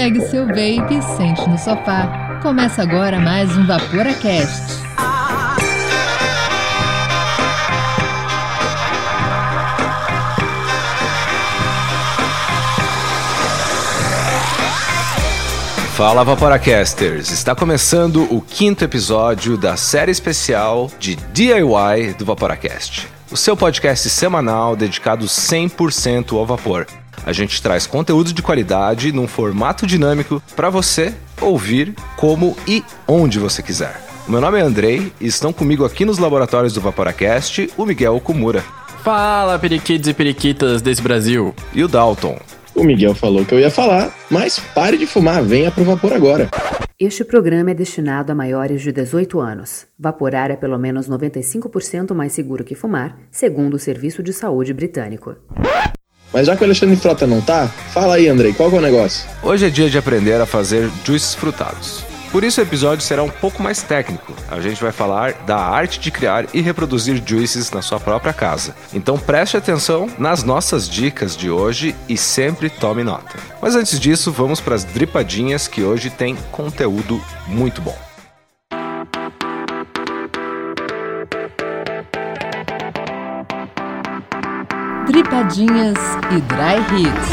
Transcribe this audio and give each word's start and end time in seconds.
Pegue 0.00 0.22
seu 0.22 0.46
vape 0.46 0.94
e 0.94 1.02
sente 1.02 1.46
no 1.46 1.58
sofá. 1.58 2.40
Começa 2.40 2.80
agora 2.80 3.20
mais 3.20 3.54
um 3.54 3.66
VaporaCast. 3.66 4.80
Fala 15.94 16.24
Vaporacasters! 16.24 17.30
Está 17.30 17.54
começando 17.54 18.26
o 18.34 18.40
quinto 18.40 18.82
episódio 18.82 19.58
da 19.58 19.76
série 19.76 20.10
especial 20.10 20.90
de 20.98 21.14
DIY 21.14 22.14
do 22.16 22.24
Vaporacast, 22.24 23.06
o 23.30 23.36
seu 23.36 23.54
podcast 23.54 24.08
semanal 24.08 24.74
dedicado 24.74 25.26
100% 25.26 26.34
ao 26.38 26.46
vapor. 26.46 26.86
A 27.24 27.32
gente 27.32 27.60
traz 27.62 27.86
conteúdo 27.86 28.32
de 28.32 28.42
qualidade 28.42 29.12
num 29.12 29.28
formato 29.28 29.86
dinâmico 29.86 30.42
para 30.56 30.70
você 30.70 31.14
ouvir 31.40 31.94
como 32.16 32.56
e 32.66 32.82
onde 33.06 33.38
você 33.38 33.62
quiser. 33.62 34.00
Meu 34.28 34.40
nome 34.40 34.58
é 34.58 34.62
Andrei 34.62 35.12
e 35.20 35.26
estão 35.26 35.52
comigo 35.52 35.84
aqui 35.84 36.04
nos 36.04 36.18
laboratórios 36.18 36.72
do 36.72 36.80
Vaporacast 36.80 37.70
o 37.76 37.84
Miguel 37.84 38.16
Okumura. 38.16 38.62
Fala, 39.02 39.58
periquitos 39.58 40.08
e 40.08 40.14
periquitas 40.14 40.82
desse 40.82 41.00
Brasil! 41.00 41.54
E 41.72 41.82
o 41.82 41.88
Dalton. 41.88 42.38
O 42.74 42.84
Miguel 42.84 43.14
falou 43.14 43.44
que 43.44 43.54
eu 43.54 43.58
ia 43.58 43.70
falar, 43.70 44.14
mas 44.30 44.58
pare 44.74 44.96
de 44.96 45.06
fumar, 45.06 45.42
venha 45.42 45.70
pro 45.70 45.84
vapor 45.84 46.12
agora. 46.12 46.48
Este 46.98 47.24
programa 47.24 47.70
é 47.70 47.74
destinado 47.74 48.30
a 48.30 48.34
maiores 48.34 48.82
de 48.82 48.92
18 48.92 49.40
anos. 49.40 49.86
Vaporar 49.98 50.50
é 50.50 50.56
pelo 50.56 50.78
menos 50.78 51.08
95% 51.08 52.14
mais 52.14 52.32
seguro 52.32 52.62
que 52.62 52.74
fumar, 52.74 53.18
segundo 53.30 53.74
o 53.74 53.78
Serviço 53.78 54.22
de 54.22 54.34
Saúde 54.34 54.74
Britânico. 54.74 55.34
Mas 56.32 56.46
já 56.46 56.56
que 56.56 56.62
o 56.62 56.64
Alexandre 56.64 56.96
Frota 56.96 57.26
não 57.26 57.40
tá, 57.40 57.68
fala 57.92 58.14
aí, 58.14 58.28
Andrei, 58.28 58.52
qual 58.52 58.70
é 58.70 58.74
o 58.74 58.80
negócio? 58.80 59.28
Hoje 59.42 59.66
é 59.66 59.70
dia 59.70 59.90
de 59.90 59.98
aprender 59.98 60.40
a 60.40 60.46
fazer 60.46 60.88
juices 61.04 61.34
frutados. 61.34 62.04
Por 62.30 62.44
isso 62.44 62.60
o 62.60 62.62
episódio 62.62 63.04
será 63.04 63.24
um 63.24 63.28
pouco 63.28 63.60
mais 63.60 63.82
técnico. 63.82 64.32
A 64.48 64.60
gente 64.60 64.80
vai 64.80 64.92
falar 64.92 65.32
da 65.44 65.56
arte 65.56 65.98
de 65.98 66.12
criar 66.12 66.46
e 66.54 66.60
reproduzir 66.60 67.20
juices 67.26 67.72
na 67.72 67.82
sua 67.82 67.98
própria 67.98 68.32
casa. 68.32 68.76
Então 68.94 69.18
preste 69.18 69.56
atenção 69.56 70.08
nas 70.16 70.44
nossas 70.44 70.88
dicas 70.88 71.36
de 71.36 71.50
hoje 71.50 71.92
e 72.08 72.16
sempre 72.16 72.70
tome 72.70 73.02
nota. 73.02 73.36
Mas 73.60 73.74
antes 73.74 73.98
disso, 73.98 74.30
vamos 74.30 74.60
para 74.60 74.76
as 74.76 74.84
dripadinhas 74.84 75.66
que 75.66 75.82
hoje 75.82 76.08
tem 76.08 76.36
conteúdo 76.52 77.20
muito 77.48 77.82
bom. 77.82 78.09
Dripadinhas 85.30 85.96
e 86.32 86.40
Dry 86.40 86.80
Hits. 86.98 87.28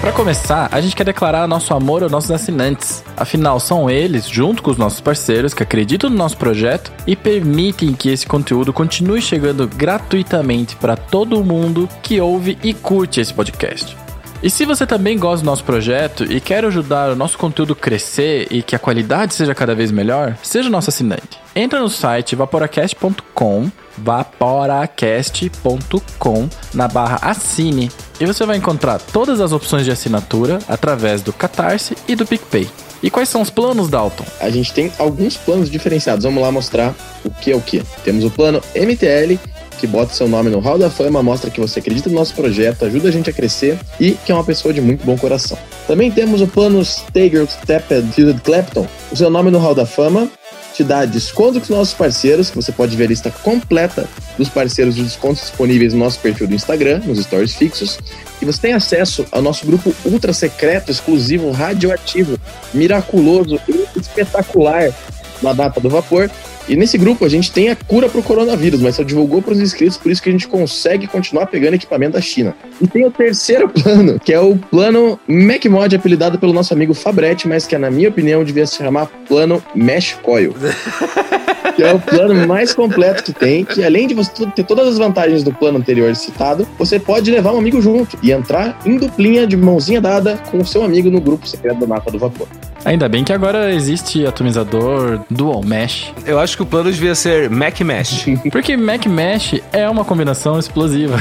Para 0.00 0.12
começar, 0.12 0.68
a 0.70 0.80
gente 0.80 0.94
quer 0.94 1.02
declarar 1.02 1.48
nosso 1.48 1.74
amor 1.74 2.04
aos 2.04 2.12
nossos 2.12 2.30
assinantes. 2.30 3.02
Afinal, 3.16 3.58
são 3.58 3.90
eles, 3.90 4.28
junto 4.28 4.62
com 4.62 4.70
os 4.70 4.76
nossos 4.76 5.00
parceiros, 5.00 5.52
que 5.52 5.64
acreditam 5.64 6.08
no 6.08 6.16
nosso 6.16 6.36
projeto 6.36 6.92
e 7.04 7.16
permitem 7.16 7.92
que 7.92 8.08
esse 8.08 8.24
conteúdo 8.26 8.72
continue 8.72 9.20
chegando 9.20 9.66
gratuitamente 9.66 10.76
para 10.76 10.96
todo 10.96 11.42
mundo 11.44 11.88
que 12.00 12.20
ouve 12.20 12.56
e 12.62 12.72
curte 12.72 13.20
esse 13.20 13.34
podcast. 13.34 14.01
E 14.42 14.50
se 14.50 14.64
você 14.64 14.84
também 14.84 15.16
gosta 15.16 15.44
do 15.44 15.46
nosso 15.46 15.62
projeto 15.62 16.24
e 16.24 16.40
quer 16.40 16.64
ajudar 16.64 17.10
o 17.10 17.16
nosso 17.16 17.38
conteúdo 17.38 17.76
crescer 17.76 18.48
e 18.50 18.60
que 18.60 18.74
a 18.74 18.78
qualidade 18.78 19.34
seja 19.34 19.54
cada 19.54 19.72
vez 19.72 19.92
melhor, 19.92 20.36
seja 20.42 20.68
nosso 20.68 20.90
assinante. 20.90 21.38
Entra 21.54 21.78
no 21.78 21.88
site 21.88 22.34
vaporacast.com, 22.34 23.70
vaporacast.com, 23.96 26.48
na 26.74 26.88
barra 26.88 27.20
assine, 27.22 27.88
e 28.20 28.26
você 28.26 28.44
vai 28.44 28.56
encontrar 28.56 28.98
todas 28.98 29.40
as 29.40 29.52
opções 29.52 29.84
de 29.84 29.92
assinatura 29.92 30.58
através 30.66 31.22
do 31.22 31.32
Catarse 31.32 31.96
e 32.08 32.16
do 32.16 32.26
PicPay. 32.26 32.68
E 33.02 33.10
quais 33.10 33.28
são 33.28 33.42
os 33.42 33.50
planos, 33.50 33.88
Dalton? 33.88 34.24
A 34.40 34.48
gente 34.48 34.72
tem 34.72 34.92
alguns 34.96 35.36
planos 35.36 35.68
diferenciados. 35.68 36.24
Vamos 36.24 36.40
lá 36.40 36.52
mostrar 36.52 36.94
o 37.24 37.30
que 37.30 37.50
é 37.50 37.56
o 37.56 37.60
que. 37.60 37.82
Temos 38.04 38.24
o 38.24 38.30
plano 38.30 38.62
MTL, 38.76 39.40
que 39.78 39.86
bota 39.86 40.14
seu 40.14 40.28
nome 40.28 40.50
no 40.50 40.60
Hall 40.60 40.78
da 40.78 40.90
Fama, 40.90 41.22
mostra 41.22 41.50
que 41.50 41.60
você 41.60 41.80
acredita 41.80 42.08
no 42.08 42.16
nosso 42.16 42.34
projeto, 42.34 42.84
ajuda 42.84 43.08
a 43.08 43.12
gente 43.12 43.30
a 43.30 43.32
crescer 43.32 43.78
e 43.98 44.12
que 44.12 44.30
é 44.30 44.34
uma 44.34 44.44
pessoa 44.44 44.72
de 44.72 44.80
muito 44.80 45.04
bom 45.04 45.16
coração. 45.16 45.58
Também 45.86 46.10
temos 46.10 46.40
o 46.40 46.46
plano 46.46 46.80
Stager 46.82 47.46
Stepped 47.48 48.12
Fielded 48.12 48.40
Clapton, 48.42 48.86
o 49.10 49.16
seu 49.16 49.30
nome 49.30 49.50
no 49.50 49.58
Hall 49.58 49.74
da 49.74 49.86
Fama, 49.86 50.30
te 50.72 50.82
dá 50.82 51.04
desconto 51.04 51.58
com 51.58 51.64
os 51.64 51.68
nossos 51.68 51.94
parceiros, 51.94 52.50
que 52.50 52.56
você 52.56 52.72
pode 52.72 52.96
ver 52.96 53.04
a 53.04 53.08
lista 53.08 53.30
completa 53.30 54.08
dos 54.38 54.48
parceiros 54.48 54.94
de 54.94 55.02
descontos 55.02 55.42
disponíveis 55.42 55.92
no 55.92 56.00
nosso 56.00 56.18
perfil 56.18 56.46
do 56.46 56.54
Instagram, 56.54 57.00
nos 57.04 57.18
stories 57.18 57.54
fixos. 57.54 57.98
E 58.40 58.44
você 58.44 58.60
tem 58.60 58.72
acesso 58.72 59.26
ao 59.30 59.42
nosso 59.42 59.66
grupo 59.66 59.94
ultra 60.04 60.32
secreto, 60.32 60.90
exclusivo, 60.90 61.50
radioativo, 61.50 62.38
miraculoso 62.72 63.60
e 63.68 63.86
espetacular 63.98 64.92
na 65.42 65.52
data 65.52 65.80
do 65.80 65.88
vapor. 65.88 66.30
E 66.68 66.76
nesse 66.76 66.96
grupo 66.96 67.24
a 67.24 67.28
gente 67.28 67.50
tem 67.50 67.70
a 67.70 67.76
cura 67.76 68.08
para 68.08 68.20
o 68.20 68.22
coronavírus, 68.22 68.80
mas 68.80 68.94
só 68.96 69.02
divulgou 69.02 69.42
para 69.42 69.52
os 69.52 69.60
inscritos, 69.60 69.96
por 69.96 70.12
isso 70.12 70.22
que 70.22 70.28
a 70.28 70.32
gente 70.32 70.46
consegue 70.46 71.06
continuar 71.06 71.46
pegando 71.46 71.74
equipamento 71.74 72.12
da 72.12 72.20
China. 72.20 72.54
E 72.80 72.86
tem 72.86 73.04
o 73.04 73.10
terceiro 73.10 73.68
plano, 73.70 74.20
que 74.20 74.32
é 74.32 74.40
o 74.40 74.56
plano 74.56 75.18
MacMod, 75.26 75.96
apelidado 75.96 76.38
pelo 76.38 76.52
nosso 76.52 76.72
amigo 76.72 76.94
Fabretti, 76.94 77.48
mas 77.48 77.66
que 77.66 77.76
na 77.76 77.90
minha 77.90 78.08
opinião 78.08 78.44
devia 78.44 78.66
se 78.66 78.76
chamar 78.76 79.06
plano 79.26 79.62
Mesh 79.74 80.16
Coil. 80.22 80.54
que 81.74 81.82
é 81.82 81.92
o 81.92 81.98
plano 81.98 82.46
mais 82.46 82.74
completo 82.74 83.22
que 83.22 83.32
tem, 83.32 83.64
que 83.64 83.84
além 83.84 84.06
de 84.06 84.14
você 84.14 84.46
ter 84.46 84.64
todas 84.64 84.88
as 84.88 84.98
vantagens 84.98 85.42
do 85.42 85.52
plano 85.52 85.78
anterior 85.78 86.14
citado, 86.14 86.66
você 86.78 86.98
pode 86.98 87.30
levar 87.30 87.52
um 87.52 87.58
amigo 87.58 87.80
junto 87.80 88.18
e 88.22 88.32
entrar 88.32 88.78
em 88.84 88.96
duplinha 88.96 89.46
de 89.46 89.56
mãozinha 89.56 90.00
dada 90.00 90.36
com 90.50 90.58
o 90.58 90.66
seu 90.66 90.82
amigo 90.82 91.10
no 91.10 91.20
grupo 91.20 91.46
secreto 91.46 91.80
da 91.80 91.86
Mata 91.86 92.10
do 92.10 92.18
Vapor. 92.18 92.46
Ainda 92.84 93.08
bem 93.08 93.22
que 93.22 93.32
agora 93.32 93.72
existe 93.72 94.26
atomizador 94.26 95.20
Dual 95.30 95.62
Mesh. 95.64 96.12
Eu 96.26 96.40
acho 96.40 96.56
que 96.56 96.62
o 96.64 96.66
plano 96.66 96.90
devia 96.90 97.14
ser 97.14 97.48
Mac 97.48 97.80
Mesh. 97.80 98.26
Porque 98.50 98.76
Mac 98.76 99.06
Mesh 99.06 99.60
é 99.72 99.88
uma 99.88 100.04
combinação 100.04 100.58
explosiva. 100.58 101.16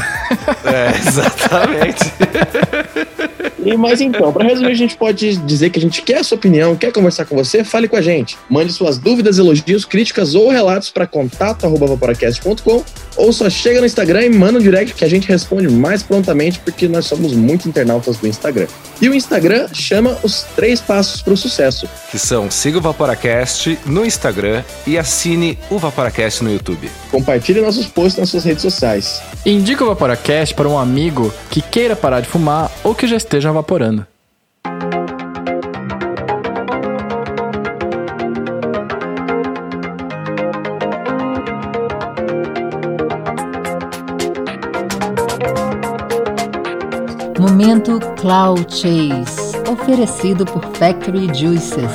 é, 0.65 0.97
exatamente. 0.97 2.11
E, 3.63 3.75
mas 3.77 4.01
então, 4.01 4.31
para 4.31 4.45
resumir, 4.45 4.71
a 4.71 4.75
gente 4.75 4.95
pode 4.95 5.37
dizer 5.37 5.69
que 5.69 5.79
a 5.79 5.81
gente 5.81 6.01
quer 6.01 6.17
a 6.19 6.23
sua 6.23 6.37
opinião, 6.37 6.75
quer 6.75 6.91
conversar 6.91 7.25
com 7.25 7.35
você, 7.35 7.63
fale 7.63 7.87
com 7.87 7.95
a 7.95 8.01
gente. 8.01 8.37
Mande 8.49 8.73
suas 8.73 8.97
dúvidas, 8.97 9.37
elogios, 9.37 9.85
críticas 9.85 10.35
ou 10.35 10.49
relatos 10.49 10.89
para 10.89 11.05
contato@vaporacast.com 11.05 12.83
ou 13.17 13.33
só 13.33 13.49
chega 13.49 13.79
no 13.79 13.85
Instagram 13.85 14.25
e 14.25 14.29
manda 14.29 14.57
um 14.57 14.61
direct 14.61 14.95
que 14.95 15.03
a 15.03 15.09
gente 15.09 15.27
responde 15.27 15.69
mais 15.69 16.01
prontamente 16.01 16.59
porque 16.59 16.87
nós 16.87 17.05
somos 17.05 17.33
muito 17.33 17.67
internautas 17.67 18.17
do 18.17 18.27
Instagram. 18.27 18.67
E 19.01 19.09
o 19.09 19.13
Instagram 19.13 19.67
chama 19.73 20.17
os 20.23 20.43
três 20.55 20.79
passos 20.79 21.21
para 21.21 21.33
o 21.33 21.37
sucesso. 21.37 21.87
Que 22.09 22.17
são 22.17 22.49
siga 22.49 22.77
o 22.77 22.81
Vaporacast 22.81 23.77
no 23.85 24.05
Instagram 24.05 24.63
e 24.87 24.97
assine 24.97 25.57
o 25.69 25.77
Vaporacast 25.77 26.43
no 26.43 26.51
YouTube. 26.51 26.89
Compartilhe 27.09 27.61
nossos 27.61 27.87
posts 27.87 28.19
nas 28.19 28.29
suas 28.29 28.43
redes 28.43 28.61
sociais. 28.61 29.21
Indica 29.45 29.83
o 29.83 29.87
Vaporacast 29.87 30.53
para 30.55 30.69
um 30.69 30.77
amigo 30.77 31.33
que 31.49 31.61
queira 31.61 31.95
parar 31.95 32.21
de 32.21 32.27
fumar 32.27 32.71
ou 32.83 32.95
que 32.95 33.07
já 33.07 33.17
esteja 33.17 33.50
evaporando. 33.51 34.05
Momento 47.39 47.99
Cloud 48.19 48.67
Chase, 48.69 49.57
oferecido 49.69 50.45
por 50.45 50.63
Factory 50.75 51.33
Juices. 51.33 51.91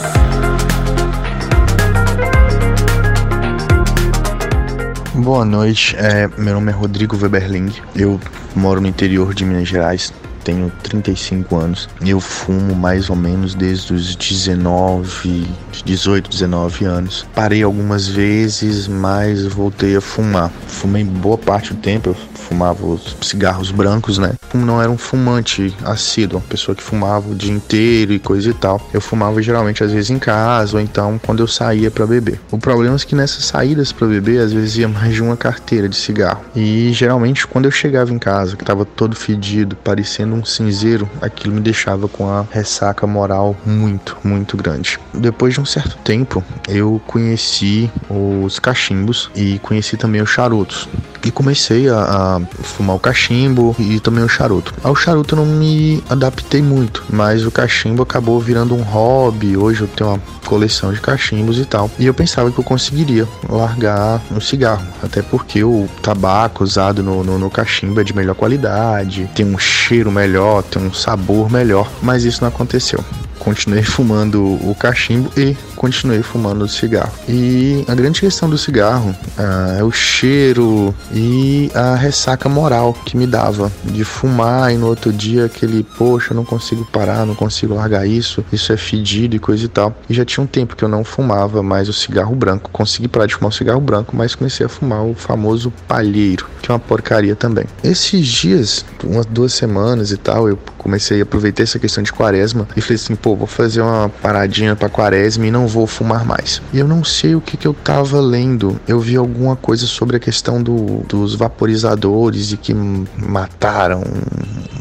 Boa 5.14 5.44
noite, 5.44 5.96
é, 5.96 6.28
meu 6.36 6.54
nome 6.54 6.70
é 6.70 6.74
Rodrigo 6.74 7.16
Weberling, 7.16 7.72
eu 7.94 8.20
moro 8.54 8.80
no 8.80 8.86
interior 8.86 9.34
de 9.34 9.44
Minas 9.44 9.66
Gerais, 9.66 10.12
tenho 10.46 10.70
35 10.84 11.56
anos. 11.56 11.88
Eu 12.00 12.20
fumo 12.20 12.72
mais 12.76 13.10
ou 13.10 13.16
menos 13.16 13.52
desde 13.52 13.92
os 13.92 14.14
19, 14.14 15.44
18, 15.84 16.30
19 16.30 16.84
anos. 16.84 17.26
Parei 17.34 17.64
algumas 17.64 18.06
vezes, 18.06 18.86
mas 18.86 19.44
voltei 19.44 19.96
a 19.96 20.00
fumar. 20.00 20.52
Fumei 20.68 21.02
boa 21.02 21.36
parte 21.36 21.74
do 21.74 21.80
tempo, 21.80 22.10
eu 22.10 22.16
fumava 22.48 22.84
os 22.86 23.16
cigarros 23.22 23.70
brancos, 23.70 24.18
né? 24.18 24.32
Não 24.54 24.80
era 24.80 24.90
um 24.90 24.98
fumante 24.98 25.74
assíduo, 25.84 26.38
uma 26.38 26.46
pessoa 26.46 26.74
que 26.74 26.82
fumava 26.82 27.30
o 27.30 27.34
dia 27.34 27.52
inteiro 27.52 28.12
e 28.12 28.18
coisa 28.18 28.50
e 28.50 28.54
tal. 28.54 28.80
Eu 28.92 29.00
fumava 29.00 29.42
geralmente 29.42 29.82
às 29.82 29.92
vezes 29.92 30.10
em 30.10 30.18
casa 30.18 30.76
ou 30.76 30.82
então 30.82 31.20
quando 31.24 31.40
eu 31.40 31.46
saía 31.46 31.90
para 31.90 32.06
beber. 32.06 32.40
O 32.50 32.58
problema 32.58 32.96
é 32.96 32.98
que 32.98 33.14
nessas 33.14 33.44
saídas 33.44 33.92
para 33.92 34.06
beber, 34.06 34.40
às 34.40 34.52
vezes 34.52 34.76
ia 34.76 34.88
mais 34.88 35.14
de 35.14 35.22
uma 35.22 35.36
carteira 35.36 35.88
de 35.88 35.96
cigarro. 35.96 36.42
E 36.54 36.92
geralmente 36.92 37.46
quando 37.46 37.66
eu 37.66 37.70
chegava 37.70 38.12
em 38.12 38.18
casa, 38.18 38.56
que 38.56 38.64
tava 38.64 38.84
todo 38.84 39.16
fedido, 39.16 39.76
parecendo 39.76 40.34
um 40.34 40.44
cinzeiro, 40.44 41.08
aquilo 41.20 41.54
me 41.54 41.60
deixava 41.60 42.08
com 42.08 42.28
a 42.28 42.44
ressaca 42.50 43.06
moral 43.06 43.56
muito, 43.64 44.16
muito 44.22 44.56
grande. 44.56 44.98
Depois 45.12 45.54
de 45.54 45.60
um 45.60 45.64
certo 45.64 45.96
tempo, 45.98 46.42
eu 46.68 47.00
conheci 47.06 47.90
os 48.08 48.58
cachimbos 48.58 49.30
e 49.34 49.58
conheci 49.60 49.96
também 49.96 50.20
os 50.20 50.30
charutos. 50.30 50.88
E 51.24 51.30
comecei 51.30 51.88
a, 51.88 52.35
a 52.35 52.35
fumar 52.40 52.96
o 52.96 53.00
cachimbo 53.00 53.74
e 53.78 54.00
também 54.00 54.24
o 54.24 54.28
charuto. 54.28 54.74
Ao 54.82 54.94
charuto 54.94 55.34
eu 55.34 55.44
não 55.44 55.46
me 55.46 56.02
adaptei 56.08 56.62
muito, 56.62 57.04
mas 57.10 57.44
o 57.44 57.50
cachimbo 57.50 58.02
acabou 58.02 58.40
virando 58.40 58.74
um 58.74 58.82
hobby. 58.82 59.56
Hoje 59.56 59.82
eu 59.82 59.88
tenho 59.88 60.10
uma 60.10 60.20
coleção 60.44 60.92
de 60.92 61.00
cachimbos 61.00 61.58
e 61.58 61.64
tal. 61.64 61.90
E 61.98 62.06
eu 62.06 62.14
pensava 62.14 62.50
que 62.50 62.58
eu 62.58 62.64
conseguiria 62.64 63.26
largar 63.48 64.22
o 64.30 64.40
cigarro, 64.40 64.86
até 65.02 65.22
porque 65.22 65.62
o 65.64 65.88
tabaco 66.02 66.64
usado 66.64 67.02
no, 67.02 67.24
no, 67.24 67.38
no 67.38 67.50
cachimbo 67.50 68.00
é 68.00 68.04
de 68.04 68.14
melhor 68.14 68.34
qualidade, 68.34 69.28
tem 69.34 69.46
um 69.46 69.58
cheiro 69.58 70.10
melhor, 70.10 70.62
tem 70.62 70.82
um 70.82 70.92
sabor 70.92 71.50
melhor, 71.50 71.90
mas 72.02 72.24
isso 72.24 72.40
não 72.40 72.48
aconteceu 72.48 73.04
continuei 73.38 73.82
fumando 73.82 74.42
o 74.44 74.74
cachimbo 74.78 75.30
e 75.36 75.56
continuei 75.74 76.22
fumando 76.22 76.64
o 76.64 76.68
cigarro. 76.68 77.12
E 77.28 77.84
a 77.88 77.94
grande 77.94 78.20
questão 78.20 78.48
do 78.48 78.58
cigarro 78.58 79.14
ah, 79.38 79.76
é 79.78 79.84
o 79.84 79.90
cheiro 79.90 80.94
e 81.12 81.70
a 81.74 81.94
ressaca 81.94 82.48
moral 82.48 82.92
que 83.04 83.16
me 83.16 83.26
dava 83.26 83.70
de 83.84 84.04
fumar 84.04 84.72
e 84.72 84.76
no 84.76 84.86
outro 84.86 85.12
dia 85.12 85.44
aquele, 85.44 85.82
poxa, 85.82 86.34
não 86.34 86.44
consigo 86.44 86.84
parar, 86.86 87.26
não 87.26 87.34
consigo 87.34 87.74
largar 87.74 88.06
isso, 88.06 88.44
isso 88.52 88.72
é 88.72 88.76
fedido 88.76 89.36
e 89.36 89.38
coisa 89.38 89.64
e 89.64 89.68
tal. 89.68 89.94
E 90.08 90.14
já 90.14 90.24
tinha 90.24 90.42
um 90.42 90.46
tempo 90.46 90.76
que 90.76 90.84
eu 90.84 90.88
não 90.88 91.04
fumava 91.04 91.62
mais 91.62 91.88
o 91.88 91.92
cigarro 91.92 92.34
branco. 92.34 92.70
Consegui 92.72 93.08
parar 93.08 93.26
de 93.26 93.34
fumar 93.34 93.50
o 93.50 93.54
cigarro 93.54 93.80
branco, 93.80 94.16
mas 94.16 94.34
comecei 94.34 94.66
a 94.66 94.68
fumar 94.68 95.04
o 95.04 95.14
famoso 95.14 95.72
palheiro, 95.86 96.46
que 96.62 96.70
é 96.70 96.74
uma 96.74 96.80
porcaria 96.80 97.34
também. 97.36 97.66
Esses 97.82 98.26
dias, 98.26 98.84
umas 99.04 99.26
duas 99.26 99.52
semanas 99.52 100.10
e 100.10 100.16
tal, 100.16 100.48
eu 100.48 100.58
comecei 100.78 101.20
a 101.20 101.22
aproveitar 101.24 101.64
essa 101.64 101.78
questão 101.78 102.02
de 102.02 102.12
quaresma 102.12 102.68
e 102.76 102.80
falei 102.80 102.94
assim, 102.94 103.16
pô, 103.26 103.34
vou 103.34 103.48
fazer 103.48 103.80
uma 103.80 104.08
paradinha 104.08 104.76
pra 104.76 104.88
quaresma 104.88 105.44
e 105.44 105.50
não 105.50 105.66
vou 105.66 105.84
fumar 105.84 106.24
mais. 106.24 106.62
E 106.72 106.78
eu 106.78 106.86
não 106.86 107.02
sei 107.02 107.34
o 107.34 107.40
que, 107.40 107.56
que 107.56 107.66
eu 107.66 107.74
tava 107.74 108.20
lendo. 108.20 108.80
Eu 108.86 109.00
vi 109.00 109.16
alguma 109.16 109.56
coisa 109.56 109.84
sobre 109.84 110.16
a 110.16 110.20
questão 110.20 110.62
do, 110.62 111.02
dos 111.08 111.34
vaporizadores 111.34 112.52
e 112.52 112.56
que 112.56 112.72
mataram, 112.72 114.04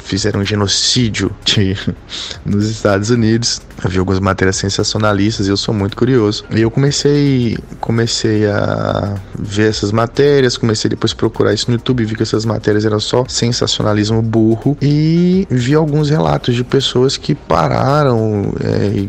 fizeram 0.03 0.41
um 0.41 0.45
genocídio 0.45 1.31
de, 1.43 1.75
nos 2.45 2.69
Estados 2.69 3.09
Unidos. 3.09 3.63
Eu 3.83 3.89
vi 3.89 3.99
algumas 3.99 4.19
matérias 4.19 4.55
sensacionalistas 4.55 5.47
e 5.47 5.49
eu 5.49 5.57
sou 5.57 5.73
muito 5.73 5.95
curioso. 5.97 6.45
E 6.51 6.61
eu 6.61 6.71
comecei, 6.71 7.57
comecei 7.79 8.47
a 8.47 9.15
ver 9.37 9.69
essas 9.69 9.91
matérias, 9.91 10.57
comecei 10.57 10.89
depois 10.89 11.11
a 11.11 11.15
procurar 11.15 11.53
isso 11.53 11.69
no 11.69 11.75
YouTube, 11.75 12.05
vi 12.05 12.15
que 12.15 12.23
essas 12.23 12.45
matérias 12.45 12.85
eram 12.85 12.99
só 12.99 13.25
sensacionalismo 13.27 14.21
burro 14.21 14.77
e 14.81 15.47
vi 15.49 15.73
alguns 15.75 16.09
relatos 16.09 16.55
de 16.55 16.63
pessoas 16.63 17.17
que 17.17 17.35
pararam 17.35 18.53
é, 18.61 19.07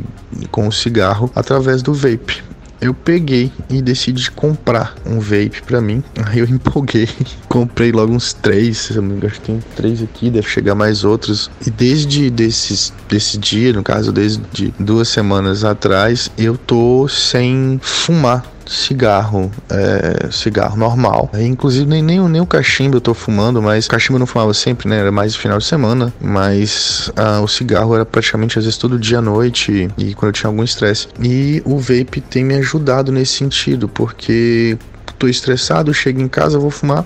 com 0.51 0.67
o 0.69 0.73
cigarro 0.73 1.31
através 1.35 1.83
do 1.83 1.95
vape 1.95 2.43
eu 2.81 2.93
peguei 2.95 3.53
e 3.71 3.81
decidi 3.81 4.31
comprar 4.31 4.95
um 5.05 5.19
vape 5.19 5.63
para 5.67 5.81
mim. 5.81 6.03
Aí 6.27 6.39
eu 6.39 6.47
empolguei, 6.47 7.09
comprei 7.49 7.93
logo 7.93 8.13
uns 8.13 8.33
três, 8.33 8.91
eu 8.91 9.03
me 9.03 9.25
acho 9.27 9.41
que 9.41 9.47
tem 9.47 9.61
três 9.75 10.03
aqui, 10.03 10.31
deve 10.31 10.49
chegar 10.49 10.75
mais 10.75 11.05
outros. 11.05 11.51
E 11.67 11.71
desde 11.71 12.31
desses, 12.31 12.93
desse 13.09 13.39
dia, 13.39 13.73
no 13.73 13.83
caso, 13.83 14.13
desde 14.13 14.73
duas 14.79 15.09
semanas 15.09 15.65
atrás, 15.65 16.31
eu 16.37 16.57
tô 16.57 17.09
sem 17.09 17.79
fumar 17.83 18.56
cigarro, 18.67 19.51
é, 19.71 20.31
cigarro 20.31 20.77
normal. 20.77 21.31
Inclusive, 21.35 21.87
nem, 21.87 22.03
nem, 22.03 22.21
nem 22.29 22.41
o 22.41 22.47
cachimbo 22.47 22.97
eu 22.97 23.01
tô 23.01 23.15
fumando, 23.15 23.63
mas 23.63 23.89
cachimbo 23.89 24.17
eu 24.17 24.21
não 24.21 24.27
fumava 24.27 24.53
sempre, 24.55 24.89
né? 24.89 24.99
Era 24.99 25.13
mais 25.13 25.35
no 25.35 25.41
final 25.41 25.59
de 25.59 25.65
semana. 25.65 26.13
Mas 26.21 27.11
ah, 27.17 27.41
o 27.41 27.49
cigarro 27.49 27.95
era 27.95 28.05
praticamente 28.05 28.59
às 28.59 28.65
vezes 28.65 28.79
todo 28.79 28.99
dia 28.99 29.19
à 29.19 29.23
noite 29.23 29.89
e 29.97 30.15
quando 30.15 30.29
eu 30.29 30.33
tinha 30.33 30.49
algum 30.49 30.63
estresse. 30.63 31.09
E 31.23 31.63
o 31.65 31.79
vape 31.79 32.21
tem 32.21 32.45
me 32.45 32.55
ajudado 32.55 33.13
nesse 33.13 33.35
sentido, 33.35 33.89
porque 33.89 34.79
tô 35.19 35.29
estressado, 35.29 35.93
chego 35.95 36.21
em 36.21 36.29
casa, 36.29 36.59
vou 36.59 36.71
fumar, 36.71 37.05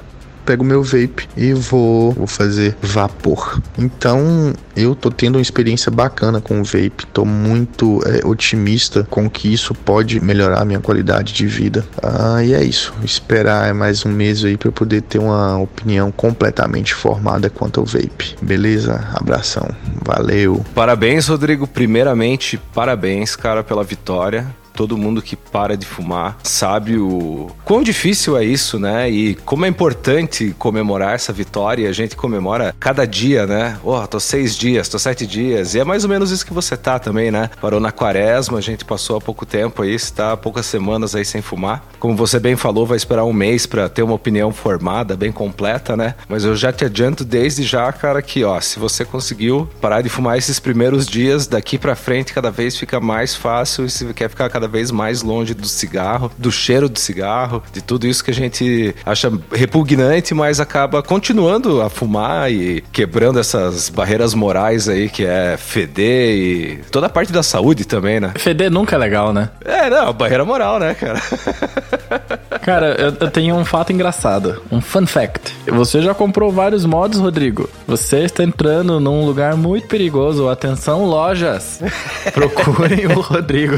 pego 0.50 0.64
meu 0.64 0.82
vape 0.82 1.29
e 1.37 1.52
vou, 1.52 2.11
vou 2.11 2.26
fazer 2.26 2.76
vapor. 2.82 3.62
Então 3.79 4.52
eu 4.76 4.97
tô 4.97 5.08
tendo 5.08 5.37
uma 5.37 5.41
experiência 5.41 5.93
bacana 5.93 6.41
com 6.41 6.61
o 6.61 6.64
vape, 6.64 7.06
tô 7.12 7.25
muito 7.25 8.00
é, 8.05 8.26
otimista 8.26 9.06
com 9.08 9.31
que 9.31 9.52
isso 9.52 9.73
pode 9.73 10.20
melhorar 10.20 10.62
a 10.62 10.64
minha 10.64 10.81
qualidade 10.81 11.32
de 11.32 11.47
vida. 11.47 11.87
Ah, 12.02 12.43
e 12.43 12.52
é 12.52 12.64
isso, 12.64 12.93
esperar 13.05 13.73
mais 13.75 14.05
um 14.05 14.11
mês 14.11 14.44
aí 14.44 14.56
para 14.56 14.73
poder 14.73 15.02
ter 15.02 15.20
uma 15.20 15.56
opinião 15.56 16.11
completamente 16.11 16.94
formada 16.94 17.49
quanto 17.49 17.79
ao 17.79 17.87
vape. 17.87 18.35
Beleza? 18.43 19.08
Abração, 19.14 19.69
valeu. 20.05 20.64
Parabéns, 20.75 21.29
Rodrigo. 21.29 21.64
Primeiramente, 21.64 22.61
parabéns, 22.75 23.37
cara, 23.37 23.62
pela 23.62 23.85
vitória 23.85 24.49
todo 24.81 24.97
mundo 24.97 25.21
que 25.21 25.37
para 25.37 25.77
de 25.77 25.85
fumar 25.85 26.38
sabe 26.43 26.97
o 26.97 27.50
quão 27.67 27.82
difícil 27.82 28.35
é 28.35 28.43
isso, 28.43 28.79
né? 28.79 29.11
E 29.11 29.35
como 29.35 29.67
é 29.67 29.69
importante 29.69 30.55
comemorar 30.59 31.15
essa 31.15 31.35
vitória. 31.35 31.87
A 31.87 31.93
gente 31.93 32.17
comemora 32.17 32.75
cada 32.81 33.06
dia, 33.06 33.47
né? 33.47 33.77
Oh, 33.85 34.06
tô 34.06 34.19
seis 34.19 34.56
dias, 34.56 34.88
tô 34.88 34.99
sete 34.99 35.27
dias. 35.27 35.75
E 35.75 35.81
é 35.81 35.85
mais 35.85 36.03
ou 36.03 36.09
menos 36.09 36.31
isso 36.31 36.47
que 36.47 36.55
você 36.55 36.79
tá 36.79 36.99
também, 36.99 37.31
né? 37.31 37.50
Parou 37.61 37.79
na 37.79 37.93
quaresma, 37.93 38.56
a 38.56 38.62
gente 38.62 38.82
passou 38.87 39.19
há 39.19 39.21
pouco 39.21 39.44
tempo 39.44 39.82
aí, 39.82 39.94
está 39.94 40.32
há 40.32 40.37
poucas 40.37 40.65
semanas 40.65 41.15
aí 41.15 41.27
sem 41.27 41.43
fumar. 41.43 41.85
Como 41.99 42.17
você 42.17 42.41
bem 42.41 42.56
falou, 42.56 42.87
vai 42.87 42.97
esperar 42.97 43.25
um 43.25 43.35
mês 43.35 43.67
para 43.67 43.87
ter 43.87 44.03
uma 44.03 44.15
opinião 44.15 44.50
formada, 44.50 45.15
bem 45.15 45.31
completa, 45.31 45.94
né? 45.94 46.15
Mas 46.27 46.43
eu 46.43 46.56
já 46.56 46.73
te 46.73 46.87
adianto 46.87 47.23
desde 47.23 47.65
já, 47.65 47.93
cara, 47.93 48.23
que 48.23 48.44
ó, 48.44 48.59
se 48.62 48.79
você 48.79 49.05
conseguiu 49.05 49.69
parar 49.79 50.00
de 50.00 50.09
fumar 50.09 50.38
esses 50.38 50.59
primeiros 50.59 51.06
dias, 51.06 51.47
daqui 51.47 51.77
para 51.77 51.94
frente 51.94 52.32
cada 52.32 52.50
vez 52.50 52.79
fica 52.79 52.99
mais 52.99 53.35
fácil 53.35 53.85
e 53.85 53.91
se 53.91 54.06
quer 54.15 54.31
ficar 54.31 54.49
cada 54.49 54.69
vez 54.70 54.90
mais 54.90 55.22
longe 55.22 55.52
do 55.52 55.67
cigarro, 55.67 56.31
do 56.38 56.50
cheiro 56.50 56.88
do 56.88 56.99
cigarro, 56.99 57.62
de 57.72 57.82
tudo 57.82 58.06
isso 58.06 58.25
que 58.25 58.31
a 58.31 58.34
gente 58.34 58.94
acha 59.05 59.31
repugnante, 59.52 60.32
mas 60.32 60.61
acaba 60.61 61.02
continuando 61.02 61.82
a 61.82 61.90
fumar 61.90 62.50
e 62.50 62.82
quebrando 62.93 63.38
essas 63.38 63.88
barreiras 63.88 64.34
morais 64.34 64.88
aí 64.88 65.08
que 65.08 65.25
é 65.25 65.56
feder 65.58 66.34
e 66.34 66.76
toda 66.90 67.06
a 67.06 67.11
parte 67.11 67.32
da 67.32 67.43
saúde 67.43 67.84
também, 67.84 68.20
né? 68.20 68.32
Feder 68.37 68.70
nunca 68.70 68.96
é 68.96 68.99
legal, 68.99 69.32
né? 69.32 69.50
É, 69.64 69.90
não, 69.90 70.12
barreira 70.12 70.44
moral, 70.44 70.78
né, 70.78 70.94
cara? 70.94 71.20
Cara, 72.70 72.94
eu, 73.00 73.12
eu, 73.19 73.28
tenho 73.28 73.56
um 73.56 73.64
fato 73.64 73.93
engraçado, 73.93 74.62
um 74.70 74.81
fun 74.81 75.05
fact. 75.05 75.52
Você 75.67 76.00
já 76.00 76.14
comprou 76.14 76.52
vários 76.52 76.84
mods, 76.84 77.19
Rodrigo? 77.19 77.69
Você 77.84 78.20
está 78.20 78.44
entrando 78.44 79.00
num 79.00 79.26
lugar 79.26 79.56
muito 79.56 79.88
perigoso. 79.88 80.49
Atenção, 80.49 81.05
lojas. 81.05 81.81
Procurem 82.32 83.08
o 83.08 83.20
Rodrigo. 83.20 83.76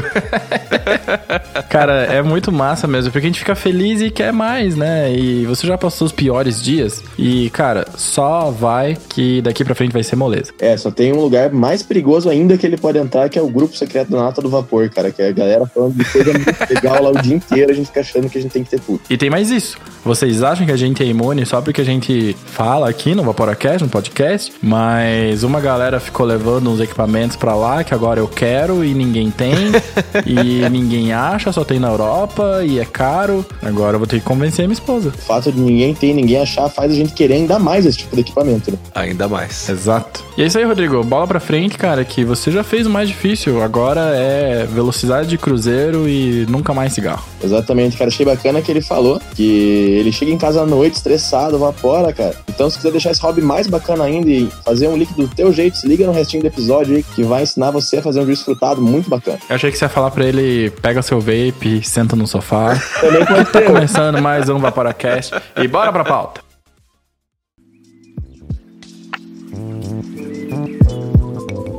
Cara, 1.69 2.03
é 2.03 2.21
muito 2.21 2.51
massa 2.51 2.85
mesmo, 2.85 3.11
porque 3.11 3.25
a 3.25 3.29
gente 3.29 3.39
fica 3.39 3.55
feliz 3.55 3.99
e 3.99 4.11
quer 4.11 4.31
mais, 4.31 4.75
né? 4.75 5.11
E 5.11 5.43
você 5.47 5.65
já 5.65 5.75
passou 5.75 6.05
os 6.05 6.11
piores 6.11 6.61
dias 6.61 7.03
e, 7.17 7.49
cara, 7.49 7.87
só 7.97 8.51
vai 8.51 8.95
que 9.09 9.41
daqui 9.41 9.65
pra 9.65 9.73
frente 9.73 9.91
vai 9.91 10.03
ser 10.03 10.15
moleza. 10.17 10.51
É, 10.59 10.77
só 10.77 10.91
tem 10.91 11.11
um 11.11 11.19
lugar 11.19 11.51
mais 11.51 11.81
perigoso 11.81 12.29
ainda 12.29 12.59
que 12.59 12.67
ele 12.67 12.77
pode 12.77 12.99
entrar, 12.99 13.27
que 13.27 13.39
é 13.39 13.41
o 13.41 13.49
grupo 13.49 13.75
secreto 13.75 14.11
da 14.11 14.21
Nata 14.21 14.39
do 14.39 14.49
Vapor, 14.49 14.87
cara, 14.91 15.11
que 15.11 15.19
é 15.19 15.29
a 15.29 15.31
galera 15.31 15.65
falando 15.65 15.95
de 15.95 16.05
coisa 16.05 16.31
muito 16.31 16.69
legal 16.69 17.01
lá 17.01 17.09
o 17.09 17.19
dia 17.19 17.35
inteiro, 17.35 17.71
a 17.71 17.75
gente 17.75 17.87
fica 17.87 18.01
achando 18.01 18.29
que 18.29 18.37
a 18.37 18.41
gente 18.41 18.51
tem 18.51 18.63
que 18.63 18.69
ter 18.69 18.82
tudo. 18.85 19.01
E 19.09 19.17
tem 19.17 19.29
mais 19.29 19.49
isso. 19.49 19.77
Vocês 20.05 20.43
acham 20.43 20.65
que 20.65 20.71
a 20.71 20.77
gente 20.77 21.01
é 21.01 21.05
imune 21.05 21.45
só 21.45 21.61
porque 21.61 21.79
a 21.79 21.85
gente 21.85 22.35
fala 22.45 22.89
aqui 22.89 23.15
no 23.15 23.23
Vaporacast, 23.23 23.83
no 23.83 23.89
podcast, 23.89 24.51
mas 24.61 25.43
uma 25.43 25.61
galera 25.61 25.97
ficou 25.97 26.25
levando 26.25 26.69
uns 26.69 26.81
equipamentos 26.81 27.37
para 27.37 27.55
lá 27.55 27.85
que 27.85 27.93
agora 27.93 28.19
eu 28.19 28.27
quero 28.27 28.83
e 28.83 28.93
ninguém 28.93 29.31
tem, 29.31 29.53
e 30.27 30.67
ninguém 30.69 31.13
acha, 31.13 31.53
só 31.53 31.63
tem 31.63 31.79
na 31.79 31.87
Europa 31.87 32.63
e 32.65 32.79
é 32.79 32.85
caro. 32.85 33.45
Agora 33.61 33.95
eu 33.95 33.99
vou 33.99 34.07
ter 34.07 34.19
que 34.19 34.25
convencer 34.25 34.65
a 34.65 34.67
minha 34.67 34.73
esposa. 34.73 35.09
O 35.09 35.11
fato 35.21 35.51
de 35.51 35.59
ninguém 35.59 35.93
ter, 35.93 36.13
ninguém 36.13 36.41
achar, 36.41 36.67
faz 36.67 36.91
a 36.91 36.95
gente 36.95 37.13
querer 37.13 37.35
ainda 37.35 37.57
mais 37.57 37.85
esse 37.85 37.99
tipo 37.99 38.13
de 38.15 38.21
equipamento, 38.21 38.71
né? 38.71 38.77
Ainda 38.93 39.29
mais. 39.29 39.69
Exato. 39.69 40.21
E 40.37 40.43
é 40.43 40.47
isso 40.47 40.57
aí, 40.57 40.65
Rodrigo. 40.65 41.01
Bola 41.03 41.27
pra 41.27 41.39
frente, 41.39 41.77
cara, 41.77 42.03
que 42.03 42.25
você 42.25 42.51
já 42.51 42.63
fez 42.63 42.85
o 42.85 42.89
mais 42.89 43.07
difícil. 43.07 43.61
Agora 43.61 44.01
é 44.15 44.65
velocidade 44.65 45.29
de 45.29 45.37
cruzeiro 45.37 46.09
e 46.09 46.45
nunca 46.49 46.73
mais 46.73 46.91
cigarro. 46.91 47.23
Exatamente, 47.43 47.97
cara. 47.97 48.09
Achei 48.09 48.25
bacana 48.25 48.61
que 48.61 48.71
ele 48.71 48.81
falou 48.81 49.21
que 49.35 49.97
ele 49.99 50.11
chega 50.11 50.31
em 50.31 50.37
casa 50.37 50.61
à 50.61 50.65
noite 50.65 50.95
estressado, 50.95 51.59
vapora, 51.59 52.13
cara. 52.13 52.35
Então, 52.47 52.69
se 52.69 52.77
quiser 52.77 52.91
deixar 52.91 53.11
esse 53.11 53.21
hobby 53.21 53.41
mais 53.41 53.67
bacana 53.67 54.05
ainda 54.05 54.29
e 54.29 54.49
fazer 54.63 54.87
um 54.87 54.95
líquido 54.97 55.27
do 55.27 55.35
teu 55.35 55.51
jeito, 55.51 55.77
se 55.77 55.87
liga 55.87 56.05
no 56.05 56.13
restinho 56.13 56.41
do 56.41 56.47
episódio 56.47 56.95
aí 56.95 57.03
que 57.03 57.23
vai 57.23 57.43
ensinar 57.43 57.71
você 57.71 57.97
a 57.97 58.01
fazer 58.01 58.21
um 58.21 58.25
juiz 58.25 58.41
frutado 58.41 58.81
muito 58.81 59.09
bacana. 59.09 59.39
Eu 59.49 59.55
achei 59.55 59.71
que 59.71 59.77
você 59.77 59.85
ia 59.85 59.89
falar 59.89 60.11
pra 60.11 60.25
ele: 60.25 60.69
pega 60.81 61.01
seu 61.01 61.19
vape, 61.19 61.81
senta 61.83 62.15
no 62.15 62.27
sofá. 62.27 62.79
Também 63.01 63.25
pode 63.25 63.51
tá 63.51 63.61
começando 63.61 64.21
mais 64.21 64.49
um 64.49 64.59
Vaporacast 64.59 65.33
e 65.57 65.67
bora 65.67 65.91
pra 65.91 66.03
pauta. 66.03 66.53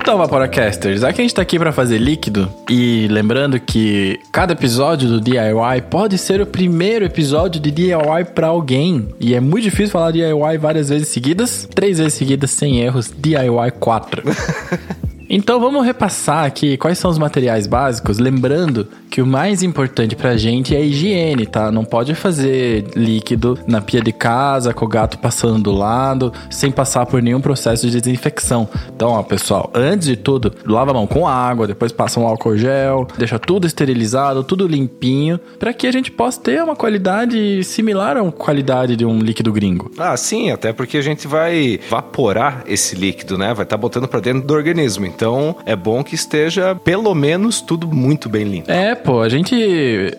Então, 0.04 0.18
Vaporacasters, 0.18 1.00
que 1.00 1.06
a 1.06 1.12
gente 1.12 1.34
tá 1.34 1.40
aqui 1.40 1.58
para 1.58 1.72
fazer 1.72 1.96
líquido, 1.96 2.52
e 2.68 3.08
lembrando 3.10 3.58
que 3.58 4.20
cada 4.30 4.52
episódio 4.52 5.08
do 5.08 5.18
DIY 5.18 5.80
pode 5.88 6.18
ser 6.18 6.42
o 6.42 6.46
primeiro 6.46 7.06
episódio 7.06 7.58
de 7.58 7.70
DIY 7.70 8.26
para 8.34 8.48
alguém, 8.48 9.08
e 9.18 9.34
é 9.34 9.40
muito 9.40 9.64
difícil 9.64 9.88
falar 9.88 10.10
DIY 10.10 10.58
várias 10.60 10.90
vezes 10.90 11.08
seguidas, 11.08 11.66
três 11.74 11.96
vezes 11.96 12.12
seguidas 12.12 12.50
sem 12.50 12.80
erros, 12.80 13.10
DIY 13.16 13.70
4. 13.80 14.22
Então 15.36 15.58
vamos 15.58 15.84
repassar 15.84 16.44
aqui 16.44 16.76
quais 16.76 16.96
são 16.96 17.10
os 17.10 17.18
materiais 17.18 17.66
básicos, 17.66 18.20
lembrando 18.20 18.86
que 19.10 19.20
o 19.20 19.26
mais 19.26 19.64
importante 19.64 20.14
pra 20.14 20.36
gente 20.36 20.76
é 20.76 20.78
a 20.78 20.80
higiene, 20.80 21.44
tá? 21.44 21.72
Não 21.72 21.84
pode 21.84 22.14
fazer 22.14 22.84
líquido 22.94 23.58
na 23.66 23.80
pia 23.80 24.00
de 24.00 24.12
casa, 24.12 24.72
com 24.72 24.84
o 24.84 24.88
gato 24.88 25.18
passando 25.18 25.60
do 25.60 25.72
lado, 25.72 26.32
sem 26.48 26.70
passar 26.70 27.04
por 27.06 27.20
nenhum 27.20 27.40
processo 27.40 27.88
de 27.88 28.00
desinfecção. 28.00 28.68
Então, 28.94 29.10
ó, 29.10 29.24
pessoal, 29.24 29.72
antes 29.74 30.06
de 30.06 30.16
tudo, 30.16 30.52
lava 30.64 30.92
a 30.92 30.94
mão 30.94 31.06
com 31.06 31.26
água, 31.26 31.66
depois 31.66 31.90
passa 31.90 32.20
um 32.20 32.26
álcool 32.28 32.56
gel, 32.56 33.08
deixa 33.18 33.36
tudo 33.36 33.66
esterilizado, 33.66 34.44
tudo 34.44 34.68
limpinho, 34.68 35.40
para 35.58 35.72
que 35.72 35.88
a 35.88 35.92
gente 35.92 36.12
possa 36.12 36.40
ter 36.40 36.62
uma 36.62 36.76
qualidade 36.76 37.64
similar 37.64 38.16
à 38.16 38.30
qualidade 38.30 38.94
de 38.94 39.04
um 39.04 39.18
líquido 39.18 39.52
gringo. 39.52 39.90
Ah, 39.98 40.16
sim, 40.16 40.52
até 40.52 40.72
porque 40.72 40.96
a 40.96 41.02
gente 41.02 41.26
vai 41.26 41.80
evaporar 41.84 42.62
esse 42.68 42.94
líquido, 42.94 43.36
né? 43.36 43.46
Vai 43.46 43.64
estar 43.64 43.76
tá 43.76 43.76
botando 43.76 44.06
para 44.06 44.20
dentro 44.20 44.46
do 44.46 44.54
organismo. 44.54 45.06
Então, 45.06 45.23
é 45.64 45.76
bom 45.76 46.02
que 46.02 46.14
esteja 46.14 46.74
pelo 46.74 47.14
menos 47.14 47.60
tudo 47.60 47.86
muito 47.86 48.28
bem 48.28 48.44
limpo. 48.44 48.70
É, 48.70 48.94
pô, 48.94 49.20
a 49.20 49.28
gente. 49.28 49.54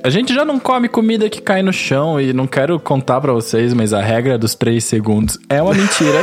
A 0.04 0.10
gente 0.10 0.34
já 0.34 0.46
não 0.46 0.60
come 0.60 0.88
comida 0.88 1.30
que 1.30 1.42
cai 1.42 1.62
no 1.62 1.74
chão 1.74 2.20
e 2.20 2.34
não 2.34 2.48
quero 2.48 2.80
contar 2.80 3.22
para 3.22 3.34
vocês, 3.34 3.74
mas 3.74 3.94
a 3.94 4.02
regra 4.02 4.38
dos 4.38 4.56
três 4.56 4.84
segundos 4.84 5.38
é 5.50 5.62
uma 5.62 5.74
mentira. 5.74 6.20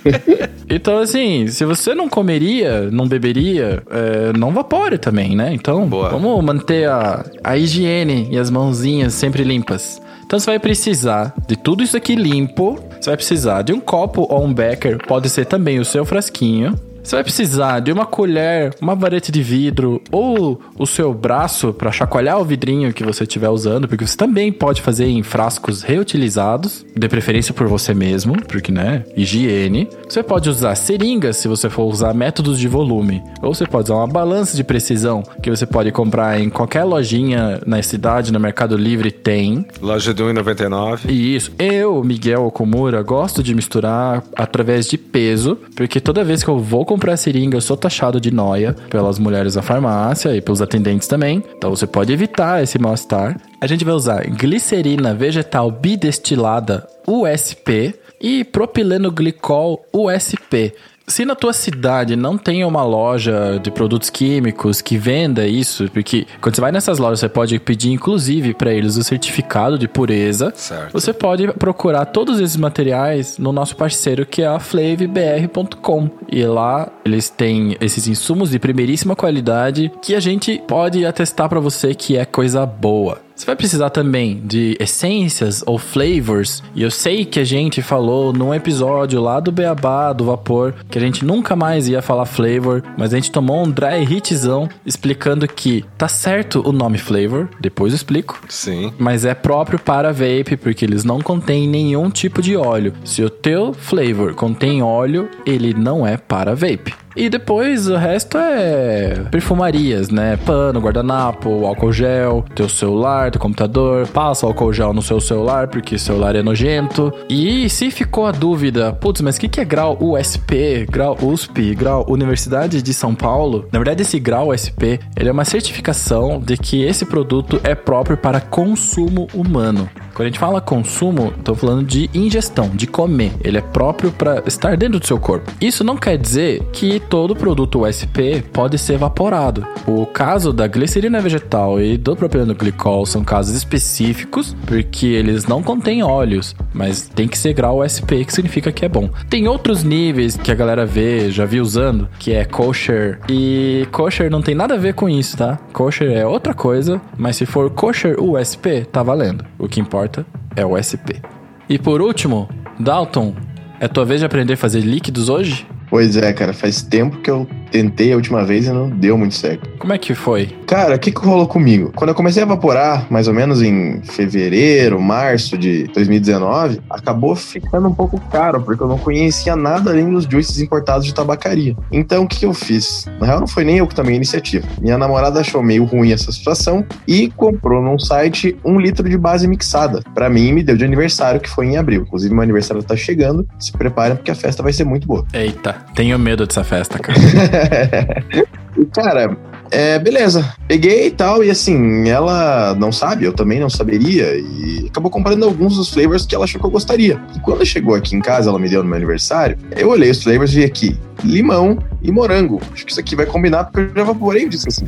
então, 0.68 0.98
assim, 0.98 1.46
se 1.46 1.64
você 1.64 1.94
não 1.94 2.08
comeria, 2.08 2.90
não 2.90 3.06
beberia, 3.06 3.82
é, 3.90 4.36
não 4.38 4.52
vapore 4.52 4.98
também, 4.98 5.36
né? 5.36 5.52
Então, 5.52 5.86
Boa. 5.86 6.10
vamos 6.10 6.44
manter 6.44 6.88
a, 6.88 7.24
a 7.42 7.56
higiene 7.56 8.28
e 8.30 8.38
as 8.38 8.50
mãozinhas 8.50 9.14
sempre 9.14 9.44
limpas. 9.44 10.00
Então 10.30 10.38
você 10.38 10.46
vai 10.46 10.60
precisar 10.60 11.34
de 11.48 11.56
tudo 11.56 11.82
isso 11.82 11.96
aqui 11.96 12.14
limpo. 12.14 12.78
Você 13.00 13.10
vai 13.10 13.16
precisar 13.16 13.62
de 13.62 13.72
um 13.72 13.80
copo 13.80 14.28
ou 14.30 14.44
um 14.44 14.54
becker, 14.54 15.04
pode 15.04 15.28
ser 15.28 15.44
também 15.44 15.80
o 15.80 15.84
seu 15.84 16.04
frasquinho. 16.04 16.78
Você 17.02 17.16
vai 17.16 17.24
precisar 17.24 17.80
de 17.80 17.90
uma 17.90 18.04
colher, 18.04 18.74
uma 18.80 18.94
vareta 18.94 19.32
de 19.32 19.42
vidro 19.42 20.02
ou 20.12 20.60
o 20.78 20.86
seu 20.86 21.12
braço 21.14 21.72
para 21.72 21.90
chacoalhar 21.90 22.38
o 22.38 22.44
vidrinho 22.44 22.92
que 22.92 23.02
você 23.02 23.24
estiver 23.24 23.48
usando, 23.48 23.88
porque 23.88 24.06
você 24.06 24.16
também 24.16 24.52
pode 24.52 24.82
fazer 24.82 25.06
em 25.06 25.22
frascos 25.22 25.82
reutilizados, 25.82 26.84
de 26.94 27.08
preferência 27.08 27.54
por 27.54 27.66
você 27.66 27.94
mesmo, 27.94 28.36
porque 28.46 28.70
né, 28.70 29.04
higiene. 29.16 29.88
Você 30.08 30.22
pode 30.22 30.48
usar 30.48 30.74
seringas 30.74 31.36
se 31.38 31.48
você 31.48 31.70
for 31.70 31.84
usar 31.84 32.12
métodos 32.12 32.58
de 32.58 32.68
volume, 32.68 33.22
ou 33.42 33.54
você 33.54 33.66
pode 33.66 33.90
usar 33.90 33.96
uma 33.96 34.06
balança 34.06 34.56
de 34.56 34.62
precisão 34.62 35.22
que 35.42 35.50
você 35.50 35.66
pode 35.66 35.90
comprar 35.90 36.38
em 36.40 36.50
qualquer 36.50 36.84
lojinha 36.84 37.60
na 37.66 37.82
cidade, 37.82 38.32
no 38.32 38.38
Mercado 38.38 38.76
Livre 38.76 39.10
tem. 39.10 39.66
Loja 39.80 40.12
de 40.12 40.22
1,99. 40.22 41.10
Isso. 41.10 41.52
Eu, 41.58 42.04
Miguel 42.04 42.44
Okumura, 42.44 43.02
gosto 43.02 43.42
de 43.42 43.54
misturar 43.54 44.22
através 44.36 44.86
de 44.86 44.98
peso, 44.98 45.58
porque 45.74 45.98
toda 45.98 46.22
vez 46.22 46.42
que 46.42 46.50
eu 46.50 46.58
vou 46.58 46.84
comprar 46.90 47.16
seringa, 47.16 47.56
eu 47.56 47.60
sou 47.60 47.76
taxado 47.76 48.20
de 48.20 48.32
noia 48.32 48.74
pelas 48.90 49.16
mulheres 49.16 49.54
da 49.54 49.62
farmácia 49.62 50.34
e 50.34 50.40
pelos 50.40 50.60
atendentes 50.60 51.06
também. 51.06 51.40
Então 51.56 51.70
você 51.70 51.86
pode 51.86 52.12
evitar 52.12 52.64
esse 52.64 52.80
mal-estar. 52.80 53.40
A 53.60 53.66
gente 53.68 53.84
vai 53.84 53.94
usar 53.94 54.28
glicerina 54.28 55.14
vegetal 55.14 55.70
bidestilada 55.70 56.88
USP 57.06 57.94
e 58.20 58.44
propileno 58.44 59.10
glicol 59.10 59.84
USP. 59.92 60.74
Se 61.10 61.24
na 61.24 61.34
tua 61.34 61.52
cidade 61.52 62.14
não 62.14 62.38
tem 62.38 62.64
uma 62.64 62.84
loja 62.84 63.58
de 63.60 63.68
produtos 63.68 64.08
químicos 64.08 64.80
que 64.80 64.96
venda 64.96 65.44
isso, 65.44 65.90
porque 65.90 66.24
quando 66.40 66.54
você 66.54 66.60
vai 66.60 66.70
nessas 66.70 67.00
lojas 67.00 67.18
você 67.18 67.28
pode 67.28 67.58
pedir 67.58 67.90
inclusive 67.90 68.54
para 68.54 68.72
eles 68.72 68.96
o 68.96 69.02
certificado 69.02 69.76
de 69.76 69.88
pureza. 69.88 70.52
Certo. 70.54 70.92
Você 70.92 71.12
pode 71.12 71.48
procurar 71.54 72.04
todos 72.04 72.38
esses 72.38 72.56
materiais 72.56 73.38
no 73.38 73.50
nosso 73.50 73.74
parceiro 73.74 74.24
que 74.24 74.42
é 74.42 74.46
a 74.46 74.60
flavbr.com. 74.60 76.08
E 76.30 76.44
lá 76.44 76.88
eles 77.04 77.28
têm 77.28 77.76
esses 77.80 78.06
insumos 78.06 78.50
de 78.50 78.60
primeiríssima 78.60 79.16
qualidade 79.16 79.90
que 80.00 80.14
a 80.14 80.20
gente 80.20 80.62
pode 80.68 81.04
atestar 81.04 81.48
para 81.48 81.58
você 81.58 81.92
que 81.92 82.16
é 82.16 82.24
coisa 82.24 82.64
boa. 82.64 83.18
Você 83.40 83.46
vai 83.46 83.56
precisar 83.56 83.88
também 83.88 84.38
de 84.44 84.76
essências 84.78 85.64
ou 85.66 85.78
flavors. 85.78 86.62
E 86.74 86.82
eu 86.82 86.90
sei 86.90 87.24
que 87.24 87.40
a 87.40 87.44
gente 87.44 87.80
falou 87.80 88.34
num 88.34 88.52
episódio 88.52 89.18
lá 89.18 89.40
do 89.40 89.50
Beabá, 89.50 90.12
do 90.12 90.26
Vapor, 90.26 90.74
que 90.90 90.98
a 90.98 91.00
gente 91.00 91.24
nunca 91.24 91.56
mais 91.56 91.88
ia 91.88 92.02
falar 92.02 92.26
flavor, 92.26 92.82
mas 92.98 93.14
a 93.14 93.16
gente 93.16 93.32
tomou 93.32 93.64
um 93.64 93.70
dry 93.70 94.04
hitzão 94.04 94.68
explicando 94.84 95.48
que 95.48 95.86
tá 95.96 96.06
certo 96.06 96.60
o 96.68 96.70
nome 96.70 96.98
flavor, 96.98 97.48
depois 97.58 97.94
eu 97.94 97.96
explico. 97.96 98.38
Sim. 98.46 98.92
Mas 98.98 99.24
é 99.24 99.32
próprio 99.32 99.78
para 99.78 100.12
vape, 100.12 100.58
porque 100.58 100.84
eles 100.84 101.02
não 101.02 101.22
contêm 101.22 101.66
nenhum 101.66 102.10
tipo 102.10 102.42
de 102.42 102.54
óleo. 102.58 102.92
Se 103.06 103.22
o 103.22 103.30
teu 103.30 103.72
flavor 103.72 104.34
contém 104.34 104.82
óleo, 104.82 105.30
ele 105.46 105.72
não 105.72 106.06
é 106.06 106.18
para 106.18 106.54
vape. 106.54 106.94
E 107.16 107.28
depois 107.28 107.88
o 107.88 107.96
resto 107.96 108.38
é 108.38 109.24
perfumarias, 109.30 110.10
né? 110.10 110.36
Pano, 110.38 110.80
guardanapo, 110.80 111.66
álcool 111.66 111.92
gel, 111.92 112.44
teu 112.54 112.68
celular, 112.68 113.30
teu 113.30 113.40
computador. 113.40 114.06
Passa 114.08 114.46
álcool 114.46 114.72
gel 114.72 114.92
no 114.92 115.02
seu 115.02 115.20
celular, 115.20 115.68
porque 115.68 115.98
celular 115.98 116.36
é 116.36 116.42
nojento. 116.42 117.12
E 117.28 117.68
se 117.68 117.90
ficou 117.90 118.26
a 118.26 118.32
dúvida, 118.32 118.92
putz, 118.92 119.20
mas 119.20 119.36
o 119.36 119.40
que, 119.40 119.48
que 119.48 119.60
é 119.60 119.64
grau 119.64 119.98
USP, 120.00 120.86
grau 120.90 121.16
USP, 121.20 121.74
grau 121.74 122.04
Universidade 122.08 122.82
de 122.82 122.94
São 122.94 123.14
Paulo? 123.14 123.66
Na 123.72 123.78
verdade, 123.78 124.02
esse 124.02 124.18
grau 124.18 124.50
USP, 124.50 125.00
ele 125.16 125.28
é 125.28 125.32
uma 125.32 125.44
certificação 125.44 126.40
de 126.40 126.56
que 126.56 126.82
esse 126.82 127.04
produto 127.04 127.60
é 127.64 127.74
próprio 127.74 128.16
para 128.16 128.40
consumo 128.40 129.26
humano. 129.34 129.88
Quando 130.14 130.26
a 130.26 130.30
gente 130.30 130.38
fala 130.38 130.60
consumo, 130.60 131.32
estou 131.38 131.54
falando 131.54 131.86
de 131.86 132.10
ingestão, 132.12 132.68
de 132.68 132.86
comer. 132.86 133.32
Ele 133.42 133.58
é 133.58 133.62
próprio 133.62 134.10
para 134.12 134.42
estar 134.46 134.76
dentro 134.76 134.98
do 135.00 135.06
seu 135.06 135.18
corpo. 135.18 135.50
Isso 135.60 135.82
não 135.82 135.96
quer 135.96 136.18
dizer 136.18 136.62
que 136.72 136.99
todo 137.08 137.34
produto 137.34 137.84
USP 137.84 138.44
pode 138.52 138.78
ser 138.78 138.94
evaporado. 138.94 139.66
O 139.86 140.06
caso 140.06 140.52
da 140.52 140.66
glicerina 140.66 141.20
vegetal 141.20 141.80
e 141.80 141.96
do 141.96 142.14
propileno 142.14 142.54
glicol 142.54 143.04
são 143.06 143.24
casos 143.24 143.54
específicos, 143.54 144.56
porque 144.66 145.06
eles 145.06 145.46
não 145.46 145.62
contêm 145.62 146.02
óleos, 146.02 146.54
mas 146.72 147.08
tem 147.08 147.26
que 147.26 147.38
ser 147.38 147.52
grau 147.52 147.82
USP, 147.82 148.24
que 148.24 148.32
significa 148.32 148.70
que 148.70 148.84
é 148.84 148.88
bom. 148.88 149.10
Tem 149.28 149.48
outros 149.48 149.82
níveis 149.82 150.36
que 150.36 150.52
a 150.52 150.54
galera 150.54 150.86
vê, 150.86 151.30
já 151.30 151.44
vi 151.44 151.60
usando, 151.60 152.08
que 152.18 152.32
é 152.32 152.44
kosher. 152.44 153.18
E 153.28 153.86
kosher 153.90 154.30
não 154.30 154.42
tem 154.42 154.54
nada 154.54 154.74
a 154.74 154.78
ver 154.78 154.94
com 154.94 155.08
isso, 155.08 155.36
tá? 155.36 155.58
Kosher 155.72 156.12
é 156.12 156.26
outra 156.26 156.54
coisa, 156.54 157.00
mas 157.16 157.36
se 157.36 157.46
for 157.46 157.70
kosher 157.70 158.16
USP, 158.20 158.84
tá 158.84 159.02
valendo. 159.02 159.44
O 159.58 159.68
que 159.68 159.80
importa 159.80 160.26
é 160.54 160.64
o 160.64 160.76
SP. 160.76 161.22
E 161.68 161.78
por 161.78 162.02
último, 162.02 162.48
Dalton, 162.78 163.34
é 163.78 163.88
tua 163.88 164.04
vez 164.04 164.20
de 164.20 164.26
aprender 164.26 164.54
a 164.54 164.56
fazer 164.56 164.80
líquidos 164.80 165.28
hoje? 165.28 165.66
Pois 165.90 166.16
é, 166.16 166.32
cara, 166.32 166.52
faz 166.52 166.82
tempo 166.82 167.18
que 167.18 167.28
eu 167.28 167.48
tentei 167.70 168.12
a 168.12 168.16
última 168.16 168.44
vez 168.44 168.66
e 168.66 168.70
não 168.70 168.88
deu 168.88 169.16
muito 169.16 169.34
certo. 169.34 169.68
Como 169.78 169.92
é 169.92 169.98
que 169.98 170.14
foi? 170.14 170.46
Cara, 170.66 170.96
o 170.96 170.98
que, 170.98 171.10
que 171.10 171.20
rolou 171.20 171.46
comigo? 171.46 171.92
Quando 171.94 172.10
eu 172.10 172.14
comecei 172.14 172.42
a 172.42 172.46
evaporar, 172.46 173.06
mais 173.10 173.28
ou 173.28 173.34
menos 173.34 173.62
em 173.62 174.02
fevereiro, 174.02 175.00
março 175.00 175.56
de 175.56 175.84
2019, 175.94 176.80
acabou 176.88 177.34
ficando 177.34 177.88
um 177.88 177.94
pouco 177.94 178.20
caro, 178.30 178.60
porque 178.60 178.82
eu 178.82 178.88
não 178.88 178.98
conhecia 178.98 179.56
nada 179.56 179.90
além 179.90 180.10
dos 180.10 180.24
juices 180.24 180.60
importados 180.60 181.06
de 181.06 181.14
tabacaria. 181.14 181.76
Então, 181.90 182.24
o 182.24 182.28
que, 182.28 182.40
que 182.40 182.46
eu 182.46 182.54
fiz? 182.54 183.06
Na 183.18 183.26
real, 183.26 183.40
não 183.40 183.46
foi 183.46 183.64
nem 183.64 183.78
eu 183.78 183.86
que 183.86 183.94
tomei 183.94 184.14
a 184.14 184.16
iniciativa. 184.16 184.66
Minha 184.80 184.98
namorada 184.98 185.40
achou 185.40 185.62
meio 185.62 185.84
ruim 185.84 186.12
essa 186.12 186.30
situação 186.30 186.84
e 187.06 187.30
comprou 187.30 187.82
num 187.82 187.98
site 187.98 188.56
um 188.64 188.78
litro 188.78 189.08
de 189.08 189.16
base 189.16 189.46
mixada. 189.48 190.02
Para 190.14 190.28
mim, 190.28 190.52
me 190.52 190.62
deu 190.62 190.76
de 190.76 190.84
aniversário, 190.84 191.40
que 191.40 191.48
foi 191.48 191.66
em 191.66 191.76
abril. 191.76 192.02
Inclusive, 192.02 192.32
meu 192.32 192.42
aniversário 192.42 192.82
tá 192.82 192.96
chegando. 192.96 193.46
Se 193.58 193.72
preparem, 193.72 194.16
porque 194.16 194.30
a 194.30 194.34
festa 194.34 194.62
vai 194.62 194.72
ser 194.72 194.84
muito 194.84 195.06
boa. 195.06 195.24
Eita, 195.32 195.72
tenho 195.94 196.18
medo 196.18 196.46
dessa 196.46 196.64
festa, 196.64 196.98
cara. 196.98 197.18
cara, 198.94 199.36
é, 199.70 199.98
beleza. 199.98 200.54
Peguei 200.66 201.06
e 201.06 201.10
tal, 201.10 201.44
e 201.44 201.50
assim, 201.50 202.08
ela 202.08 202.74
não 202.74 202.90
sabe, 202.90 203.24
eu 203.24 203.32
também 203.32 203.60
não 203.60 203.70
saberia, 203.70 204.36
e 204.36 204.86
acabou 204.88 205.10
comprando 205.10 205.44
alguns 205.44 205.76
dos 205.76 205.88
flavors 205.90 206.26
que 206.26 206.34
ela 206.34 206.44
achou 206.44 206.60
que 206.60 206.66
eu 206.66 206.70
gostaria. 206.70 207.20
E 207.34 207.40
quando 207.40 207.64
chegou 207.64 207.94
aqui 207.94 208.16
em 208.16 208.20
casa, 208.20 208.50
ela 208.50 208.58
me 208.58 208.68
deu 208.68 208.82
no 208.82 208.88
meu 208.88 208.96
aniversário, 208.96 209.56
eu 209.76 209.88
olhei 209.88 210.10
os 210.10 210.22
flavors 210.22 210.52
e 210.52 210.56
vi 210.56 210.64
aqui, 210.64 210.98
limão 211.24 211.78
e 212.02 212.10
morango. 212.10 212.60
Acho 212.72 212.84
que 212.84 212.92
isso 212.92 213.00
aqui 213.00 213.14
vai 213.14 213.26
combinar 213.26 213.64
porque 213.64 213.90
eu 213.92 213.94
já 213.94 214.04
vaporei 214.04 214.48
disso 214.48 214.68
assim. 214.68 214.86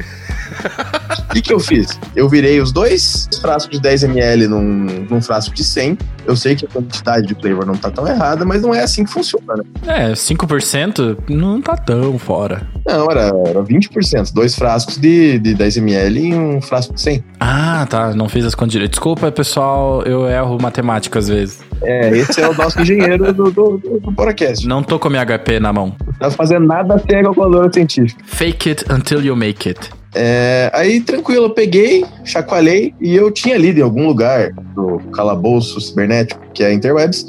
O 1.30 1.34
que, 1.34 1.42
que 1.42 1.52
eu 1.52 1.60
fiz? 1.60 1.98
Eu 2.14 2.28
virei 2.28 2.60
os 2.60 2.72
dois 2.72 3.28
frascos 3.40 3.80
de 3.80 3.88
10ml 3.88 4.48
num, 4.48 5.06
num 5.08 5.20
frasco 5.20 5.54
de 5.54 5.64
100. 5.64 5.96
Eu 6.26 6.36
sei 6.36 6.54
que 6.54 6.64
a 6.66 6.68
quantidade 6.68 7.26
de 7.26 7.34
flavor 7.34 7.66
não 7.66 7.74
tá 7.74 7.90
tão 7.90 8.06
errada, 8.06 8.44
mas 8.44 8.62
não 8.62 8.74
é 8.74 8.82
assim 8.82 9.04
que 9.04 9.10
funciona, 9.10 9.54
né? 9.56 9.64
É, 9.86 10.12
5% 10.12 11.18
não 11.28 11.60
tá 11.60 11.76
tão 11.76 12.18
fora. 12.18 12.66
Não, 12.86 13.10
era, 13.10 13.32
era 13.46 13.62
20%. 13.62 14.32
Dois 14.32 14.54
frascos 14.54 14.71
de, 15.00 15.38
de 15.38 15.54
10ml 15.54 16.16
e 16.16 16.34
um 16.34 16.60
frasco 16.60 16.94
de 16.94 17.00
100. 17.00 17.24
Ah, 17.40 17.86
tá. 17.88 18.14
Não 18.14 18.28
fiz 18.28 18.44
as 18.44 18.54
contas 18.54 18.72
direito. 18.72 18.92
Desculpa, 18.92 19.30
pessoal, 19.30 20.02
eu 20.02 20.28
erro 20.28 20.58
matemática 20.60 21.18
às 21.18 21.28
vezes. 21.28 21.60
É, 21.82 22.10
esse 22.10 22.40
é 22.40 22.48
o 22.48 22.54
nosso 22.54 22.80
engenheiro 22.80 23.32
do, 23.32 23.50
do, 23.50 23.78
do, 23.78 24.00
do 24.00 24.12
podcast. 24.12 24.66
Não 24.66 24.82
tô 24.82 24.98
com 24.98 25.08
minha 25.08 25.24
HP 25.24 25.58
na 25.60 25.72
mão. 25.72 25.94
Não 26.20 26.30
fazendo 26.30 26.66
nada 26.66 27.02
sem 27.08 27.18
a 27.18 27.22
calculadora 27.22 27.72
científica. 27.72 28.22
Fake 28.24 28.68
it 28.68 28.84
until 28.90 29.20
you 29.24 29.36
make 29.36 29.68
it. 29.68 29.90
É, 30.14 30.70
aí, 30.74 31.00
tranquilo, 31.00 31.46
eu 31.46 31.50
peguei, 31.50 32.04
chacoalhei 32.24 32.94
e 33.00 33.14
eu 33.14 33.30
tinha 33.30 33.56
lido 33.56 33.80
em 33.80 33.82
algum 33.82 34.06
lugar 34.06 34.52
do 34.74 34.98
calabouço 35.12 35.80
cibernético, 35.80 36.40
que 36.52 36.62
é 36.62 36.66
a 36.66 36.72
Interwebs, 36.72 37.26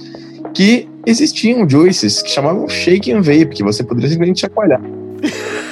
que 0.54 0.88
existiam 1.06 1.68
juices 1.68 2.22
que 2.22 2.30
chamavam 2.30 2.68
shake 2.68 3.12
and 3.12 3.22
vape, 3.22 3.48
que 3.48 3.64
você 3.64 3.84
poderia 3.84 4.10
simplesmente 4.10 4.42
chacoalhar 4.42 4.82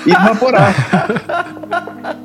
e 0.05 0.11
evaporar. 0.11 1.51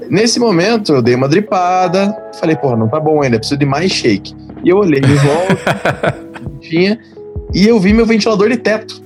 Nesse 0.09 0.38
momento, 0.38 0.95
eu 0.95 1.03
dei 1.03 1.15
uma 1.15 1.29
dripada, 1.29 2.17
falei, 2.38 2.57
porra, 2.57 2.76
não 2.76 2.88
tá 2.88 3.00
bom 3.00 3.23
ainda, 3.23 3.38
preciso 3.38 3.59
de 3.59 3.67
mais 3.67 3.93
shake. 3.93 4.35
E 4.65 4.69
eu 4.69 4.79
olhei 4.79 5.00
em 5.00 5.15
volta, 5.15 6.17
tinha, 6.61 6.99
e 7.53 7.67
eu 7.67 7.79
vi 7.79 7.93
meu 7.93 8.07
ventilador 8.07 8.49
de 8.49 8.57
teto. 8.57 9.03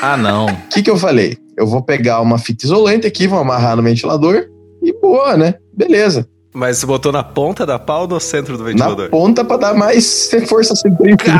Ah, 0.00 0.16
não. 0.16 0.46
O 0.46 0.68
que, 0.70 0.82
que 0.82 0.90
eu 0.90 0.96
falei? 0.96 1.36
Eu 1.56 1.66
vou 1.66 1.82
pegar 1.82 2.20
uma 2.20 2.38
fita 2.38 2.64
isolante 2.64 3.06
aqui, 3.06 3.26
vou 3.26 3.38
amarrar 3.38 3.76
no 3.76 3.82
ventilador 3.82 4.48
e 4.82 4.92
boa, 4.92 5.36
né? 5.36 5.54
Beleza. 5.72 6.28
Mas 6.52 6.78
você 6.78 6.86
botou 6.86 7.12
na 7.12 7.22
ponta 7.22 7.64
da 7.66 7.78
pau 7.78 8.02
ou 8.02 8.08
no 8.08 8.18
centro 8.18 8.56
do 8.56 8.64
Na 8.64 8.70
ventilador? 8.70 9.10
ponta 9.10 9.44
pra 9.44 9.56
dar 9.58 9.74
mais 9.74 10.30
força 10.48 10.74
centrífuga. 10.74 11.32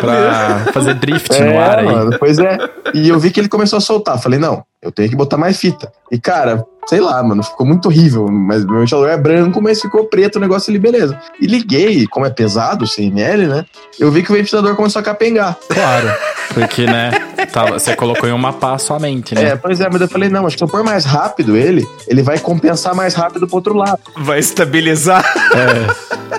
Pra 0.00 0.72
fazer 0.72 0.94
drift 0.94 1.30
no 1.38 1.46
É, 1.46 1.58
ar 1.58 1.78
aí. 1.80 1.84
mano, 1.84 2.16
pois 2.18 2.38
é. 2.38 2.56
E 2.94 3.08
eu 3.08 3.18
vi 3.18 3.30
que 3.30 3.40
ele 3.40 3.48
começou 3.48 3.76
a 3.76 3.80
soltar. 3.80 4.18
Falei, 4.20 4.38
não, 4.38 4.64
eu 4.80 4.90
tenho 4.90 5.08
que 5.08 5.16
botar 5.16 5.36
mais 5.36 5.58
fita. 5.58 5.92
E, 6.10 6.18
cara, 6.18 6.64
sei 6.88 7.00
lá, 7.00 7.22
mano, 7.22 7.42
ficou 7.42 7.66
muito 7.66 7.86
horrível. 7.86 8.26
Mas 8.30 8.64
meu 8.64 8.80
ventilador 8.80 9.10
é 9.10 9.16
branco, 9.16 9.60
mas 9.62 9.80
ficou 9.80 10.04
preto 10.06 10.36
o 10.36 10.40
negócio 10.40 10.70
ali, 10.70 10.78
beleza. 10.78 11.18
E 11.40 11.46
liguei, 11.46 12.06
como 12.06 12.26
é 12.26 12.30
pesado, 12.30 12.86
100 12.86 13.08
ml, 13.08 13.46
né? 13.46 13.64
Eu 14.00 14.10
vi 14.10 14.22
que 14.22 14.32
o 14.32 14.34
ventilador 14.34 14.74
começou 14.74 15.00
a 15.00 15.02
capengar. 15.02 15.56
Claro. 15.68 16.08
Porque, 16.54 16.86
né? 16.86 17.10
Tava- 17.46 17.78
você 17.78 17.94
colocou 17.96 18.28
em 18.28 18.32
uma 18.32 18.52
pá 18.52 18.78
somente, 18.78 19.34
né? 19.34 19.44
É, 19.50 19.56
pois 19.56 19.80
é, 19.80 19.88
mas 19.90 20.00
eu 20.00 20.08
falei, 20.08 20.28
não, 20.28 20.46
acho 20.46 20.56
que 20.56 20.58
se 20.58 20.64
eu 20.64 20.68
pôr 20.68 20.82
mais 20.84 21.04
rápido 21.04 21.56
ele, 21.56 21.86
ele 22.06 22.22
vai 22.22 22.38
compensar 22.38 22.94
mais 22.94 23.14
rápido 23.14 23.46
pro 23.46 23.56
outro 23.56 23.74
lado. 23.74 23.98
Vai 24.16 24.38
estabilizar. 24.38 25.24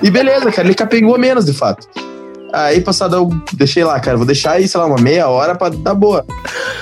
E 0.01 0.09
beleza, 0.09 0.51
cara, 0.51 0.67
ele 0.67 0.75
capengou 0.75 1.17
menos, 1.17 1.45
de 1.45 1.53
fato. 1.53 1.87
Aí, 2.51 2.81
passado, 2.81 3.15
eu 3.15 3.29
deixei 3.53 3.83
lá, 3.83 3.99
cara, 3.99 4.15
vou 4.15 4.27
deixar 4.27 4.51
aí, 4.51 4.67
sei 4.67 4.79
lá, 4.79 4.85
uma 4.85 4.99
meia 5.01 5.27
hora 5.27 5.55
pra 5.55 5.69
dar 5.69 5.95
boa. 5.95 6.23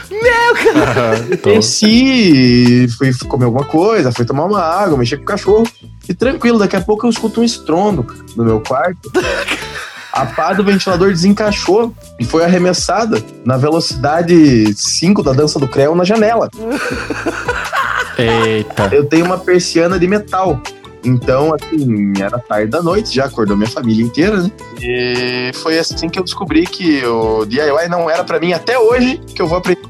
Tô- 1.42 1.50
Desci, 1.50 2.88
fui 2.98 3.12
comer 3.28 3.46
alguma 3.46 3.63
coisa, 3.63 4.12
fui 4.12 4.25
tomar 4.25 4.46
uma 4.46 4.62
água, 4.62 4.98
mexer 4.98 5.18
com 5.18 5.24
o 5.24 5.25
cachorro. 5.25 5.63
E 6.10 6.13
tranquilo, 6.13 6.60
daqui 6.60 6.75
a 6.75 6.82
pouco 6.82 7.06
eu 7.06 7.10
escuto 7.10 7.40
um 7.40 7.44
estrondo 7.44 8.04
cara, 8.04 8.20
no 8.36 8.44
meu 8.44 8.60
quarto. 8.60 9.10
A 10.12 10.25
pá 10.25 10.53
do 10.53 10.63
ventilador 10.63 11.12
desencaixou 11.12 11.94
e 12.20 12.25
foi 12.25 12.44
arremessada 12.44 13.24
na 13.46 13.58
velocidade 13.58 14.74
5 14.75 15.24
da 15.24 15.32
dança 15.32 15.58
do 15.58 15.68
Creu 15.68 15.96
na 15.96 16.03
janela. 16.03 16.50
Eita. 18.18 18.89
Eu 18.91 19.06
tenho 19.06 19.25
uma 19.25 19.38
persiana 19.38 19.98
de 19.98 20.08
metal. 20.08 20.60
Então, 21.03 21.53
assim, 21.53 22.13
era 22.20 22.38
tarde 22.38 22.67
da 22.67 22.81
noite, 22.81 23.13
já 23.13 23.25
acordou 23.25 23.58
minha 23.58 23.70
família 23.70 24.03
inteira, 24.03 24.41
né? 24.41 24.51
E 24.81 25.51
foi 25.55 25.77
assim 25.77 26.10
que 26.10 26.20
eu 26.20 26.24
descobri 26.24 26.65
que 26.65 27.03
o 27.05 27.46
DIY 27.46 27.89
não 27.89 28.10
era 28.10 28.24
pra 28.24 28.39
mim 28.39 28.53
até 28.53 28.77
hoje 28.77 29.20
que 29.34 29.41
eu 29.41 29.48
vou 29.48 29.58
aprender 29.58 29.81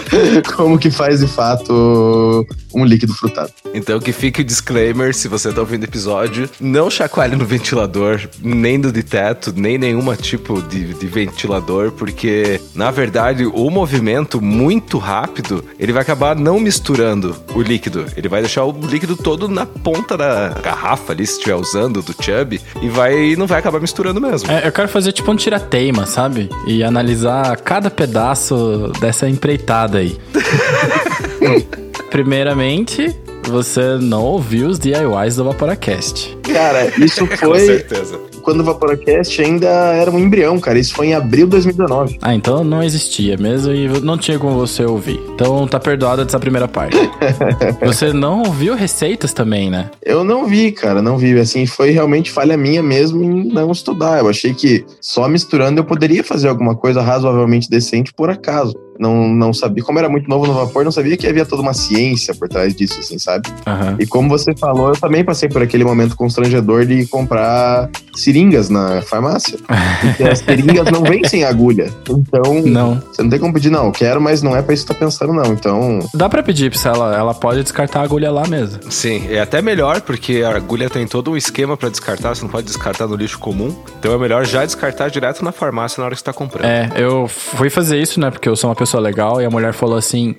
como 0.56 0.78
que 0.78 0.90
faz 0.90 1.20
de 1.20 1.26
fato 1.26 2.46
um 2.74 2.84
líquido 2.84 3.14
frutado. 3.14 3.50
Então 3.72 4.00
que 4.00 4.12
fique 4.12 4.40
o 4.40 4.44
disclaimer, 4.44 5.14
se 5.14 5.28
você 5.28 5.52
tá 5.52 5.60
ouvindo 5.60 5.82
o 5.82 5.86
episódio, 5.86 6.48
não 6.60 6.90
chacoalhe 6.90 7.36
no 7.36 7.44
ventilador, 7.44 8.20
nem 8.42 8.78
no 8.78 8.92
de 8.92 9.02
teto, 9.02 9.52
nem 9.56 9.78
nenhuma 9.78 10.16
tipo 10.16 10.60
de, 10.62 10.94
de 10.94 11.06
ventilador, 11.06 11.92
porque 11.92 12.60
na 12.74 12.90
verdade 12.90 13.46
o 13.46 13.70
movimento 13.70 14.40
muito 14.40 14.98
rápido, 14.98 15.64
ele 15.78 15.92
vai 15.92 16.02
acabar 16.02 16.36
não 16.36 16.58
misturando 16.58 17.36
o 17.54 17.62
líquido. 17.62 18.06
Ele 18.16 18.28
vai 18.28 18.40
deixar 18.40 18.64
o 18.64 18.72
líquido 18.72 19.16
todo 19.16 19.48
na 19.48 19.66
ponta 19.66 20.16
da 20.20 20.50
garrafa 20.62 21.12
ali, 21.12 21.26
se 21.26 21.34
estiver 21.34 21.54
usando, 21.54 22.02
do 22.02 22.12
chub, 22.12 22.60
e 22.82 22.88
vai 22.88 23.34
não 23.36 23.46
vai 23.46 23.58
acabar 23.58 23.80
misturando 23.80 24.20
mesmo. 24.20 24.50
É, 24.50 24.66
eu 24.66 24.72
quero 24.72 24.88
fazer 24.88 25.12
tipo 25.12 25.30
um 25.32 25.36
tirateima, 25.36 26.04
sabe? 26.06 26.50
E 26.66 26.84
analisar 26.84 27.56
cada 27.58 27.90
pedaço 27.90 28.92
dessa 29.00 29.28
empreitada 29.28 29.98
aí. 29.98 30.18
Primeiramente, 32.10 33.16
você 33.44 33.96
não 34.00 34.24
ouviu 34.24 34.68
os 34.68 34.78
DIYs 34.78 35.36
do 35.36 35.44
Vaporacast. 35.44 36.36
Cara, 36.42 36.92
isso 37.02 37.26
Com 37.26 37.36
foi 37.36 37.60
certeza. 37.60 38.20
Quando 38.50 38.62
o 38.62 38.64
Vaporacast 38.64 39.40
ainda 39.40 39.68
era 39.68 40.10
um 40.10 40.18
embrião, 40.18 40.58
cara. 40.58 40.76
Isso 40.76 40.92
foi 40.92 41.06
em 41.06 41.14
abril 41.14 41.46
de 41.46 41.52
2019. 41.52 42.18
Ah, 42.20 42.34
então 42.34 42.64
não 42.64 42.82
existia 42.82 43.36
mesmo 43.36 43.72
e 43.72 43.86
não 44.00 44.18
tinha 44.18 44.40
como 44.40 44.56
você 44.56 44.84
ouvir. 44.84 45.20
Então 45.32 45.68
tá 45.68 45.78
perdoada 45.78 46.24
dessa 46.24 46.40
primeira 46.40 46.66
parte. 46.66 46.96
você 47.80 48.12
não 48.12 48.42
ouviu 48.42 48.74
receitas 48.74 49.32
também, 49.32 49.70
né? 49.70 49.88
Eu 50.04 50.24
não 50.24 50.46
vi, 50.46 50.72
cara, 50.72 51.00
não 51.00 51.16
vi. 51.16 51.38
Assim, 51.38 51.64
foi 51.64 51.90
realmente 51.90 52.28
falha 52.28 52.56
minha 52.56 52.82
mesmo 52.82 53.22
em 53.22 53.44
não 53.44 53.70
estudar. 53.70 54.18
Eu 54.18 54.28
achei 54.28 54.52
que 54.52 54.84
só 55.00 55.28
misturando 55.28 55.78
eu 55.78 55.84
poderia 55.84 56.24
fazer 56.24 56.48
alguma 56.48 56.74
coisa 56.74 57.00
razoavelmente 57.00 57.70
decente 57.70 58.12
por 58.12 58.30
acaso. 58.30 58.74
Não, 59.00 59.26
não 59.28 59.52
sabia, 59.54 59.82
como 59.82 59.98
era 59.98 60.08
muito 60.10 60.28
novo 60.28 60.46
no 60.46 60.52
vapor, 60.52 60.84
não 60.84 60.92
sabia 60.92 61.16
que 61.16 61.26
havia 61.26 61.46
toda 61.46 61.62
uma 61.62 61.72
ciência 61.72 62.34
por 62.34 62.48
trás 62.48 62.74
disso, 62.74 63.00
assim, 63.00 63.18
sabe? 63.18 63.48
Aham. 63.66 63.96
E 63.98 64.06
como 64.06 64.28
você 64.28 64.54
falou, 64.54 64.88
eu 64.88 64.96
também 65.00 65.24
passei 65.24 65.48
por 65.48 65.62
aquele 65.62 65.84
momento 65.84 66.14
constrangedor 66.14 66.84
de 66.84 67.06
comprar 67.06 67.88
seringas 68.14 68.68
na 68.68 69.00
farmácia. 69.02 69.58
Porque 70.02 70.22
as 70.24 70.40
seringas 70.40 70.90
não 70.90 71.02
vêm 71.02 71.24
sem 71.24 71.44
agulha. 71.44 71.90
Então, 72.08 72.62
Não. 72.66 73.02
você 73.10 73.22
não 73.22 73.30
tem 73.30 73.38
como 73.38 73.54
pedir, 73.54 73.70
não, 73.70 73.86
eu 73.86 73.92
quero, 73.92 74.20
mas 74.20 74.42
não 74.42 74.54
é 74.54 74.60
pra 74.60 74.74
isso 74.74 74.84
que 74.86 74.92
você 74.92 74.98
tá 74.98 75.04
pensando, 75.06 75.32
não. 75.32 75.46
Então, 75.52 76.00
Dá 76.12 76.28
pra 76.28 76.42
pedir 76.42 76.70
pra 76.70 76.92
ela, 76.92 77.16
ela 77.16 77.34
pode 77.34 77.62
descartar 77.62 78.00
a 78.00 78.02
agulha 78.02 78.30
lá 78.30 78.46
mesmo. 78.46 78.80
Sim, 78.90 79.26
é 79.30 79.40
até 79.40 79.62
melhor 79.62 80.02
porque 80.02 80.42
a 80.44 80.54
agulha 80.56 80.90
tem 80.90 81.06
todo 81.06 81.30
um 81.30 81.36
esquema 81.36 81.74
pra 81.76 81.88
descartar, 81.88 82.34
você 82.34 82.42
não 82.42 82.50
pode 82.50 82.66
descartar 82.66 83.06
no 83.06 83.16
lixo 83.16 83.38
comum. 83.38 83.74
Então 83.98 84.12
é 84.12 84.18
melhor 84.18 84.44
já 84.44 84.64
descartar 84.64 85.08
direto 85.08 85.42
na 85.42 85.52
farmácia 85.52 86.00
na 86.00 86.06
hora 86.06 86.14
que 86.14 86.20
você 86.20 86.24
tá 86.24 86.32
comprando. 86.32 86.66
É, 86.68 86.90
eu 86.96 87.26
fui 87.28 87.70
fazer 87.70 87.98
isso, 88.00 88.20
né? 88.20 88.30
Porque 88.30 88.48
eu 88.48 88.56
sou 88.56 88.68
uma 88.68 88.76
pessoa 88.76 88.89
legal 88.98 89.40
e 89.40 89.44
a 89.44 89.50
mulher 89.50 89.72
falou 89.72 89.96
assim: 89.96 90.34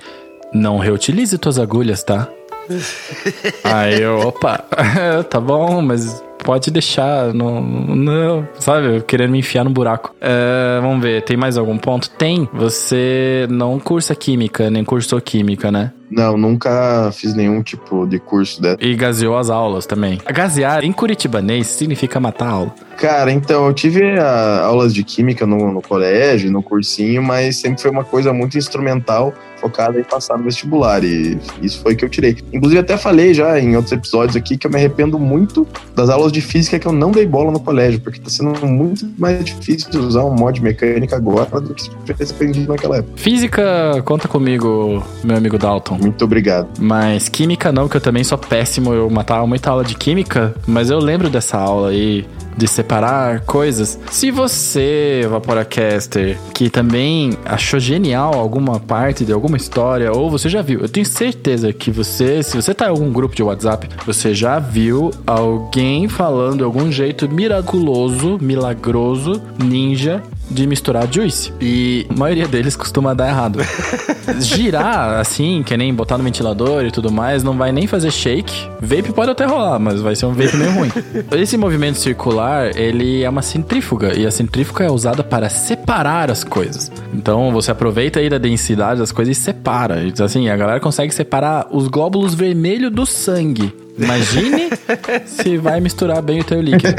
não 0.54 0.78
reutilize 0.78 1.38
tuas 1.38 1.58
agulhas, 1.58 2.04
tá? 2.04 2.28
Aí 3.64 4.02
eu, 4.02 4.20
opa, 4.20 4.64
tá 5.30 5.40
bom, 5.40 5.82
mas 5.82 6.24
pode 6.44 6.72
deixar, 6.72 7.34
não, 7.34 7.62
não 7.62 8.48
sabe, 8.60 9.02
querendo 9.02 9.32
me 9.32 9.40
enfiar 9.40 9.64
no 9.64 9.70
buraco. 9.70 10.16
É, 10.20 10.80
vamos 10.82 11.02
ver, 11.02 11.24
tem 11.24 11.38
mais 11.38 11.58
algum 11.58 11.78
ponto? 11.78 12.10
Tem, 12.10 12.48
você 12.54 13.48
não 13.50 13.80
cursa 13.80 14.16
química, 14.16 14.70
nem 14.70 14.84
cursou 14.84 15.22
química, 15.22 15.72
né? 15.72 15.92
Não, 16.12 16.38
nunca 16.38 17.10
fiz 17.14 17.34
nenhum 17.34 17.64
tipo 17.64 18.06
de 18.06 18.20
curso 18.20 18.62
dessa. 18.62 18.78
E 18.82 18.94
gaseou 18.96 19.38
as 19.38 19.50
aulas 19.50 19.86
também. 19.86 20.20
Gasear 20.32 20.84
em 20.84 20.92
curitibanês 20.92 21.68
significa 21.68 22.20
matar 22.20 22.48
a 22.48 22.52
aula. 22.52 22.76
Cara, 22.98 23.32
então, 23.32 23.66
eu 23.66 23.74
tive 23.74 24.20
ah, 24.20 24.62
aulas 24.64 24.94
de 24.94 25.04
química 25.04 25.46
no, 25.46 25.72
no 25.72 25.82
colégio, 25.82 26.52
no 26.52 26.62
cursinho, 26.62 27.24
mas 27.24 27.56
sempre 27.56 27.82
foi 27.82 27.90
uma 27.90 28.04
coisa 28.04 28.32
muito 28.32 28.58
instrumental, 28.58 29.34
focada 29.60 30.00
em 30.00 30.04
passar 30.04 30.38
no 30.38 30.44
vestibular, 30.44 31.04
e 31.04 31.40
isso 31.62 31.82
foi 31.82 31.96
que 31.96 32.06
eu 32.06 32.10
tirei. 32.10 32.38
Inclusive, 32.54 32.80
até 32.80 32.98
falei 32.98 33.34
já 33.34 33.60
em 33.60 33.76
outros 33.76 33.92
episódios 33.92 34.36
aqui 34.36 34.56
que 34.56 34.68
eu 34.68 34.72
me 34.72 34.78
arrependo 34.78 35.18
muito 35.18 35.68
das 35.96 36.10
aulas 36.10 36.32
de 36.32 36.42
física 36.42 36.78
que 36.78 36.88
eu 36.88 36.92
não 36.92 37.12
dei 37.12 37.26
bola 37.26 37.52
no 37.52 37.60
colégio, 37.60 38.00
porque 38.02 38.20
tá 38.20 38.30
sendo 38.30 38.68
muito 38.68 39.10
mais 39.18 39.44
difícil 39.46 39.90
de 39.90 39.98
usar 39.98 40.24
um 40.24 40.36
mod 40.36 40.62
mecânica 40.62 41.16
agora 41.16 41.60
do 41.60 41.74
que 41.74 41.84
se 41.84 42.34
aprendido 42.34 42.72
naquela 42.72 42.98
época. 42.98 43.14
Física, 43.16 43.64
conta 44.06 44.28
comigo, 44.28 45.04
meu 45.24 45.38
amigo 45.38 45.58
Dalton. 45.58 45.98
Muito 46.02 46.26
obrigado. 46.26 46.68
Mas 46.80 47.30
química 47.30 47.72
não, 47.72 47.88
que 47.88 47.96
eu 47.96 48.02
também 48.02 48.24
sou 48.24 48.38
péssimo. 48.38 48.94
Eu 48.94 49.10
matava 49.10 49.46
muita 49.46 49.70
aula 49.70 49.84
de 49.84 49.96
química, 49.96 50.54
mas 50.68 50.90
eu 50.90 51.00
lembro 51.00 51.30
dessa 51.30 51.58
aula 51.58 51.90
aí 51.90 52.26
de 52.58 52.68
separar 52.68 53.42
coisas. 53.42 54.00
Se 54.10 54.32
você, 54.32 55.26
Vaporacaster, 55.30 56.38
que 56.54 56.70
também 56.70 57.38
achou 57.46 57.80
genial 57.80 58.34
alguma 58.34 58.80
parte 58.80 59.24
de 59.26 59.32
alguma 59.32 59.58
história, 59.58 60.12
ou 60.12 60.30
você 60.30 60.50
já 60.50 60.62
viu, 60.62 60.82
eu 60.82 60.90
tenho 60.90 61.06
certeza 61.06 61.72
que 61.72 61.92
você, 61.92 62.44
se 62.44 62.56
você 62.56 62.74
tá 62.74 62.88
em 62.88 62.90
algum 62.90 63.12
grupo 63.12 63.36
de 63.36 63.44
WhatsApp, 63.44 63.90
você 64.06 64.34
já 64.34 64.60
viu 64.60 65.12
alguém 65.26 66.08
falando 66.08 66.58
de 66.58 66.64
algum 66.64 66.92
jeito 66.92 67.30
miraculoso, 67.30 68.38
milagroso, 68.42 69.42
ninja 69.58 70.22
de 70.52 70.68
misturar 70.68 71.12
juice. 71.12 71.54
E 71.60 72.06
a 72.10 72.14
maioria 72.14 72.48
deles 72.48 72.76
costuma 72.76 73.14
dar 73.14 73.30
errado. 73.30 73.60
Girar 74.40 75.20
assim, 75.20 75.64
que 75.64 75.76
nem 75.76 75.94
botar 75.94 76.18
no 76.18 76.24
ventilador 76.24 76.86
e 76.86 76.92
tudo 76.92 77.12
mais, 77.12 77.44
não 77.44 77.58
vai 77.58 77.72
nem 77.72 77.88
fazer 77.88 78.12
shake. 78.12 78.70
Vape 78.80 79.14
pode 79.14 79.32
até 79.32 79.46
rolar, 79.46 79.80
mas 79.80 80.02
vai 80.02 80.16
ser 80.16 80.26
um 80.26 80.34
vape 80.34 80.56
meio 80.58 80.72
ruim. 80.72 80.92
Esse 81.32 81.58
movimento 81.58 81.98
circular, 81.98 82.76
ele 82.78 83.24
é 83.24 83.30
uma 83.30 83.42
centrífuga 83.42 84.18
e 84.18 84.26
a 84.26 84.32
centrífuga 84.32 84.86
é 84.86 84.92
usada 84.92 85.24
para 85.24 85.50
separar 85.50 86.30
as 86.30 86.44
coisas. 86.44 86.92
Então 87.14 87.52
você 87.52 87.72
aproveita 87.72 88.20
aí 88.20 88.30
da 88.30 88.38
densidade 88.38 89.00
das 89.00 89.12
coisas 89.12 89.38
e 89.38 89.40
separa. 89.40 90.04
Então, 90.06 90.26
assim, 90.26 90.50
a 90.50 90.58
galera 90.58 90.80
consegue 90.80 91.14
separar 91.14 91.68
os 91.72 91.88
glóbulos 91.88 92.34
vermelhos 92.34 92.92
do 92.92 93.06
sangue. 93.06 93.74
Imagine 93.98 94.70
se 95.26 95.58
vai 95.58 95.80
misturar 95.80 96.22
bem 96.22 96.40
o 96.40 96.44
teu 96.44 96.62
líquido. 96.62 96.96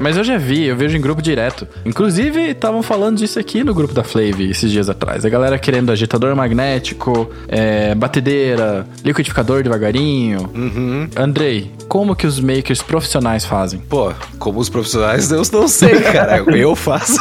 Mas 0.00 0.16
eu 0.16 0.24
já 0.24 0.36
vi, 0.36 0.64
eu 0.64 0.76
vejo 0.76 0.96
em 0.96 1.00
grupo 1.00 1.20
direto. 1.22 1.66
Inclusive, 1.84 2.50
estavam 2.50 2.82
falando 2.82 3.18
disso 3.18 3.38
aqui 3.38 3.62
no 3.62 3.74
grupo 3.74 3.94
da 3.94 4.04
Flave 4.04 4.50
esses 4.50 4.70
dias 4.70 4.88
atrás. 4.88 5.24
A 5.24 5.28
galera 5.28 5.58
querendo 5.58 5.90
agitador 5.90 6.34
magnético, 6.34 7.30
é, 7.48 7.94
batedeira, 7.94 8.86
liquidificador 9.04 9.62
devagarinho. 9.62 10.50
Uhum. 10.54 11.08
Andrei, 11.16 11.70
como 11.88 12.16
que 12.16 12.26
os 12.26 12.40
makers 12.40 12.82
profissionais 12.82 13.44
fazem? 13.44 13.80
Pô, 13.80 14.12
como 14.38 14.58
os 14.58 14.68
profissionais, 14.68 15.30
eu 15.30 15.42
não 15.52 15.68
sei, 15.68 16.00
cara. 16.00 16.38
Eu 16.56 16.74
faço. 16.74 17.20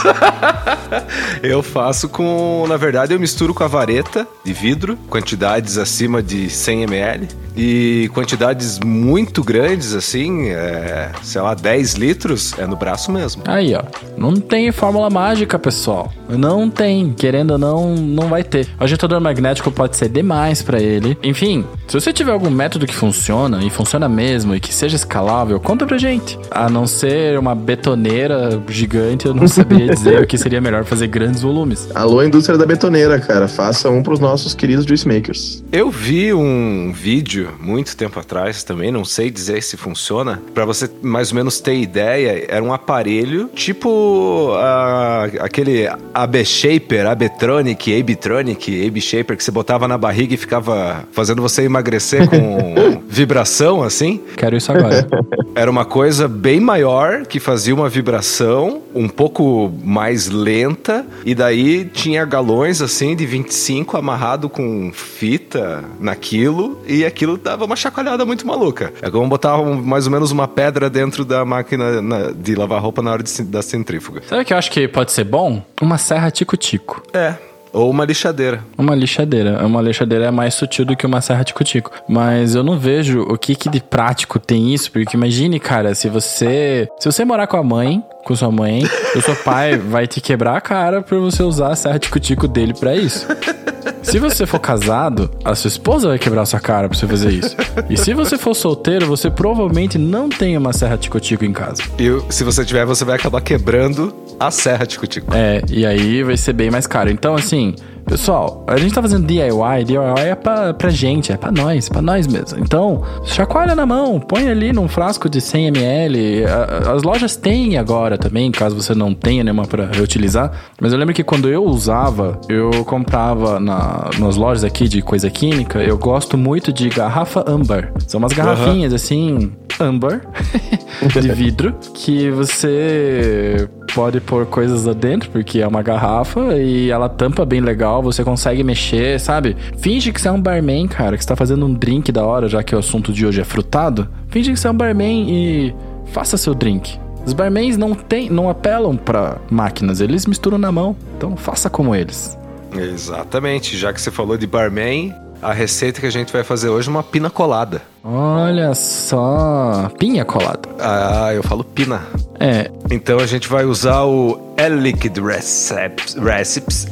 eu 1.43 1.61
faço 1.61 2.09
com. 2.09 2.65
Na 2.67 2.77
verdade, 2.77 3.13
eu 3.13 3.19
misturo 3.19 3.53
com 3.53 3.63
a 3.63 3.67
vareta 3.67 4.27
de 4.43 4.53
vidro, 4.53 4.97
quantidades 5.09 5.77
acima 5.77 6.21
de 6.21 6.49
100 6.49 6.83
ml. 6.83 7.27
E 7.57 8.09
quantidades 8.13 8.79
muito 8.85 9.43
grandes, 9.43 9.93
assim, 9.93 10.49
é, 10.49 11.11
sei 11.23 11.41
lá, 11.41 11.53
10 11.53 11.93
litros, 11.95 12.53
é 12.57 12.65
no 12.65 12.75
braço 12.75 13.11
mesmo. 13.11 13.43
Aí, 13.45 13.73
ó. 13.75 13.83
Não 14.17 14.35
tem 14.35 14.71
fórmula 14.71 15.09
mágica, 15.09 15.59
pessoal. 15.59 16.13
Não 16.29 16.69
tem. 16.69 17.13
Querendo 17.13 17.51
ou 17.51 17.57
não, 17.57 17.95
não 17.95 18.27
vai 18.29 18.43
ter. 18.43 18.67
O 18.79 18.83
agitador 18.83 19.19
magnético 19.19 19.71
pode 19.71 19.97
ser 19.97 20.09
demais 20.09 20.61
para 20.61 20.81
ele. 20.81 21.17
Enfim, 21.23 21.65
se 21.87 21.99
você 21.99 22.11
tiver 22.13 22.31
algum 22.31 22.49
método 22.49 22.87
que 22.87 22.95
funciona, 22.95 23.63
e 23.63 23.69
funciona 23.69 24.07
mesmo, 24.07 24.55
e 24.55 24.59
que 24.59 24.73
seja 24.73 24.95
escalável, 24.95 25.59
conta 25.59 25.85
pra 25.85 25.97
gente. 25.97 26.39
A 26.49 26.69
não 26.69 26.87
ser 26.87 27.37
uma 27.37 27.53
betoneira 27.53 28.61
gigante, 28.69 29.25
eu 29.25 29.33
não 29.33 29.47
saberia 29.49 29.93
dizer 29.93 30.21
o 30.21 30.27
que 30.27 30.37
seria 30.37 30.61
melhor 30.61 30.83
fazer 30.85 31.07
grandes 31.07 31.41
volumes. 31.41 31.89
Alô, 31.93 32.23
indústria 32.23 32.57
da 32.57 32.65
betoneira, 32.65 33.19
cara. 33.19 33.47
Faça 33.47 33.89
um 33.89 34.01
pros 34.01 34.19
nossos 34.19 34.53
queridos 34.53 34.85
juice 34.85 35.07
makers. 35.07 35.63
Eu 35.71 35.89
vi 35.89 36.33
um 36.33 36.91
vídeo 36.93 37.49
muito 37.59 37.95
tempo 37.95 38.19
atrás 38.19 38.63
também, 38.63 38.74
não 38.91 39.05
sei 39.05 39.29
dizer 39.29 39.61
se 39.61 39.77
funciona. 39.77 40.41
Para 40.53 40.65
você 40.65 40.89
mais 41.01 41.31
ou 41.31 41.35
menos 41.35 41.59
ter 41.59 41.75
ideia, 41.75 42.45
era 42.47 42.63
um 42.63 42.73
aparelho 42.73 43.49
tipo 43.53 44.51
uh, 44.51 45.41
aquele 45.41 45.87
AB 46.13 46.45
Shaper, 46.45 47.07
Abetronic, 47.07 47.99
Abitronic, 47.99 48.87
AB 48.87 49.01
Shaper 49.01 49.37
que 49.37 49.43
você 49.43 49.51
botava 49.51 49.87
na 49.87 49.97
barriga 49.97 50.33
e 50.33 50.37
ficava 50.37 51.05
fazendo 51.11 51.41
você 51.41 51.63
emagrecer 51.63 52.29
com 52.29 53.01
vibração 53.07 53.83
assim. 53.83 54.21
Quero 54.35 54.55
isso 54.55 54.71
agora. 54.71 55.07
Era 55.55 55.71
uma 55.71 55.85
coisa 55.85 56.27
bem 56.27 56.59
maior 56.59 57.25
que 57.25 57.39
fazia 57.39 57.73
uma 57.73 57.87
vibração 57.87 58.81
um 58.93 59.07
pouco 59.07 59.71
mais 59.83 60.27
lenta 60.27 61.05
e 61.25 61.33
daí 61.33 61.85
tinha 61.85 62.25
galões 62.25 62.81
assim 62.81 63.15
de 63.15 63.25
25 63.25 63.95
amarrado 63.95 64.49
com 64.49 64.91
fita 64.91 65.85
naquilo 65.97 66.81
e 66.85 67.05
aquilo 67.05 67.37
dava 67.37 67.63
uma 67.63 67.75
chacoalhada 67.77 68.25
muito 68.25 68.45
maluca. 68.45 68.64
É 69.01 69.09
como 69.09 69.27
botar 69.27 69.59
um, 69.59 69.81
mais 69.81 70.05
ou 70.05 70.11
menos 70.11 70.31
uma 70.31 70.47
pedra 70.47 70.89
dentro 70.89 71.25
da 71.25 71.43
máquina 71.45 72.01
na, 72.01 72.31
de 72.31 72.55
lavar 72.55 72.81
roupa 72.81 73.01
na 73.01 73.11
hora 73.11 73.23
de, 73.23 73.43
da 73.43 73.61
centrífuga. 73.61 74.21
Sabe 74.27 74.41
o 74.41 74.45
que 74.45 74.53
eu 74.53 74.57
acho 74.57 74.71
que 74.71 74.87
pode 74.87 75.11
ser 75.11 75.23
bom? 75.23 75.61
Uma 75.81 75.97
serra 75.97 76.31
tico-tico. 76.31 77.03
É. 77.13 77.35
Ou 77.75 77.89
uma 77.89 78.05
lixadeira. 78.05 78.63
Uma 78.77 78.95
lixadeira. 78.95 79.65
Uma 79.65 79.81
lixadeira 79.81 80.25
é 80.27 80.31
mais 80.31 80.53
sutil 80.53 80.85
do 80.85 80.95
que 80.95 81.05
uma 81.05 81.19
serra 81.19 81.43
tico-tico. 81.43 81.91
Mas 82.07 82.55
eu 82.55 82.63
não 82.63 82.79
vejo 82.79 83.23
o 83.23 83.37
que, 83.37 83.53
que 83.53 83.67
de 83.67 83.81
prático 83.81 84.39
tem 84.39 84.73
isso, 84.73 84.89
porque 84.89 85.17
imagine, 85.17 85.59
cara, 85.59 85.93
se 85.93 86.07
você. 86.07 86.87
Se 86.97 87.11
você 87.11 87.25
morar 87.25 87.47
com 87.47 87.57
a 87.57 87.63
mãe, 87.63 88.01
com 88.23 88.33
sua 88.33 88.49
mãe, 88.49 88.83
o 89.13 89.21
seu 89.21 89.35
pai 89.35 89.75
vai 89.77 90.07
te 90.07 90.21
quebrar 90.21 90.55
a 90.55 90.61
cara 90.61 91.01
por 91.01 91.19
você 91.19 91.43
usar 91.43 91.73
a 91.73 91.75
serra 91.75 91.99
tico-tico 91.99 92.47
dele 92.47 92.73
para 92.73 92.95
isso. 92.95 93.27
Se 94.05 94.19
você 94.19 94.45
for 94.45 94.59
casado, 94.59 95.29
a 95.43 95.55
sua 95.55 95.67
esposa 95.67 96.07
vai 96.09 96.19
quebrar 96.19 96.45
sua 96.45 96.59
cara 96.59 96.87
pra 96.87 96.97
você 96.97 97.07
fazer 97.07 97.31
isso. 97.31 97.55
E 97.89 97.97
se 97.97 98.13
você 98.13 98.37
for 98.37 98.53
solteiro, 98.53 99.07
você 99.07 99.29
provavelmente 99.29 99.97
não 99.97 100.29
tem 100.29 100.55
uma 100.57 100.71
serra 100.71 100.97
tico-tico 100.97 101.43
em 101.43 101.51
casa. 101.51 101.81
E 101.99 102.21
se 102.31 102.43
você 102.43 102.63
tiver, 102.63 102.85
você 102.85 103.03
vai 103.03 103.15
acabar 103.15 103.41
quebrando 103.41 104.13
a 104.39 104.51
serra 104.51 104.85
tico-tico. 104.85 105.33
É, 105.33 105.61
e 105.69 105.85
aí 105.85 106.23
vai 106.23 106.37
ser 106.37 106.53
bem 106.53 106.69
mais 106.69 106.85
caro. 106.85 107.09
Então, 107.09 107.35
assim, 107.35 107.75
Pessoal, 108.05 108.63
a 108.67 108.77
gente 108.77 108.93
tá 108.93 109.01
fazendo 109.01 109.25
DIY, 109.25 109.83
DIY 109.83 109.99
é 110.27 110.35
pra, 110.35 110.73
pra 110.73 110.89
gente, 110.89 111.31
é 111.31 111.37
pra 111.37 111.51
nós, 111.51 111.89
pra 111.89 112.03
nós 112.03 112.27
mesmo. 112.27 112.59
Então, 112.59 113.01
chacoalha 113.23 113.75
na 113.75 113.85
mão, 113.85 114.19
põe 114.19 114.47
ali 114.47 114.71
num 114.71 114.87
frasco 114.87 115.27
de 115.27 115.39
100ml. 115.39 116.45
As 116.93 117.01
lojas 117.01 117.35
têm 117.35 117.77
agora 117.77 118.15
também, 118.15 118.51
caso 118.51 118.75
você 118.75 118.93
não 118.93 119.13
tenha 119.13 119.43
nenhuma 119.43 119.65
pra 119.65 119.87
reutilizar. 119.87 120.51
Mas 120.79 120.93
eu 120.93 120.99
lembro 120.99 121.15
que 121.15 121.23
quando 121.23 121.49
eu 121.49 121.63
usava, 121.63 122.39
eu 122.47 122.69
comprava 122.85 123.59
na, 123.59 124.09
nas 124.19 124.35
lojas 124.35 124.63
aqui 124.63 124.87
de 124.87 125.01
coisa 125.01 125.29
química, 125.31 125.81
eu 125.81 125.97
gosto 125.97 126.37
muito 126.37 126.71
de 126.71 126.89
garrafa 126.89 127.43
âmbar. 127.47 127.91
São 128.07 128.19
umas 128.19 128.33
garrafinhas 128.33 128.91
uhum. 128.91 128.95
assim, 128.95 129.51
âmbar, 129.79 130.21
de 131.21 131.31
vidro, 131.33 131.73
que 131.93 132.29
você 132.29 133.67
pode 133.95 134.19
pôr 134.19 134.45
coisas 134.45 134.83
lá 134.83 134.93
dentro, 134.93 135.29
porque 135.29 135.61
é 135.61 135.67
uma 135.67 135.81
garrafa 135.81 136.55
e 136.57 136.91
ela 136.91 137.07
tampa 137.07 137.45
bem 137.45 137.61
legal, 137.61 137.94
você 138.01 138.23
consegue 138.23 138.63
mexer, 138.63 139.19
sabe? 139.19 139.55
Finge 139.77 140.11
que 140.11 140.21
você 140.21 140.27
é 140.27 140.31
um 140.31 140.41
barman, 140.41 140.87
cara, 140.87 141.17
que 141.17 141.23
está 141.23 141.35
fazendo 141.35 141.65
um 141.65 141.73
drink 141.73 142.11
da 142.11 142.25
hora, 142.25 142.47
já 142.47 142.63
que 142.63 142.75
o 142.75 142.79
assunto 142.79 143.11
de 143.11 143.25
hoje 143.25 143.41
é 143.41 143.43
frutado. 143.43 144.07
Finge 144.29 144.51
que 144.51 144.59
você 144.59 144.67
é 144.67 144.71
um 144.71 144.75
barman 144.75 145.29
e 145.29 145.75
faça 146.07 146.37
seu 146.37 146.53
drink. 146.53 146.99
Os 147.25 147.33
barmans 147.33 147.75
não 147.75 147.95
tem, 147.95 148.29
não 148.29 148.49
apelam 148.49 148.95
para 148.95 149.37
máquinas, 149.49 149.99
eles 149.99 150.27
misturam 150.27 150.57
na 150.57 150.71
mão. 150.71 150.95
Então 151.17 151.35
faça 151.35 151.69
como 151.69 151.95
eles. 151.95 152.37
Exatamente, 152.71 153.77
já 153.77 153.91
que 153.91 153.99
você 153.99 154.11
falou 154.11 154.37
de 154.37 154.45
barman, 154.45 155.13
a 155.45 155.53
receita 155.53 156.01
que 156.01 156.07
a 156.07 156.11
gente 156.11 156.33
vai 156.33 156.43
fazer 156.43 156.69
hoje 156.69 156.87
é 156.87 156.91
uma 156.91 157.03
pina 157.03 157.29
colada. 157.29 157.79
Olha 158.03 158.73
só, 158.73 159.91
pinha 159.99 160.25
colada. 160.25 160.67
Ah, 160.79 161.31
eu 161.35 161.43
falo 161.43 161.63
pina. 161.63 162.01
É. 162.39 162.71
Então 162.89 163.19
a 163.19 163.27
gente 163.27 163.47
vai 163.47 163.63
usar 163.63 164.05
o 164.05 164.39
L-Liquid 164.57 165.15
Recipes. 165.19 166.15
Recipes. 166.15 166.87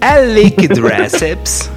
L-Liquid 0.00 0.78
Recipes. 0.78 1.68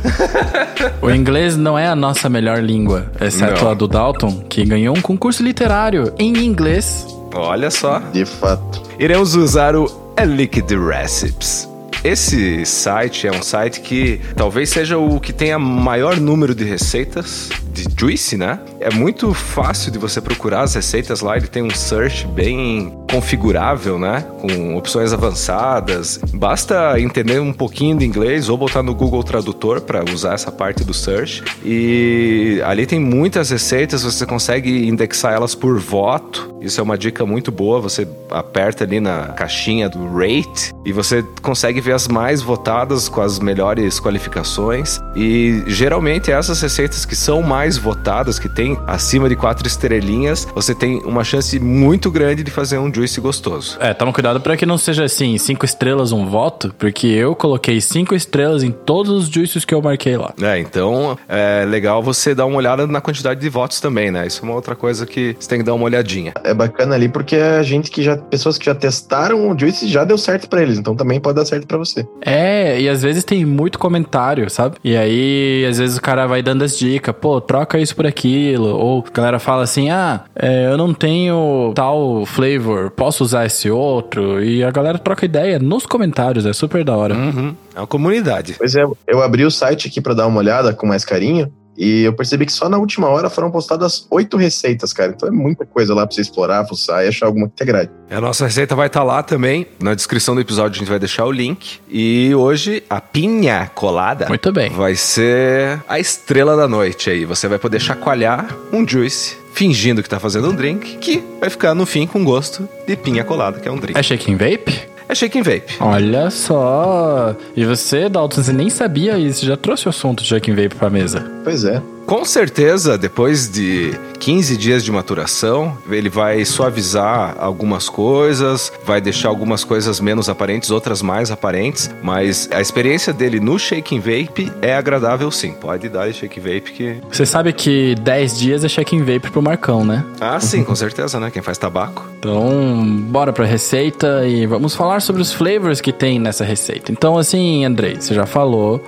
o 1.01 1.09
inglês 1.09 1.57
não 1.57 1.77
é 1.77 1.87
a 1.87 1.95
nossa 1.95 2.29
melhor 2.29 2.59
língua, 2.61 3.11
exceto 3.19 3.63
não. 3.63 3.71
a 3.71 3.73
do 3.73 3.87
Dalton, 3.87 4.43
que 4.47 4.63
ganhou 4.63 4.95
um 4.95 5.01
concurso 5.01 5.41
literário 5.41 6.13
em 6.19 6.37
inglês. 6.37 7.07
Olha 7.33 7.71
só. 7.71 7.97
De 8.13 8.25
fato. 8.25 8.83
Iremos 8.99 9.33
usar 9.35 9.75
o 9.75 10.13
L-Liquid 10.15 10.69
Recipes 10.71 11.67
esse 12.05 12.63
site 12.67 13.27
é 13.27 13.31
um 13.31 13.41
site 13.41 13.81
que 13.81 14.21
talvez 14.35 14.69
seja 14.69 14.95
o 14.97 15.19
que 15.19 15.33
tenha 15.33 15.57
maior 15.57 16.17
número 16.17 16.53
de 16.53 16.63
receitas 16.63 17.49
de 17.75 17.85
Juice, 17.99 18.37
né? 18.37 18.59
É 18.79 18.93
muito 18.93 19.33
fácil 19.33 19.91
de 19.91 19.99
você 19.99 20.21
procurar 20.21 20.61
as 20.61 20.75
receitas 20.75 21.19
lá, 21.19 21.35
ele 21.35 21.47
tem 21.47 21.61
um 21.61 21.69
search 21.71 22.25
bem 22.27 22.93
configurável, 23.11 23.99
né? 23.99 24.23
Com 24.39 24.77
opções 24.77 25.11
avançadas. 25.11 26.19
Basta 26.33 26.99
entender 26.99 27.39
um 27.39 27.51
pouquinho 27.51 27.97
de 27.97 28.05
inglês 28.05 28.47
ou 28.47 28.57
botar 28.57 28.81
no 28.81 28.95
Google 28.95 29.23
Tradutor 29.23 29.81
para 29.81 30.03
usar 30.09 30.35
essa 30.35 30.51
parte 30.51 30.83
do 30.83 30.93
search. 30.93 31.43
E 31.63 32.61
ali 32.65 32.85
tem 32.85 32.99
muitas 32.99 33.49
receitas, 33.49 34.03
você 34.03 34.25
consegue 34.25 34.87
indexar 34.87 35.33
elas 35.33 35.53
por 35.53 35.77
voto. 35.79 36.55
Isso 36.61 36.79
é 36.79 36.83
uma 36.83 36.97
dica 36.97 37.25
muito 37.25 37.51
boa. 37.51 37.81
Você 37.81 38.07
aperta 38.29 38.83
ali 38.83 38.99
na 38.99 39.27
caixinha 39.29 39.89
do 39.89 40.07
rate 40.17 40.73
e 40.85 40.91
você 40.91 41.23
consegue 41.41 41.81
ver 41.81 41.93
as 41.95 42.07
mais 42.07 42.41
votadas 42.41 43.09
com 43.09 43.21
as 43.21 43.39
melhores 43.39 43.99
qualificações. 43.99 45.01
E 45.15 45.63
geralmente 45.67 46.31
essas 46.31 46.61
receitas 46.61 47.05
que 47.05 47.15
são 47.15 47.41
mais 47.41 47.77
votadas, 47.77 48.37
que 48.37 48.49
tem 48.49 48.77
acima 48.85 49.29
de 49.29 49.35
quatro 49.35 49.67
estrelinhas, 49.67 50.47
você 50.53 50.75
tem 50.75 50.99
uma 50.99 51.23
chance 51.23 51.59
muito 51.59 52.11
grande 52.11 52.43
de 52.43 52.51
fazer 52.51 52.77
um 52.77 52.93
juice 52.93 53.19
gostoso. 53.19 53.77
É, 53.79 53.93
toma 53.93 54.13
cuidado 54.13 54.39
para 54.41 54.57
que 54.57 54.65
não 54.65 54.77
seja 54.77 55.05
assim, 55.05 55.37
cinco 55.37 55.65
estrelas 55.65 56.11
um 56.11 56.25
voto, 56.25 56.73
porque 56.77 57.07
eu 57.07 57.35
coloquei 57.35 57.79
cinco 57.81 58.13
estrelas 58.13 58.63
em 58.63 58.71
todos 58.71 59.11
os 59.11 59.27
juices 59.27 59.63
que 59.65 59.73
eu 59.73 59.81
marquei 59.81 60.17
lá. 60.17 60.33
É, 60.41 60.59
então 60.59 61.17
é 61.27 61.65
legal 61.65 62.03
você 62.03 62.35
dar 62.35 62.45
uma 62.45 62.57
olhada 62.57 62.85
na 62.85 63.01
quantidade 63.01 63.39
de 63.39 63.49
votos 63.49 63.79
também, 63.79 64.11
né? 64.11 64.27
Isso 64.27 64.41
é 64.41 64.43
uma 64.43 64.55
outra 64.55 64.75
coisa 64.75 65.05
que 65.05 65.35
você 65.39 65.47
tem 65.47 65.59
que 65.59 65.65
dar 65.65 65.73
uma 65.73 65.85
olhadinha. 65.85 66.33
É 66.43 66.53
bacana 66.53 66.95
ali 66.95 67.07
porque 67.07 67.35
a 67.35 67.63
gente 67.63 67.89
que 67.89 68.03
já, 68.03 68.17
pessoas 68.17 68.57
que 68.57 68.65
já 68.65 68.75
testaram 68.75 69.49
o 69.49 69.57
juice 69.57 69.87
já 69.87 70.03
deu 70.03 70.17
certo 70.17 70.49
para 70.49 70.61
eles, 70.61 70.77
então 70.77 70.95
também 70.95 71.19
pode 71.19 71.35
dar 71.35 71.45
certo 71.45 71.67
para 71.67 71.77
você. 71.77 71.84
É, 72.21 72.79
e 72.79 72.89
às 72.89 73.01
vezes 73.01 73.23
tem 73.23 73.45
muito 73.45 73.79
comentário, 73.79 74.49
sabe? 74.49 74.77
E 74.83 74.95
aí, 74.95 75.65
às 75.69 75.77
vezes 75.77 75.97
o 75.97 76.01
cara 76.01 76.25
vai 76.27 76.41
dando 76.41 76.63
as 76.63 76.77
dicas, 76.77 77.15
pô, 77.19 77.39
troca 77.39 77.79
isso 77.79 77.95
por 77.95 78.05
aquilo, 78.05 78.75
ou 78.75 79.03
a 79.07 79.11
galera 79.11 79.39
fala 79.39 79.63
assim, 79.63 79.89
ah, 79.89 80.21
é, 80.35 80.67
eu 80.67 80.77
não 80.77 80.93
tenho 80.93 81.71
tal 81.75 82.25
flavor, 82.25 82.91
posso 82.91 83.23
usar 83.23 83.45
esse 83.45 83.69
outro? 83.69 84.43
E 84.43 84.63
a 84.63 84.71
galera 84.71 84.97
troca 84.97 85.25
ideia 85.25 85.59
nos 85.59 85.85
comentários, 85.85 86.45
é 86.45 86.53
super 86.53 86.83
da 86.83 86.95
hora. 86.95 87.15
Uhum. 87.15 87.55
É 87.75 87.79
uma 87.79 87.87
comunidade. 87.87 88.55
Pois 88.57 88.75
é, 88.75 88.85
eu 89.07 89.21
abri 89.21 89.43
o 89.43 89.51
site 89.51 89.87
aqui 89.87 89.99
para 90.01 90.13
dar 90.13 90.27
uma 90.27 90.39
olhada 90.39 90.73
com 90.73 90.87
mais 90.87 91.03
carinho. 91.03 91.51
E 91.77 92.03
eu 92.03 92.13
percebi 92.13 92.45
que 92.45 92.53
só 92.53 92.69
na 92.69 92.77
última 92.77 93.07
hora 93.07 93.29
foram 93.29 93.51
postadas 93.51 94.07
oito 94.09 94.37
receitas, 94.37 94.93
cara. 94.93 95.13
Então 95.15 95.27
é 95.27 95.31
muita 95.31 95.65
coisa 95.65 95.93
lá 95.93 96.05
pra 96.05 96.15
você 96.15 96.21
explorar, 96.21 96.65
fuçar 96.67 97.03
e 97.03 97.09
achar 97.09 97.25
alguma 97.25 97.47
que 97.47 97.55
te 97.55 97.63
agrade. 97.63 97.89
A 98.09 98.21
nossa 98.21 98.45
receita 98.45 98.75
vai 98.75 98.87
estar 98.87 99.03
lá 99.03 99.21
também. 99.21 99.67
Na 99.81 99.93
descrição 99.93 100.35
do 100.35 100.41
episódio 100.41 100.77
a 100.77 100.79
gente 100.79 100.89
vai 100.89 100.99
deixar 100.99 101.25
o 101.25 101.31
link. 101.31 101.79
E 101.89 102.33
hoje 102.35 102.83
a 102.89 103.01
pinha 103.01 103.69
colada 103.73 104.27
Muito 104.27 104.51
bem. 104.51 104.69
vai 104.69 104.95
ser 104.95 105.81
a 105.87 105.99
estrela 105.99 106.55
da 106.55 106.67
noite 106.67 107.09
aí. 107.09 107.25
Você 107.25 107.47
vai 107.47 107.59
poder 107.59 107.79
chacoalhar 107.79 108.47
um 108.71 108.87
juice 108.87 109.37
fingindo 109.53 110.03
que 110.03 110.09
tá 110.09 110.19
fazendo 110.19 110.49
um 110.49 110.55
drink, 110.55 110.97
que 110.97 111.23
vai 111.39 111.49
ficar 111.49 111.73
no 111.73 111.85
fim 111.85 112.05
com 112.05 112.23
gosto 112.23 112.67
de 112.85 112.95
pinha 112.95 113.23
colada, 113.23 113.59
que 113.59 113.67
é 113.67 113.71
um 113.71 113.77
drink. 113.77 113.97
É 113.97 114.03
shaking 114.03 114.35
vape? 114.35 114.94
É 115.07 115.15
shake 115.15 115.39
and 115.39 115.43
vape. 115.43 115.75
Olha 115.79 116.29
só. 116.29 117.35
E 117.55 117.65
você, 117.65 118.09
Dalton, 118.09 118.41
você 118.41 118.53
nem 118.53 118.69
sabia 118.69 119.17
isso, 119.17 119.45
já 119.45 119.55
trouxe 119.55 119.87
o 119.87 119.89
assunto 119.89 120.23
de 120.23 120.29
shaking 120.29 120.55
vape 120.55 120.75
pra 120.75 120.89
mesa. 120.89 121.25
Pois 121.43 121.63
é. 121.63 121.81
Com 122.05 122.23
certeza, 122.23 122.99
depois 122.99 123.49
de 123.49 123.97
15 124.19 124.57
dias 124.57 124.83
de 124.83 124.91
maturação, 124.91 125.75
ele 125.89 126.07
vai 126.07 126.45
suavizar 126.45 127.35
algumas 127.39 127.89
coisas, 127.89 128.71
vai 128.85 129.01
deixar 129.01 129.29
algumas 129.29 129.63
coisas 129.63 129.99
menos 129.99 130.29
aparentes, 130.29 130.69
outras 130.69 131.01
mais 131.01 131.31
aparentes, 131.31 131.89
mas 132.03 132.47
a 132.51 132.61
experiência 132.61 133.11
dele 133.11 133.39
no 133.39 133.57
Shaking 133.57 133.99
Vape 133.99 134.51
é 134.61 134.75
agradável 134.75 135.31
sim. 135.31 135.53
Pode 135.53 135.89
dar 135.89 136.13
Shake 136.13 136.39
Vape 136.39 136.71
que. 136.73 136.97
Você 137.11 137.25
sabe 137.25 137.51
que 137.51 137.95
10 137.95 138.37
dias 138.37 138.63
é 138.63 138.69
shaking 138.69 139.03
vape 139.03 139.31
pro 139.31 139.41
Marcão, 139.41 139.83
né? 139.83 140.05
Ah, 140.21 140.39
sim, 140.39 140.63
com 140.63 140.75
certeza, 140.75 141.19
né? 141.19 141.31
Quem 141.31 141.41
faz 141.41 141.57
tabaco. 141.57 142.14
Então, 142.25 143.03
bora 143.03 143.31
pra 143.31 143.45
receita 143.45 144.25
e 144.27 144.47
vamos 144.47 144.73
falar 144.73 144.99
sobre 144.99 145.21
os 145.21 145.31
flavors 145.31 145.79
que 145.79 145.93
tem 145.93 146.17
nessa 146.17 146.43
receita. 146.43 146.91
Então, 146.91 147.19
assim, 147.19 147.63
Andrei, 147.63 147.97
você 148.01 148.15
já 148.15 148.25
falou 148.25 148.83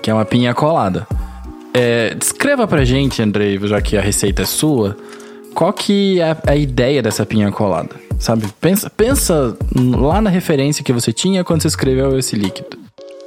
que 0.00 0.10
é 0.10 0.14
uma 0.14 0.24
pinha 0.24 0.54
colada. 0.54 1.06
É, 1.74 2.14
descreva 2.14 2.66
pra 2.66 2.86
gente, 2.86 3.20
Andrei, 3.20 3.58
já 3.64 3.78
que 3.82 3.94
a 3.94 4.00
receita 4.00 4.40
é 4.40 4.46
sua, 4.46 4.96
qual 5.54 5.70
que 5.70 6.18
é 6.18 6.34
a 6.46 6.56
ideia 6.56 7.02
dessa 7.02 7.26
pinha 7.26 7.52
colada? 7.52 7.90
Sabe? 8.18 8.46
Pensa, 8.58 8.88
pensa 8.88 9.54
lá 9.76 10.22
na 10.22 10.30
referência 10.30 10.82
que 10.82 10.92
você 10.92 11.12
tinha 11.12 11.44
quando 11.44 11.60
você 11.60 11.68
escreveu 11.68 12.18
esse 12.18 12.36
líquido. 12.36 12.78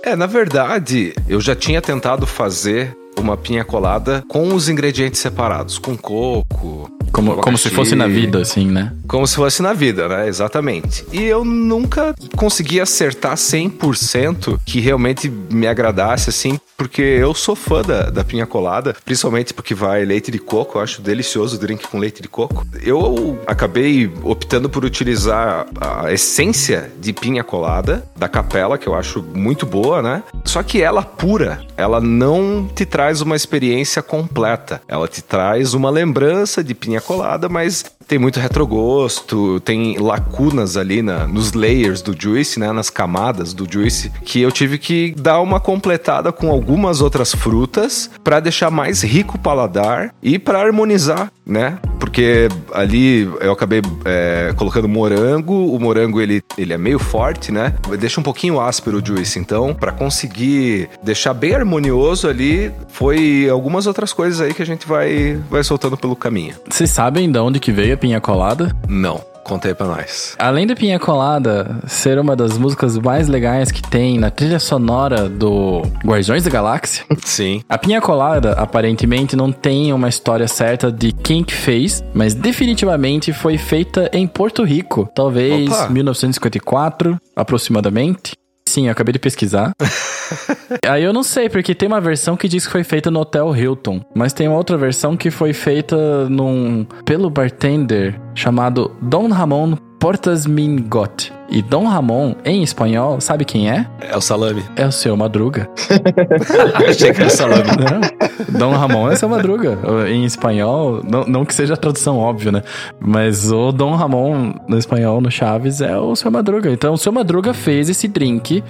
É, 0.02 0.16
na 0.16 0.26
verdade, 0.26 1.14
eu 1.30 1.40
já 1.40 1.56
tinha 1.56 1.84
tentado 1.84 2.26
fazer 2.26 2.98
uma 3.16 3.38
pinha 3.38 3.64
colada 3.64 4.24
com 4.28 4.56
os 4.56 4.68
ingredientes 4.70 5.20
separados, 5.20 5.78
com 5.78 5.96
coco. 5.96 6.90
Como, 7.12 7.36
com 7.36 7.42
como 7.42 7.58
se 7.58 7.70
fosse 7.70 7.96
na 7.96 8.08
vida, 8.08 8.40
assim, 8.42 8.66
né? 8.66 8.94
Como 9.08 9.28
se 9.28 9.36
fosse 9.36 9.62
na 9.62 9.74
vida, 9.74 10.08
né? 10.08 10.28
Exatamente. 10.28 11.06
E 11.12 11.24
eu 11.24 11.44
nunca 11.44 12.14
consegui 12.36 12.80
acertar 12.80 13.36
100% 13.36 14.60
que 14.66 14.80
realmente 14.80 15.30
me 15.30 15.68
agradasse, 15.68 16.30
assim, 16.30 16.60
porque 16.82 17.02
eu 17.02 17.34
sou 17.36 17.56
fã 17.56 17.84
da, 17.84 18.10
da 18.10 18.24
pinha 18.24 18.48
colada, 18.48 18.96
principalmente 19.06 19.54
porque 19.54 19.76
vai 19.76 20.04
leite 20.04 20.32
de 20.32 20.40
coco, 20.40 20.80
eu 20.80 20.82
acho 20.82 21.00
delicioso 21.00 21.56
o 21.56 21.60
drink 21.60 21.88
com 21.88 22.00
leite 22.00 22.24
de 22.24 22.28
coco. 22.28 22.66
Eu 22.82 23.40
acabei 23.46 24.12
optando 24.24 24.68
por 24.68 24.84
utilizar 24.84 25.68
a 25.80 26.12
essência 26.12 26.92
de 27.00 27.14
pinha 27.14 27.44
colada 27.44 28.04
da 28.16 28.28
capela, 28.28 28.80
que 28.80 28.88
eu 28.88 28.96
acho 28.96 29.22
muito 29.22 29.64
boa, 29.64 30.02
né? 30.02 30.24
Só 30.44 30.64
que 30.64 30.82
ela 30.82 31.04
pura, 31.04 31.62
ela 31.78 32.02
não 32.02 32.68
te 32.68 32.84
traz 32.84 33.22
uma 33.22 33.36
experiência 33.36 34.02
completa. 34.02 34.82
Ela 34.88 35.08
te 35.08 35.22
traz 35.22 35.76
uma 35.76 35.92
lembrança 35.92 36.64
de 36.64 36.74
pinha 36.74 36.91
colada, 37.00 37.48
mas 37.48 37.86
tem 38.12 38.20
muito 38.20 38.42
retrogosto, 38.42 39.62
tem 39.62 39.98
lacunas 39.98 40.76
ali 40.76 41.02
na, 41.02 41.26
nos 41.26 41.54
layers 41.54 42.02
do 42.02 42.14
juice, 42.14 42.60
né, 42.60 42.70
nas 42.74 42.90
camadas 42.90 43.54
do 43.54 43.66
juice, 43.72 44.12
que 44.26 44.42
eu 44.42 44.52
tive 44.52 44.78
que 44.78 45.16
dar 45.18 45.40
uma 45.40 45.62
completada 45.62 46.30
com 46.30 46.52
algumas 46.52 47.00
outras 47.00 47.34
frutas 47.34 48.10
para 48.22 48.42
deixar 48.42 48.70
mais 48.70 49.02
rico 49.02 49.38
o 49.38 49.40
paladar 49.40 50.14
e 50.22 50.38
para 50.38 50.60
harmonizar, 50.60 51.32
né? 51.46 51.80
Porque 52.02 52.50
ali 52.74 53.22
eu 53.40 53.54
acabei 53.54 53.82
é, 54.04 54.54
colocando 54.58 54.90
morango, 54.90 55.74
o 55.74 55.80
morango 55.80 56.20
ele, 56.20 56.44
ele 56.58 56.74
é 56.74 56.78
meio 56.78 57.00
forte, 57.00 57.50
né? 57.50 57.74
Deixa 57.98 58.20
um 58.20 58.24
pouquinho 58.24 58.60
áspero 58.60 58.98
o 58.98 59.06
juice, 59.06 59.40
então 59.40 59.74
para 59.74 59.94
conseguir 59.94 60.90
deixar 61.02 61.34
bem 61.34 61.56
harmonioso 61.56 62.28
ali, 62.28 62.74
foi 62.90 63.48
algumas 63.50 63.88
outras 63.88 64.12
coisas 64.12 64.42
aí 64.42 64.54
que 64.54 64.62
a 64.62 64.66
gente 64.66 64.86
vai 64.86 65.40
vai 65.50 65.64
soltando 65.64 65.96
pelo 65.96 66.16
caminho. 66.16 66.56
Vocês 66.70 66.90
sabem 66.90 67.32
de 67.32 67.40
onde 67.40 67.58
que 67.58 67.72
veio 67.72 67.94
pinha 68.02 68.20
colada? 68.20 68.76
Não, 68.90 69.22
contei 69.44 69.76
pra 69.76 69.86
nós. 69.86 70.36
Além 70.40 70.66
da 70.66 70.76
Pinha 70.76 71.00
Colada 71.00 71.80
ser 71.86 72.18
uma 72.18 72.36
das 72.36 72.58
músicas 72.58 72.98
mais 72.98 73.28
legais 73.28 73.72
que 73.72 73.82
tem 73.82 74.18
na 74.18 74.32
trilha 74.32 74.60
sonora 74.60 75.30
do 75.30 75.84
Guardiões 76.04 76.44
da 76.44 76.50
Galáxia, 76.50 77.06
Sim. 77.24 77.62
a 77.70 77.78
Pinha 77.78 78.02
Colada 78.02 78.54
aparentemente 78.54 79.36
não 79.36 79.52
tem 79.52 79.94
uma 79.94 80.10
história 80.10 80.48
certa 80.48 80.92
de 80.92 81.12
quem 81.12 81.44
que 81.44 81.54
fez, 81.54 82.04
mas 82.12 82.34
definitivamente 82.34 83.32
foi 83.32 83.56
feita 83.58 84.10
em 84.12 84.26
Porto 84.26 84.64
Rico, 84.64 85.08
talvez 85.14 85.70
Opa. 85.70 85.90
1954, 85.90 87.18
aproximadamente. 87.36 88.32
Sim, 88.68 88.86
eu 88.86 88.92
acabei 88.92 89.12
de 89.12 89.20
pesquisar. 89.20 89.74
Aí 90.88 91.04
eu 91.04 91.12
não 91.12 91.24
sei, 91.24 91.50
porque 91.50 91.76
tem 91.76 91.88
uma 91.88 92.00
versão 92.00 92.38
que 92.38 92.48
diz 92.48 92.66
que 92.66 92.72
foi 92.72 92.84
feita 92.84 93.12
no 93.12 93.20
Hotel 93.20 93.54
Hilton, 93.56 94.02
mas 94.16 94.32
tem 94.32 94.48
uma 94.48 94.58
outra 94.58 94.78
versão 94.78 95.18
que 95.18 95.30
foi 95.30 95.52
feita 95.52 96.30
num 96.30 96.86
pelo 97.06 97.30
bartender 97.30 98.20
chamado 98.34 98.96
Dom 99.02 99.28
Ramon 99.28 99.76
Portas 100.02 100.48
Mingot. 100.48 101.32
E 101.48 101.62
Dom 101.62 101.86
Ramon, 101.86 102.34
em 102.44 102.64
espanhol, 102.64 103.22
sabe 103.22 103.46
quem 103.46 103.70
é? 103.70 103.86
É 104.00 104.18
o 104.18 104.22
salame. 104.22 104.64
É 104.76 104.88
o 104.88 104.92
seu 104.92 105.16
Madruga. 105.16 105.70
Achei 106.90 107.14
que 107.14 107.22
era 107.22 107.30
salame. 107.30 107.70
Não. 107.70 108.58
Dom 108.58 108.72
Ramon 108.72 109.12
é 109.12 109.16
seu 109.16 109.30
Madruga. 109.30 109.78
Em 110.10 110.26
espanhol, 110.26 111.04
não, 111.08 111.24
não 111.26 111.46
que 111.46 111.54
seja 111.54 111.76
a 111.76 111.78
tradução 111.78 112.18
óbvia, 112.18 112.52
né? 112.52 112.64
Mas 113.00 113.52
o 113.52 113.72
Dom 113.72 113.94
Ramon, 113.94 114.56
no 114.68 114.80
espanhol, 114.80 115.22
no 115.22 115.30
Chaves, 115.30 115.82
é 115.82 115.96
o 115.96 116.16
seu 116.16 116.32
Madruga. 116.32 116.72
Então, 116.72 116.96
o 116.96 116.98
seu 116.98 117.12
Madruga 117.12 117.54
fez 117.54 117.88
esse 117.88 118.08
drink 118.08 118.64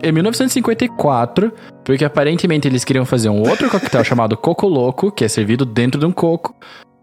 em 0.00 0.12
1954, 0.12 1.52
porque 1.84 2.04
aparentemente 2.04 2.68
eles 2.68 2.84
queriam 2.84 3.04
fazer 3.04 3.28
um 3.28 3.40
outro 3.40 3.68
coquetel 3.68 4.04
chamado 4.04 4.36
Coco 4.36 4.68
Louco, 4.68 5.10
que 5.10 5.24
é 5.24 5.28
servido 5.28 5.66
dentro 5.66 5.98
de 5.98 6.06
um 6.06 6.12
coco. 6.12 6.54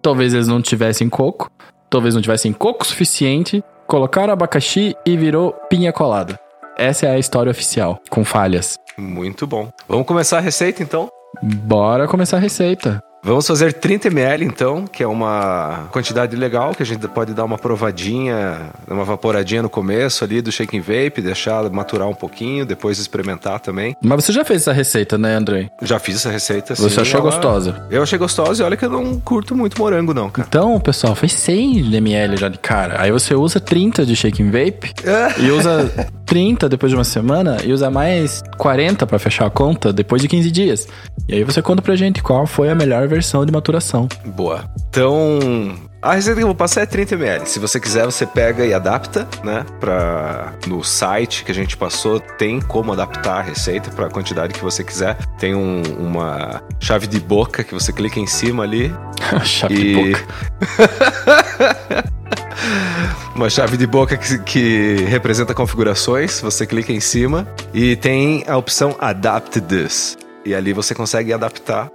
Talvez 0.02 0.34
eles 0.34 0.48
não 0.48 0.62
tivessem 0.62 1.10
coco, 1.10 1.52
talvez 1.90 2.16
não 2.16 2.22
tivessem 2.22 2.54
coco 2.54 2.88
suficiente, 2.88 3.62
colocaram 3.94 4.34
abacaxi 4.34 4.96
e 5.06 5.16
virou 5.16 5.54
pinha 5.70 5.94
colada. 5.94 6.40
Essa 6.76 7.06
é 7.06 7.12
a 7.12 7.20
história 7.20 7.52
oficial, 7.52 8.00
com 8.10 8.26
falhas. 8.26 8.76
Muito 8.98 9.46
bom. 9.46 9.70
Vamos 9.88 10.08
começar 10.08 10.40
a 10.40 10.42
receita 10.42 10.82
então? 10.82 11.12
Bora 11.44 12.08
começar 12.08 12.38
a 12.38 12.40
receita. 12.40 13.00
Vamos 13.24 13.48
fazer 13.48 13.72
30 13.74 14.10
ml 14.10 14.44
então, 14.44 14.86
que 14.86 15.02
é 15.02 15.08
uma 15.08 15.88
quantidade 15.92 16.36
legal, 16.36 16.74
que 16.76 16.84
a 16.84 16.86
gente 16.86 17.08
pode 17.08 17.34
dar 17.34 17.46
uma 17.46 17.58
provadinha, 17.58 18.70
uma 18.86 19.06
vaporadinha 19.06 19.62
no 19.62 19.70
começo 19.70 20.24
ali 20.26 20.42
do 20.42 20.52
shake 20.52 20.78
and 20.78 20.82
vape, 20.82 21.22
deixar 21.22 21.70
maturar 21.70 22.08
um 22.10 22.14
pouquinho, 22.14 22.66
depois 22.66 23.00
experimentar 23.00 23.62
também. 23.62 23.96
Mas 24.04 24.26
você 24.26 24.34
já 24.34 24.44
fez 24.44 24.62
essa 24.64 24.74
receita, 24.74 25.18
né, 25.18 25.36
André? 25.36 25.70
Já 25.82 26.00
fiz 26.00 26.18
essa 26.18 26.30
receita. 26.30 26.76
Você 26.76 26.90
sim, 26.90 27.02
achou 27.02 27.22
ela- 27.22 27.30
gostosa? 27.32 27.88
Eu 27.90 28.04
achei 28.04 28.20
gostosa 28.20 28.62
e 28.62 28.66
olha 28.66 28.76
que 28.76 28.84
eu 28.84 28.90
não 28.90 29.18
curto 29.20 29.56
muito 29.56 29.80
morango 29.80 30.14
não, 30.14 30.30
cara. 30.30 30.46
Então, 30.48 30.78
pessoal, 30.82 31.16
fez 31.16 31.32
100 31.34 31.96
ml 31.96 32.36
já 32.36 32.50
de 32.50 32.58
cara. 32.58 33.02
Aí 33.02 33.12
você 33.12 33.34
usa 33.34 33.60
30 33.60 34.06
de 34.06 34.16
shake 34.18 34.44
and 34.44 34.52
vape 34.52 34.92
e 35.40 35.50
usa 35.50 35.90
30 36.26 36.68
depois 36.68 36.90
de 36.92 36.98
uma 36.98 37.04
semana 37.06 37.58
e 37.64 37.72
usa 37.72 37.90
mais 37.90 38.44
40 38.58 39.08
pra 39.08 39.18
fechar 39.18 39.46
a 39.46 39.50
conta 39.50 39.94
depois 39.94 40.22
de 40.22 40.28
15 40.28 40.52
dias. 40.52 40.88
E 41.30 41.36
aí 41.36 41.44
você 41.46 41.62
conta 41.62 41.82
pra 41.82 41.96
gente 41.96 42.22
qual 42.22 42.46
foi 42.46 42.70
a 42.70 42.76
melhor 42.76 43.08
versão 43.14 43.46
de 43.46 43.52
maturação. 43.52 44.08
Boa. 44.26 44.66
Então, 44.90 45.40
a 46.02 46.14
receita 46.16 46.38
que 46.38 46.44
eu 46.44 46.48
vou 46.48 46.56
passar 46.56 46.82
é 46.82 46.86
30 46.86 47.16
ml. 47.16 47.46
Se 47.48 47.60
você 47.60 47.80
quiser, 47.80 48.06
você 48.06 48.26
pega 48.26 48.66
e 48.66 48.74
adapta, 48.74 49.28
né? 49.44 49.66
Pra, 49.80 50.54
no 50.68 50.84
site 50.84 51.44
que 51.44 51.52
a 51.52 51.56
gente 51.56 51.76
passou, 51.78 52.20
tem 52.20 52.60
como 52.62 52.92
adaptar 52.94 53.40
a 53.40 53.42
receita 53.42 53.90
para 53.92 54.08
a 54.08 54.10
quantidade 54.10 54.54
que 54.54 54.64
você 54.64 54.84
quiser. 54.84 55.18
Tem 55.40 55.56
um- 55.56 55.82
uma 56.00 56.62
chave 56.80 57.08
de 57.08 57.20
boca 57.20 57.64
que 57.64 57.74
você 57.74 57.92
clica 57.94 58.20
em 58.20 58.28
cima 58.28 58.64
ali. 58.64 58.94
Chave 59.44 59.76
E- 59.76 59.78
de 59.78 59.96
boca. 60.12 60.28
Uma 63.36 63.50
chave 63.50 63.78
de 63.78 63.88
boca 63.88 64.16
que, 64.16 64.38
que 64.40 64.96
representa 65.08 65.54
configurações. 65.54 66.40
Você 66.42 66.66
clica 66.68 66.92
em 66.94 67.00
cima 67.00 67.48
e 67.74 67.96
tem 67.96 68.44
a 68.48 68.56
opção 68.58 68.96
Adapt 69.00 69.60
This. 69.62 70.18
E 70.46 70.54
ali 70.54 70.72
você 70.74 70.94
consegue 70.94 71.34
adaptar 71.34 71.90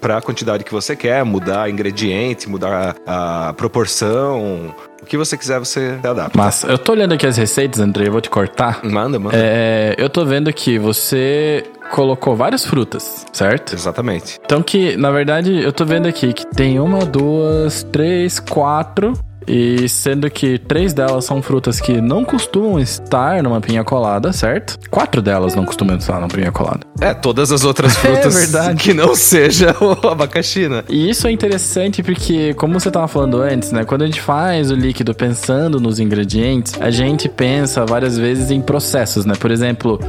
para 0.00 0.18
a 0.18 0.22
quantidade 0.22 0.64
que 0.64 0.72
você 0.72 0.94
quer, 0.94 1.24
mudar 1.24 1.70
ingrediente, 1.70 2.48
mudar 2.48 2.96
a, 3.06 3.48
a 3.48 3.52
proporção. 3.52 4.74
O 5.02 5.06
que 5.06 5.16
você 5.16 5.36
quiser, 5.36 5.58
você 5.58 5.98
adapta. 6.02 6.30
Mas 6.34 6.62
eu 6.64 6.78
tô 6.78 6.92
olhando 6.92 7.12
aqui 7.12 7.26
as 7.26 7.36
receitas, 7.36 7.78
André, 7.80 8.08
eu 8.08 8.12
vou 8.12 8.20
te 8.20 8.30
cortar. 8.30 8.80
Manda, 8.82 9.18
manda. 9.18 9.36
É, 9.36 9.94
eu 9.98 10.08
tô 10.08 10.24
vendo 10.24 10.50
que 10.52 10.78
você 10.78 11.64
colocou 11.90 12.34
várias 12.34 12.64
frutas, 12.64 13.26
certo? 13.32 13.74
Exatamente. 13.74 14.40
Então 14.44 14.62
que, 14.62 14.96
na 14.96 15.10
verdade, 15.10 15.62
eu 15.62 15.72
tô 15.72 15.84
vendo 15.84 16.08
aqui 16.08 16.32
que 16.32 16.46
tem 16.46 16.80
uma, 16.80 17.04
duas, 17.04 17.82
três, 17.84 18.40
quatro. 18.40 19.12
E 19.46 19.88
sendo 19.88 20.30
que 20.30 20.58
três 20.58 20.92
delas 20.92 21.24
são 21.24 21.42
frutas 21.42 21.80
que 21.80 22.00
não 22.00 22.24
costumam 22.24 22.78
estar 22.80 23.42
numa 23.42 23.60
pinha 23.60 23.84
colada, 23.84 24.32
certo? 24.32 24.78
Quatro 24.90 25.20
delas 25.20 25.54
não 25.54 25.64
costumam 25.64 25.96
estar 25.96 26.14
numa 26.14 26.28
pinha 26.28 26.50
colada. 26.52 26.80
É, 27.00 27.12
todas 27.12 27.52
as 27.52 27.64
outras 27.64 27.94
frutas 27.98 28.34
É 28.34 28.38
verdade. 28.40 28.82
que 28.82 28.94
não 28.94 29.14
seja 29.14 29.74
o 29.80 29.92
abacaxi, 30.08 30.68
né? 30.68 30.82
E 30.88 31.10
isso 31.10 31.26
é 31.26 31.30
interessante 31.30 32.02
porque, 32.02 32.54
como 32.54 32.78
você 32.78 32.88
estava 32.88 33.08
falando 33.08 33.40
antes, 33.40 33.72
né? 33.72 33.84
Quando 33.84 34.02
a 34.02 34.06
gente 34.06 34.20
faz 34.20 34.70
o 34.70 34.74
líquido 34.74 35.14
pensando 35.14 35.80
nos 35.80 35.98
ingredientes, 36.00 36.74
a 36.80 36.90
gente 36.90 37.28
pensa 37.28 37.84
várias 37.84 38.16
vezes 38.16 38.50
em 38.50 38.60
processos, 38.60 39.24
né? 39.24 39.34
Por 39.38 39.50
exemplo, 39.50 40.00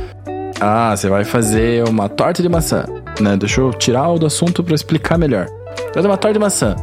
ah, 0.59 0.95
você 0.95 1.09
vai 1.09 1.23
fazer 1.23 1.87
uma 1.87 2.07
torta 2.07 2.41
de 2.41 2.47
maçã, 2.49 2.85
né? 3.19 3.35
Deixa 3.37 3.59
eu 3.61 3.71
tirar 3.73 4.09
o 4.09 4.17
do 4.19 4.25
assunto 4.25 4.63
para 4.63 4.75
explicar 4.75 5.17
melhor. 5.17 5.47
Fazer 5.93 6.07
uma 6.07 6.17
torta 6.17 6.33
de 6.33 6.39
maçã. 6.39 6.75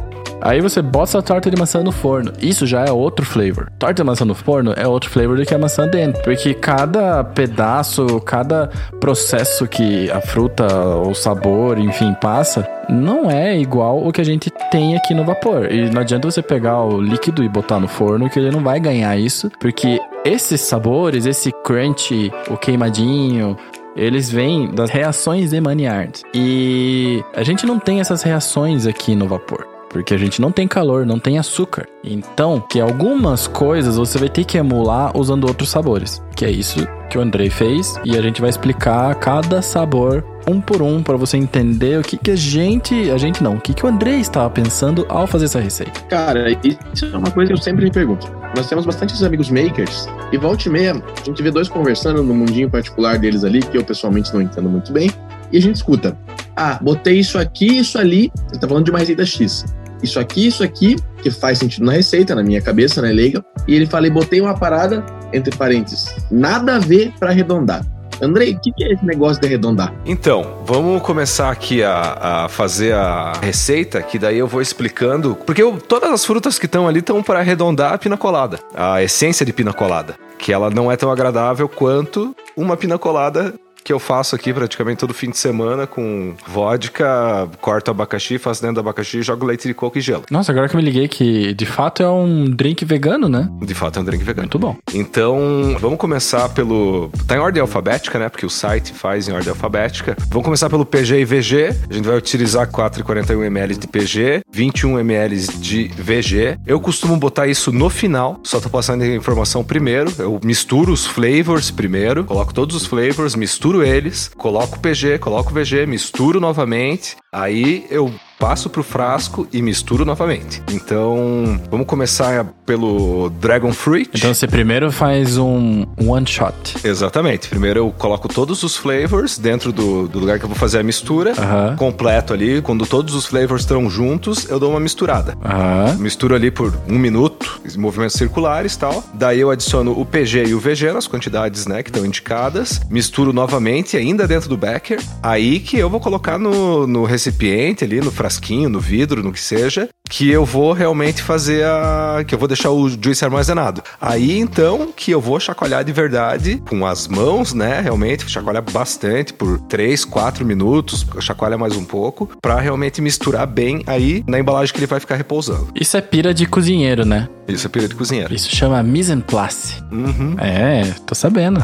Aí 0.45 0.59
você 0.59 0.81
bota 0.81 1.11
essa 1.11 1.21
torta 1.21 1.49
de 1.49 1.57
maçã 1.57 1.81
no 1.81 1.91
forno. 1.91 2.33
Isso 2.41 2.67
já 2.67 2.83
é 2.83 2.91
outro 2.91 3.25
flavor. 3.25 3.71
Torta 3.79 3.93
de 3.93 4.03
maçã 4.03 4.25
no 4.25 4.35
forno 4.35 4.73
é 4.75 4.85
outro 4.85 5.09
flavor 5.09 5.37
do 5.37 5.45
que 5.45 5.55
a 5.55 5.57
maçã 5.57 5.87
dentro. 5.87 6.21
Porque 6.21 6.53
cada 6.53 7.23
pedaço, 7.23 8.19
cada 8.19 8.69
processo 8.99 9.65
que 9.65 10.11
a 10.11 10.19
fruta, 10.19 10.67
o 10.97 11.13
sabor, 11.13 11.79
enfim, 11.79 12.13
passa, 12.19 12.67
não 12.89 13.31
é 13.31 13.57
igual 13.57 14.05
o 14.05 14.11
que 14.11 14.19
a 14.19 14.25
gente 14.25 14.51
tem 14.69 14.97
aqui 14.97 15.13
no 15.13 15.23
vapor. 15.23 15.71
E 15.71 15.89
não 15.89 16.01
adianta 16.01 16.29
você 16.29 16.41
pegar 16.41 16.83
o 16.83 16.99
líquido 16.99 17.41
e 17.41 17.47
botar 17.47 17.79
no 17.79 17.87
forno, 17.87 18.29
que 18.29 18.37
ele 18.37 18.51
não 18.51 18.61
vai 18.61 18.81
ganhar 18.81 19.17
isso. 19.17 19.49
Porque 19.61 19.97
esses 20.25 20.59
sabores, 20.59 21.25
esse 21.25 21.53
crunch, 21.63 22.29
o 22.49 22.57
queimadinho, 22.57 23.55
eles 23.95 24.29
vêm 24.29 24.69
das 24.69 24.89
reações 24.89 25.53
emaniards. 25.53 26.23
E 26.33 27.23
a 27.33 27.43
gente 27.43 27.65
não 27.65 27.79
tem 27.79 28.01
essas 28.01 28.23
reações 28.23 28.85
aqui 28.85 29.15
no 29.15 29.25
vapor. 29.25 29.72
Porque 29.93 30.13
a 30.13 30.17
gente 30.17 30.41
não 30.41 30.51
tem 30.51 30.67
calor, 30.67 31.05
não 31.05 31.19
tem 31.19 31.37
açúcar. 31.37 31.87
Então, 32.03 32.59
que 32.59 32.81
algumas 32.81 33.47
coisas 33.47 33.95
você 33.95 34.17
vai 34.17 34.27
ter 34.27 34.43
que 34.43 34.57
emular 34.57 35.15
usando 35.15 35.45
outros 35.45 35.69
sabores. 35.69 36.21
Que 36.35 36.45
é 36.45 36.51
isso 36.51 36.85
que 37.11 37.17
o 37.17 37.21
Andrei 37.21 37.51
fez. 37.51 37.95
E 38.03 38.17
a 38.17 38.21
gente 38.21 38.41
vai 38.41 38.49
explicar 38.49 39.13
cada 39.15 39.61
sabor 39.61 40.25
um 40.47 40.59
por 40.59 40.81
um 40.81 41.03
para 41.03 41.15
você 41.15 41.37
entender 41.37 41.99
o 41.99 42.01
que, 42.01 42.17
que 42.17 42.31
a 42.31 42.35
gente. 42.35 43.11
A 43.11 43.17
gente 43.19 43.43
não, 43.43 43.55
o 43.55 43.61
que, 43.61 43.71
que 43.71 43.85
o 43.85 43.87
Andrei 43.87 44.19
estava 44.19 44.49
pensando 44.49 45.05
ao 45.07 45.27
fazer 45.27 45.45
essa 45.45 45.59
receita. 45.59 46.01
Cara, 46.09 46.49
isso 46.91 47.05
é 47.05 47.15
uma 47.15 47.29
coisa 47.29 47.53
que 47.53 47.59
eu 47.59 47.61
sempre 47.61 47.85
me 47.85 47.91
pergunto. 47.91 48.29
Nós 48.55 48.67
temos 48.67 48.85
bastantes 48.85 49.21
amigos 49.21 49.49
makers 49.49 50.07
e 50.31 50.37
volta 50.37 50.67
e 50.67 50.71
meia 50.71 50.93
a 50.93 51.23
gente 51.23 51.41
vê 51.41 51.51
dois 51.51 51.69
conversando 51.69 52.23
no 52.23 52.33
mundinho 52.33 52.69
particular 52.69 53.17
deles 53.17 53.43
ali, 53.43 53.59
que 53.61 53.77
eu 53.77 53.83
pessoalmente 53.83 54.33
não 54.33 54.41
entendo 54.41 54.69
muito 54.69 54.91
bem, 54.91 55.09
e 55.51 55.57
a 55.57 55.61
gente 55.61 55.75
escuta. 55.75 56.17
Ah, 56.55 56.79
botei 56.81 57.19
isso 57.19 57.37
aqui, 57.37 57.79
isso 57.79 57.97
ali. 57.97 58.31
Ele 58.49 58.59
tá 58.59 58.67
falando 58.67 58.85
de 58.85 58.91
uma 58.91 58.99
receita 58.99 59.25
X. 59.25 59.65
Isso 60.03 60.19
aqui, 60.19 60.45
isso 60.47 60.63
aqui, 60.63 60.97
que 61.21 61.31
faz 61.31 61.57
sentido 61.57 61.85
na 61.85 61.93
receita, 61.93 62.35
na 62.35 62.43
minha 62.43 62.61
cabeça, 62.61 63.01
né, 63.01 63.11
leiga. 63.11 63.43
E 63.67 63.73
ele 63.73 63.85
fala, 63.85 64.05
e 64.05 64.09
botei 64.09 64.41
uma 64.41 64.53
parada, 64.53 65.03
entre 65.31 65.55
parênteses, 65.55 66.13
nada 66.29 66.75
a 66.75 66.79
ver 66.79 67.13
para 67.17 67.29
arredondar. 67.29 67.85
Andrei, 68.21 68.53
o 68.53 68.59
que, 68.59 68.71
que 68.71 68.83
é 68.83 68.93
esse 68.93 69.03
negócio 69.05 69.41
de 69.41 69.47
arredondar? 69.47 69.93
Então, 70.05 70.59
vamos 70.65 71.01
começar 71.01 71.49
aqui 71.49 71.83
a, 71.83 72.43
a 72.45 72.49
fazer 72.49 72.93
a 72.93 73.33
receita, 73.41 74.01
que 74.01 74.19
daí 74.19 74.37
eu 74.37 74.47
vou 74.47 74.61
explicando. 74.61 75.35
Porque 75.45 75.63
eu- 75.63 75.77
todas 75.79 76.11
as 76.11 76.23
frutas 76.23 76.59
que 76.59 76.65
estão 76.67 76.87
ali 76.87 76.99
estão 76.99 77.23
para 77.23 77.39
arredondar 77.39 77.91
a 77.91 77.97
pina 77.97 78.15
colada, 78.15 78.59
a 78.75 79.01
essência 79.01 79.45
de 79.45 79.51
pina 79.51 79.73
colada. 79.73 80.15
Que 80.37 80.53
ela 80.53 80.69
não 80.69 80.91
é 80.91 80.95
tão 80.95 81.11
agradável 81.11 81.67
quanto 81.67 82.35
uma 82.55 82.77
pina 82.77 82.97
colada 82.97 83.53
que 83.83 83.91
eu 83.91 83.99
faço 83.99 84.35
aqui 84.35 84.53
praticamente 84.53 84.99
todo 84.99 85.13
fim 85.13 85.29
de 85.29 85.37
semana 85.37 85.85
com 85.85 86.33
vodka, 86.47 87.49
corto 87.59 87.91
abacaxi, 87.91 88.37
faço 88.37 88.61
dentro 88.61 88.75
do 88.75 88.79
abacaxi, 88.79 89.21
jogo 89.21 89.45
leite 89.45 89.67
de 89.67 89.73
coco 89.73 89.97
e 89.97 90.01
gelo. 90.01 90.23
Nossa, 90.31 90.51
agora 90.51 90.69
que 90.69 90.75
eu 90.75 90.79
me 90.79 90.85
liguei 90.85 91.07
que 91.07 91.53
de 91.53 91.65
fato 91.65 92.01
é 92.01 92.09
um 92.09 92.45
drink 92.45 92.85
vegano, 92.85 93.27
né? 93.27 93.49
De 93.61 93.73
fato 93.73 93.99
é 93.99 94.01
um 94.01 94.05
drink 94.05 94.23
vegano. 94.23 94.43
Muito 94.43 94.59
bom. 94.59 94.75
Então, 94.93 95.75
vamos 95.79 95.97
começar 95.97 96.49
pelo. 96.49 97.11
Tá 97.27 97.35
em 97.35 97.39
ordem 97.39 97.61
alfabética, 97.61 98.17
né? 98.17 98.29
Porque 98.29 98.45
o 98.45 98.49
site 98.49 98.93
faz 98.93 99.27
em 99.27 99.33
ordem 99.33 99.49
alfabética. 99.49 100.15
Vamos 100.29 100.45
começar 100.45 100.69
pelo 100.69 100.85
PG 100.85 101.19
e 101.19 101.25
VG. 101.25 101.75
A 101.89 101.93
gente 101.93 102.05
vai 102.05 102.17
utilizar 102.17 102.69
4,41 102.69 103.45
ml 103.45 103.75
de 103.75 103.87
PG, 103.87 104.41
21 104.51 104.99
ml 104.99 105.47
de 105.57 105.87
VG. 105.97 106.57
Eu 106.65 106.79
costumo 106.79 107.17
botar 107.17 107.47
isso 107.47 107.71
no 107.71 107.89
final, 107.89 108.39
só 108.43 108.59
tô 108.59 108.69
passando 108.69 109.03
a 109.03 109.07
informação 109.07 109.63
primeiro. 109.63 110.11
Eu 110.17 110.39
misturo 110.43 110.91
os 110.91 111.05
flavors 111.05 111.71
primeiro, 111.71 112.23
coloco 112.23 112.53
todos 112.53 112.75
os 112.75 112.85
flavors, 112.85 113.35
misturo 113.35 113.72
eles, 113.81 114.29
coloco 114.37 114.75
o 114.75 114.79
PG, 114.79 115.19
coloco 115.19 115.49
o 115.49 115.53
VG, 115.53 115.85
misturo 115.85 116.39
novamente. 116.39 117.15
Aí 117.31 117.87
eu 117.89 118.13
passo 118.43 118.69
pro 118.69 118.83
frasco 118.83 119.47
e 119.53 119.61
misturo 119.61 120.03
novamente. 120.03 120.61
Então, 120.69 121.57
vamos 121.71 121.87
começar 121.87 122.45
pelo 122.65 123.29
Dragon 123.39 123.71
Fruit. 123.71 124.09
Então 124.13 124.33
você 124.33 124.45
primeiro 124.45 124.91
faz 124.91 125.37
um 125.37 125.85
one 125.95 126.27
shot. 126.27 126.75
Exatamente. 126.83 127.47
Primeiro 127.47 127.79
eu 127.79 127.91
coloco 127.97 128.27
todos 128.27 128.61
os 128.63 128.75
flavors 128.75 129.37
dentro 129.37 129.71
do, 129.71 130.09
do 130.09 130.19
lugar 130.19 130.39
que 130.39 130.43
eu 130.43 130.49
vou 130.49 130.57
fazer 130.57 130.79
a 130.79 130.83
mistura. 130.83 131.31
Aham. 131.37 131.77
Completo 131.77 132.33
ali. 132.33 132.61
Quando 132.61 132.85
todos 132.85 133.15
os 133.15 133.25
flavors 133.25 133.61
estão 133.61 133.89
juntos, 133.89 134.49
eu 134.49 134.59
dou 134.59 134.71
uma 134.71 134.79
misturada. 134.79 135.37
Aham. 135.41 135.95
Misturo 135.99 136.35
ali 136.35 136.51
por 136.51 136.73
um 136.89 136.99
minuto, 136.99 137.61
movimentos 137.77 138.17
circulares 138.17 138.73
e 138.73 138.79
tal. 138.79 139.05
Daí 139.13 139.39
eu 139.39 139.51
adiciono 139.51 139.97
o 139.97 140.05
PG 140.05 140.47
e 140.47 140.53
o 140.53 140.59
VG 140.59 140.91
nas 140.91 141.07
quantidades 141.07 141.65
né, 141.65 141.81
que 141.81 141.89
estão 141.89 142.05
indicadas. 142.05 142.81
Misturo 142.89 143.31
novamente, 143.31 143.95
ainda 143.95 144.27
dentro 144.27 144.49
do 144.49 144.57
becker. 144.57 145.01
Aí 145.21 145.61
que 145.61 145.77
eu 145.77 145.89
vou 145.89 146.01
colocar 146.01 146.37
no, 146.37 146.85
no 146.85 147.05
recipiente 147.05 147.85
ali, 147.85 148.01
no 148.01 148.11
frasquinho, 148.33 148.69
no 148.69 148.79
vidro, 148.79 149.21
no 149.21 149.31
que 149.31 149.39
seja. 149.39 149.89
Que 150.09 150.29
eu 150.29 150.43
vou 150.45 150.73
realmente 150.73 151.23
fazer 151.23 151.65
a. 151.65 152.23
que 152.27 152.35
eu 152.35 152.39
vou 152.39 152.47
deixar 152.47 152.69
o 152.71 152.89
juice 152.89 153.23
armazenado. 153.23 153.81
Aí 153.99 154.37
então 154.37 154.91
que 154.95 155.11
eu 155.11 155.21
vou 155.21 155.39
chacoalhar 155.39 155.83
de 155.83 155.91
verdade 155.93 156.61
com 156.67 156.85
as 156.85 157.07
mãos, 157.07 157.53
né? 157.53 157.79
Realmente, 157.79 158.29
chacoalhar 158.29 158.61
bastante 158.61 159.33
por 159.33 159.59
3, 159.61 160.03
4 160.05 160.45
minutos, 160.45 161.05
chacoalha 161.19 161.57
mais 161.57 161.75
um 161.77 161.85
pouco, 161.85 162.29
pra 162.41 162.59
realmente 162.59 163.01
misturar 163.01 163.47
bem 163.47 163.81
aí 163.87 164.23
na 164.27 164.37
embalagem 164.37 164.73
que 164.73 164.79
ele 164.79 164.87
vai 164.87 164.99
ficar 164.99 165.15
repousando. 165.15 165.69
Isso 165.73 165.95
é 165.95 166.01
pira 166.01 166.33
de 166.33 166.45
cozinheiro, 166.45 167.05
né? 167.05 167.29
Isso 167.47 167.65
é 167.65 167.69
pira 167.69 167.87
de 167.87 167.95
cozinheiro. 167.95 168.33
Isso 168.33 168.53
chama 168.55 168.81
mise 168.83 169.11
en 169.11 169.19
place. 169.21 169.81
Uhum. 169.91 170.35
É, 170.39 170.93
tô 171.05 171.15
sabendo. 171.15 171.61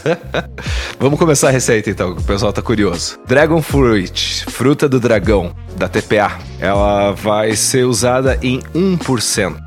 Vamos 0.98 1.18
começar 1.18 1.48
a 1.48 1.50
receita 1.52 1.88
então, 1.90 2.14
que 2.14 2.20
o 2.20 2.24
pessoal 2.24 2.52
tá 2.52 2.60
curioso. 2.62 3.18
Dragon 3.26 3.62
Fruit, 3.62 4.44
fruta 4.50 4.88
do 4.88 5.00
dragão, 5.00 5.54
da 5.76 5.88
TPA. 5.88 6.38
Ela 6.58 7.12
vai 7.12 7.49
ser 7.56 7.84
usada 7.84 8.38
em 8.42 8.60
1%. 8.74 9.58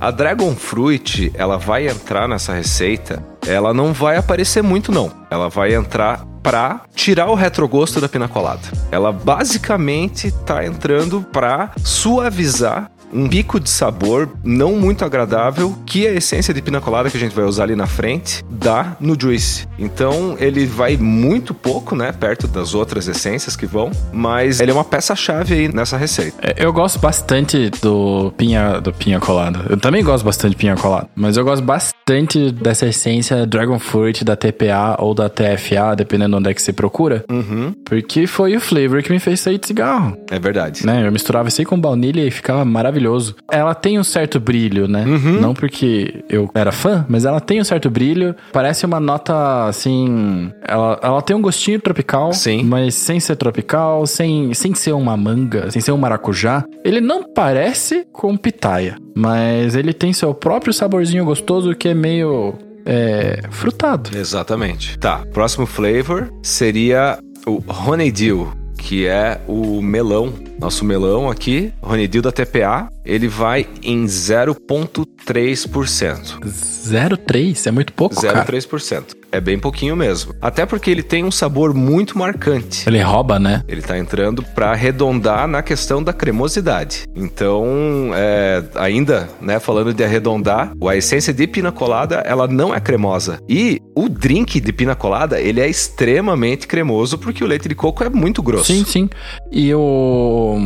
A 0.00 0.10
Dragon 0.10 0.54
Fruit, 0.54 1.32
ela 1.34 1.56
vai 1.56 1.88
entrar 1.88 2.28
nessa 2.28 2.52
receita, 2.52 3.24
ela 3.46 3.72
não 3.72 3.92
vai 3.92 4.16
aparecer 4.16 4.62
muito 4.62 4.92
não. 4.92 5.10
Ela 5.30 5.48
vai 5.48 5.74
entrar 5.74 6.26
pra 6.42 6.82
tirar 6.94 7.30
o 7.30 7.34
retrogosto 7.34 8.02
da 8.02 8.08
pina 8.08 8.28
colada. 8.28 8.60
Ela 8.90 9.10
basicamente 9.10 10.30
tá 10.44 10.64
entrando 10.64 11.22
pra 11.32 11.70
suavizar 11.78 12.90
um 13.14 13.28
pico 13.28 13.60
de 13.60 13.70
sabor 13.70 14.28
não 14.42 14.72
muito 14.74 15.04
agradável 15.04 15.74
que 15.86 16.06
a 16.06 16.12
essência 16.12 16.52
de 16.52 16.60
pina 16.60 16.80
colada 16.80 17.08
que 17.10 17.16
a 17.16 17.20
gente 17.20 17.34
vai 17.34 17.44
usar 17.44 17.62
ali 17.64 17.76
na 17.76 17.86
frente 17.86 18.42
dá 18.50 18.96
no 19.00 19.16
juice. 19.18 19.66
Então 19.78 20.36
ele 20.40 20.66
vai 20.66 20.96
muito 20.96 21.54
pouco, 21.54 21.94
né, 21.94 22.10
perto 22.12 22.48
das 22.48 22.74
outras 22.74 23.06
essências 23.08 23.54
que 23.56 23.66
vão, 23.66 23.90
mas 24.12 24.60
ele 24.60 24.70
é 24.70 24.74
uma 24.74 24.84
peça-chave 24.84 25.54
aí 25.54 25.72
nessa 25.72 25.96
receita. 25.96 26.36
É, 26.42 26.64
Eu 26.64 26.72
gosto 26.72 26.98
bastante 26.98 27.70
do 27.82 28.32
pinha, 28.36 28.80
do 28.80 28.92
pinha 28.92 29.20
colada. 29.20 29.60
Eu 29.70 29.76
também 29.76 30.02
gosto 30.02 30.24
bastante 30.24 30.50
de 30.52 30.56
pinha 30.56 30.74
colada, 30.76 31.08
mas 31.14 31.36
eu 31.36 31.44
gosto 31.44 31.62
bastante 31.62 32.50
dessa 32.50 32.86
essência 32.86 33.46
Dragon 33.46 33.78
Fruit 33.78 34.24
da 34.24 34.34
TPA 34.36 34.96
ou 34.98 35.14
da 35.14 35.28
TFA, 35.28 35.94
dependendo 35.96 36.36
onde 36.36 36.50
é 36.50 36.54
que 36.54 36.60
você 36.62 36.72
procura, 36.72 37.24
Uhum, 37.30 37.72
porque 37.84 38.26
foi 38.26 38.56
o 38.56 38.60
flavor 38.60 39.02
que 39.02 39.12
me 39.12 39.18
fez 39.20 39.40
sair 39.40 39.58
de 39.58 39.66
cigarro. 39.66 40.16
é 40.30 40.38
verdade. 40.38 40.84
Né? 40.84 41.06
Eu 41.06 41.12
misturava 41.12 41.48
isso 41.48 41.60
aí 41.60 41.64
com 41.64 41.78
baunilha 41.78 42.26
e 42.26 42.30
ficava 42.30 42.64
maravilhoso. 42.64 43.03
Ela 43.50 43.74
tem 43.74 43.98
um 43.98 44.04
certo 44.04 44.38
brilho, 44.40 44.88
né? 44.88 45.04
Uhum. 45.04 45.40
Não 45.40 45.54
porque 45.54 46.24
eu 46.28 46.50
era 46.54 46.72
fã, 46.72 47.04
mas 47.08 47.24
ela 47.24 47.40
tem 47.40 47.60
um 47.60 47.64
certo 47.64 47.90
brilho. 47.90 48.34
Parece 48.52 48.86
uma 48.86 49.00
nota 49.00 49.66
assim. 49.66 50.50
Ela, 50.66 50.98
ela 51.02 51.22
tem 51.22 51.36
um 51.36 51.42
gostinho 51.42 51.80
tropical, 51.80 52.32
Sim. 52.32 52.64
mas 52.64 52.94
sem 52.94 53.20
ser 53.20 53.36
tropical, 53.36 54.06
sem, 54.06 54.52
sem 54.54 54.74
ser 54.74 54.92
uma 54.92 55.16
manga, 55.16 55.70
sem 55.70 55.80
ser 55.80 55.92
um 55.92 55.98
maracujá. 55.98 56.64
Ele 56.84 57.00
não 57.00 57.22
parece 57.22 58.06
com 58.12 58.36
pitaia, 58.36 58.96
mas 59.14 59.74
ele 59.74 59.92
tem 59.92 60.12
seu 60.12 60.34
próprio 60.34 60.72
saborzinho 60.72 61.24
gostoso 61.24 61.74
que 61.74 61.88
é 61.88 61.94
meio. 61.94 62.54
É, 62.86 63.40
frutado. 63.50 64.10
Exatamente. 64.14 64.98
Tá, 64.98 65.24
próximo 65.32 65.64
flavor 65.64 66.30
seria 66.42 67.18
o 67.46 67.62
Honeydew, 67.66 68.52
que 68.76 69.06
é 69.06 69.40
o 69.48 69.80
melão 69.80 70.30
nosso 70.64 70.84
melão 70.84 71.30
aqui, 71.30 71.72
Honeydew 71.82 72.22
da 72.22 72.32
TPA, 72.32 72.88
ele 73.04 73.28
vai 73.28 73.68
em 73.82 74.06
0,3%. 74.06 76.40
0,3? 76.42 77.66
É 77.66 77.70
muito 77.70 77.92
pouco, 77.92 78.18
cara. 78.20 78.44
0,3%. 78.46 79.14
É 79.30 79.40
bem 79.40 79.58
pouquinho 79.58 79.96
mesmo. 79.96 80.32
Até 80.40 80.64
porque 80.64 80.90
ele 80.90 81.02
tem 81.02 81.24
um 81.24 81.30
sabor 81.30 81.74
muito 81.74 82.16
marcante. 82.16 82.88
Ele 82.88 83.02
rouba, 83.02 83.38
né? 83.38 83.62
Ele 83.66 83.82
tá 83.82 83.98
entrando 83.98 84.42
para 84.42 84.70
arredondar 84.70 85.48
na 85.48 85.60
questão 85.60 86.02
da 86.02 86.12
cremosidade. 86.12 87.02
Então, 87.16 88.10
é, 88.14 88.62
ainda, 88.76 89.28
né, 89.40 89.58
falando 89.58 89.92
de 89.92 90.04
arredondar, 90.04 90.72
a 90.88 90.96
essência 90.96 91.34
de 91.34 91.48
pina 91.48 91.72
colada, 91.72 92.22
ela 92.24 92.46
não 92.46 92.72
é 92.72 92.78
cremosa. 92.78 93.40
E 93.48 93.80
o 93.96 94.08
drink 94.08 94.60
de 94.60 94.72
pina 94.72 94.94
colada, 94.94 95.40
ele 95.40 95.60
é 95.60 95.68
extremamente 95.68 96.68
cremoso 96.68 97.18
porque 97.18 97.42
o 97.42 97.46
leite 97.46 97.68
de 97.68 97.74
coco 97.74 98.04
é 98.04 98.08
muito 98.08 98.40
grosso. 98.40 98.72
Sim, 98.72 98.84
sim. 98.84 99.10
E 99.50 99.72
o 99.74 100.56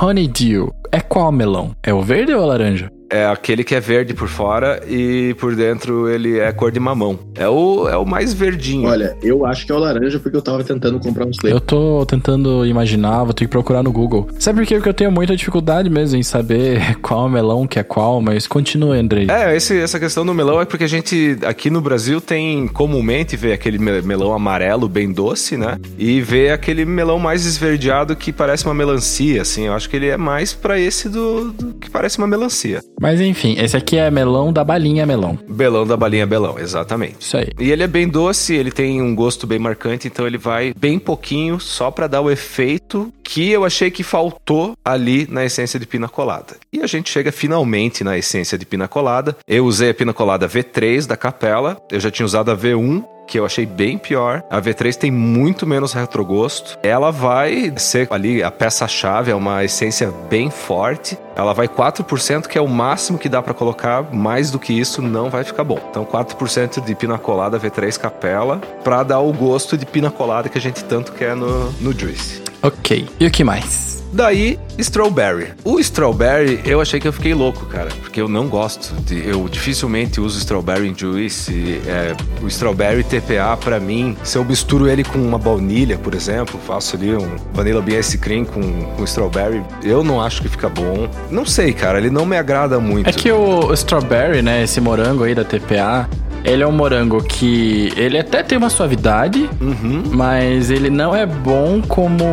Honeydew 0.00 0.72
é 0.90 1.00
qual 1.00 1.30
melão? 1.30 1.72
É 1.82 1.92
o 1.92 2.02
verde 2.02 2.32
ou 2.34 2.42
o 2.42 2.46
laranja? 2.46 2.90
É 3.10 3.24
aquele 3.26 3.64
que 3.64 3.74
é 3.74 3.80
verde 3.80 4.12
por 4.12 4.28
fora 4.28 4.82
e 4.86 5.34
por 5.40 5.56
dentro 5.56 6.08
ele 6.08 6.38
é 6.38 6.52
cor 6.52 6.70
de 6.70 6.78
mamão. 6.78 7.18
É 7.34 7.48
o, 7.48 7.88
é 7.88 7.96
o 7.96 8.04
mais 8.04 8.34
verdinho. 8.34 8.86
Olha, 8.88 9.16
eu 9.22 9.46
acho 9.46 9.64
que 9.64 9.72
é 9.72 9.74
o 9.74 9.78
laranja 9.78 10.18
porque 10.18 10.36
eu 10.36 10.42
tava 10.42 10.62
tentando 10.62 10.98
comprar 11.00 11.24
uns 11.24 11.36
Eu 11.38 11.40
flavors. 11.40 11.64
tô 11.66 12.04
tentando 12.06 12.66
imaginar, 12.66 13.24
vou 13.24 13.32
ter 13.32 13.44
que 13.46 13.50
procurar 13.50 13.82
no 13.82 13.90
Google. 13.90 14.28
Sabe 14.38 14.60
por 14.60 14.66
quê? 14.66 14.74
Porque 14.74 14.88
eu 14.90 14.94
tenho 14.94 15.10
muita 15.10 15.34
dificuldade 15.34 15.88
mesmo 15.88 16.18
em 16.18 16.22
saber 16.22 16.96
qual 17.00 17.28
melão 17.30 17.66
que 17.66 17.78
é 17.78 17.82
qual, 17.82 18.20
mas 18.20 18.46
continua, 18.46 18.96
Andrei. 18.96 19.26
É, 19.30 19.56
esse- 19.56 19.78
essa 19.80 19.98
questão 19.98 20.26
do 20.26 20.34
melão 20.34 20.60
é 20.60 20.66
porque 20.66 20.84
a 20.84 20.88
gente 20.88 21.38
aqui 21.46 21.70
no 21.70 21.80
Brasil 21.80 22.20
tem 22.20 22.68
comumente 22.68 23.36
vê 23.36 23.52
aquele 23.54 23.78
me- 23.78 24.02
melão 24.02 24.34
amarelo 24.34 24.86
bem 24.88 25.10
doce, 25.10 25.56
né? 25.56 25.78
E 25.98 26.20
vê 26.20 26.50
aquele 26.50 26.84
melão 26.84 27.18
mais 27.18 27.46
esverdeado 27.46 28.14
que 28.14 28.32
parece 28.32 28.66
uma 28.66 28.74
melancia, 28.74 29.40
assim. 29.40 29.66
Eu 29.66 29.72
acho 29.72 29.88
que 29.88 29.96
ele 29.96 30.08
é 30.08 30.16
mais 30.18 30.52
pra 30.52 30.78
esse 30.78 31.08
do, 31.08 31.52
do 31.52 31.74
que 31.74 31.88
parece 31.88 32.18
uma 32.18 32.26
melancia. 32.26 32.80
Mas 33.00 33.20
enfim, 33.20 33.56
esse 33.58 33.76
aqui 33.76 33.96
é 33.96 34.10
melão 34.10 34.52
da 34.52 34.64
balinha 34.64 35.06
melão. 35.06 35.38
Belão 35.48 35.86
da 35.86 35.96
balinha 35.96 36.26
belão, 36.26 36.58
exatamente. 36.58 37.16
Isso 37.20 37.36
aí. 37.36 37.48
E 37.58 37.70
ele 37.70 37.82
é 37.82 37.86
bem 37.86 38.08
doce, 38.08 38.54
ele 38.54 38.70
tem 38.70 39.00
um 39.00 39.14
gosto 39.14 39.46
bem 39.46 39.58
marcante, 39.58 40.08
então 40.08 40.26
ele 40.26 40.38
vai 40.38 40.74
bem 40.76 40.98
pouquinho 40.98 41.60
só 41.60 41.90
pra 41.90 42.06
dar 42.06 42.20
o 42.20 42.30
efeito 42.30 43.12
que 43.22 43.50
eu 43.50 43.64
achei 43.64 43.90
que 43.90 44.02
faltou 44.02 44.74
ali 44.84 45.26
na 45.30 45.44
essência 45.44 45.78
de 45.78 45.86
pina 45.86 46.08
colada. 46.08 46.56
E 46.72 46.80
a 46.80 46.86
gente 46.86 47.10
chega 47.10 47.30
finalmente 47.30 48.02
na 48.02 48.16
essência 48.16 48.56
de 48.56 48.64
pina 48.64 48.88
colada. 48.88 49.36
Eu 49.46 49.66
usei 49.66 49.90
a 49.90 49.94
pina 49.94 50.12
colada 50.12 50.48
V3 50.48 51.06
da 51.06 51.16
Capela, 51.16 51.76
eu 51.90 52.00
já 52.00 52.10
tinha 52.10 52.26
usado 52.26 52.50
a 52.50 52.56
V1 52.56 53.04
que 53.28 53.38
eu 53.38 53.44
achei 53.44 53.66
bem 53.66 53.98
pior. 53.98 54.42
A 54.50 54.60
V3 54.60 54.96
tem 54.96 55.10
muito 55.10 55.66
menos 55.66 55.92
retrogosto. 55.92 56.78
Ela 56.82 57.12
vai 57.12 57.72
ser 57.76 58.08
ali 58.10 58.42
a 58.42 58.50
peça-chave, 58.50 59.30
é 59.30 59.34
uma 59.34 59.62
essência 59.62 60.12
bem 60.28 60.50
forte. 60.50 61.16
Ela 61.36 61.52
vai 61.52 61.68
4%, 61.68 62.48
que 62.48 62.58
é 62.58 62.60
o 62.60 62.66
máximo 62.66 63.18
que 63.18 63.28
dá 63.28 63.40
pra 63.40 63.54
colocar. 63.54 64.02
Mais 64.12 64.50
do 64.50 64.58
que 64.58 64.72
isso 64.72 65.00
não 65.00 65.30
vai 65.30 65.44
ficar 65.44 65.62
bom. 65.62 65.78
Então 65.90 66.04
4% 66.04 66.84
de 66.84 66.94
pina 66.94 67.18
colada 67.18 67.60
V3 67.60 67.98
Capela 67.98 68.58
pra 68.82 69.02
dar 69.02 69.20
o 69.20 69.32
gosto 69.32 69.76
de 69.76 69.86
pina 69.86 70.10
colada 70.10 70.48
que 70.48 70.58
a 70.58 70.60
gente 70.60 70.82
tanto 70.84 71.12
quer 71.12 71.36
no, 71.36 71.70
no 71.72 71.92
Juice. 71.92 72.42
Ok. 72.62 73.08
E 73.20 73.26
o 73.26 73.30
que 73.30 73.44
mais? 73.44 73.97
Daí, 74.12 74.58
Strawberry. 74.78 75.52
O 75.64 75.78
Strawberry, 75.80 76.60
eu 76.64 76.80
achei 76.80 76.98
que 76.98 77.06
eu 77.06 77.12
fiquei 77.12 77.34
louco, 77.34 77.66
cara. 77.66 77.90
Porque 78.00 78.20
eu 78.20 78.28
não 78.28 78.48
gosto. 78.48 78.94
De, 79.02 79.28
eu 79.28 79.48
dificilmente 79.48 80.20
uso 80.20 80.38
Strawberry 80.38 80.88
em 80.88 80.96
Juice. 80.96 81.80
É, 81.86 82.16
o 82.42 82.46
Strawberry 82.46 83.04
TPA, 83.04 83.56
pra 83.56 83.78
mim, 83.78 84.16
se 84.22 84.38
eu 84.38 84.44
misturo 84.44 84.88
ele 84.88 85.04
com 85.04 85.18
uma 85.18 85.38
baunilha, 85.38 85.98
por 85.98 86.14
exemplo, 86.14 86.58
faço 86.66 86.96
ali 86.96 87.14
um 87.14 87.36
Vanilla 87.52 87.82
Bean 87.82 88.00
Ice 88.00 88.16
Cream 88.18 88.44
com, 88.44 88.62
com 88.96 89.04
Strawberry, 89.04 89.62
eu 89.82 90.02
não 90.02 90.20
acho 90.20 90.42
que 90.42 90.48
fica 90.48 90.68
bom. 90.68 91.08
Não 91.30 91.44
sei, 91.44 91.72
cara. 91.72 91.98
Ele 91.98 92.10
não 92.10 92.24
me 92.24 92.36
agrada 92.36 92.78
muito. 92.80 93.08
É 93.08 93.12
que 93.12 93.30
o 93.30 93.72
strawberry, 93.72 94.42
né, 94.42 94.62
esse 94.62 94.80
morango 94.80 95.24
aí 95.24 95.34
da 95.34 95.44
TPA, 95.44 96.08
ele 96.44 96.62
é 96.62 96.66
um 96.66 96.72
morango 96.72 97.22
que 97.22 97.92
ele 97.96 98.18
até 98.18 98.42
tem 98.42 98.56
uma 98.58 98.70
suavidade, 98.70 99.48
Uhum. 99.60 100.02
mas 100.12 100.70
ele 100.70 100.90
não 100.90 101.14
é 101.14 101.26
bom 101.26 101.80
como 101.86 102.24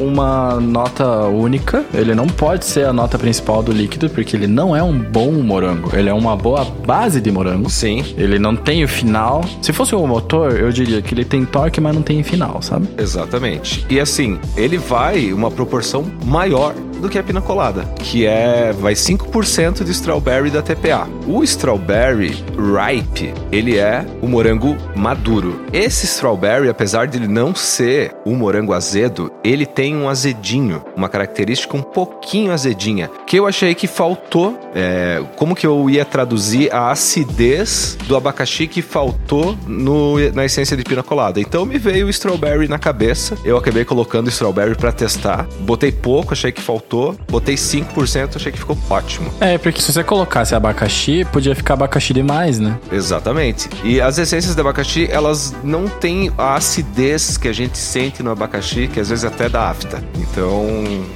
uma 0.00 0.60
nota 0.60 1.06
única. 1.26 1.84
Ele 1.94 2.14
não 2.14 2.26
pode 2.26 2.64
ser 2.64 2.86
a 2.86 2.92
nota 2.92 3.18
principal 3.18 3.62
do 3.62 3.72
líquido, 3.72 4.08
porque 4.10 4.36
ele 4.36 4.46
não 4.46 4.74
é 4.76 4.82
um 4.82 4.98
bom 4.98 5.30
morango. 5.32 5.90
Ele 5.96 6.08
é 6.08 6.14
uma 6.14 6.36
boa 6.36 6.64
base 6.86 7.20
de 7.20 7.30
morango. 7.30 7.70
Sim, 7.70 8.04
Ele 8.16 8.38
não 8.38 8.54
tem 8.56 8.84
o 8.84 8.88
final. 8.88 9.44
Se 9.60 9.72
fosse 9.72 9.94
um 9.94 10.06
motor, 10.06 10.52
eu 10.56 10.70
diria 10.70 11.00
que 11.02 11.14
ele 11.14 11.24
tem 11.24 11.44
torque, 11.44 11.80
mas 11.80 11.94
não 11.94 12.02
tem 12.02 12.22
final, 12.22 12.60
sabe? 12.62 12.88
Exatamente. 12.98 13.84
E 13.88 13.98
assim, 14.00 14.38
ele 14.56 14.78
vai 14.78 15.32
uma 15.32 15.50
proporção 15.50 16.04
maior 16.24 16.74
do 17.02 17.08
que 17.10 17.18
a 17.18 17.22
pina 17.22 17.42
colada, 17.42 17.84
que 17.98 18.24
é 18.24 18.72
vai 18.72 18.94
5% 18.94 19.82
de 19.82 19.90
strawberry 19.90 20.50
da 20.50 20.62
TPA. 20.62 21.08
O 21.26 21.42
strawberry 21.42 22.28
ripe, 22.56 23.34
ele 23.50 23.76
é 23.76 24.06
o 24.22 24.28
morango 24.28 24.76
maduro. 24.94 25.62
Esse 25.72 26.06
strawberry, 26.06 26.68
apesar 26.68 27.08
de 27.08 27.18
ele 27.18 27.26
não 27.26 27.54
ser 27.54 28.14
um 28.24 28.36
morango 28.36 28.72
azedo, 28.72 29.32
ele 29.42 29.66
tem 29.66 29.96
um 29.96 30.08
azedinho, 30.08 30.82
uma 30.96 31.08
característica 31.08 31.76
um 31.76 31.82
pouquinho 31.82 32.52
azedinha, 32.52 33.10
que 33.26 33.36
eu 33.36 33.46
achei 33.46 33.74
que 33.74 33.88
faltou. 33.88 34.56
é, 34.72 35.20
como 35.34 35.56
que 35.56 35.66
eu 35.66 35.90
ia 35.90 36.04
traduzir 36.04 36.72
a 36.72 36.92
acidez 36.92 37.98
do 38.06 38.16
abacaxi 38.16 38.68
que 38.68 38.80
faltou 38.80 39.56
no, 39.66 40.18
na 40.32 40.44
essência 40.44 40.76
de 40.76 40.84
pina 40.84 41.02
colada? 41.02 41.40
Então 41.40 41.66
me 41.66 41.78
veio 41.78 42.06
o 42.06 42.10
strawberry 42.10 42.68
na 42.68 42.78
cabeça. 42.78 43.36
Eu 43.44 43.56
acabei 43.56 43.84
colocando 43.84 44.28
strawberry 44.28 44.76
pra 44.76 44.92
testar. 44.92 45.48
Botei 45.60 45.90
pouco, 45.90 46.32
achei 46.32 46.52
que 46.52 46.60
faltou. 46.60 46.91
Botei 47.30 47.54
5%, 47.54 48.36
achei 48.36 48.52
que 48.52 48.58
ficou 48.58 48.76
ótimo. 48.90 49.30
É, 49.40 49.56
porque 49.58 49.80
se 49.80 49.92
você 49.92 50.04
colocasse 50.04 50.54
abacaxi, 50.54 51.24
podia 51.32 51.54
ficar 51.54 51.74
abacaxi 51.74 52.12
demais, 52.12 52.58
né? 52.58 52.78
Exatamente. 52.90 53.68
E 53.82 54.00
as 54.00 54.18
essências 54.18 54.54
de 54.54 54.60
abacaxi, 54.60 55.08
elas 55.10 55.54
não 55.64 55.88
têm 55.88 56.30
a 56.36 56.54
acidez 56.54 57.36
que 57.36 57.48
a 57.48 57.52
gente 57.52 57.78
sente 57.78 58.22
no 58.22 58.30
abacaxi, 58.30 58.88
que 58.92 59.00
às 59.00 59.08
vezes 59.08 59.24
até 59.24 59.48
dá 59.48 59.70
afta. 59.70 60.02
Então, 60.18 60.66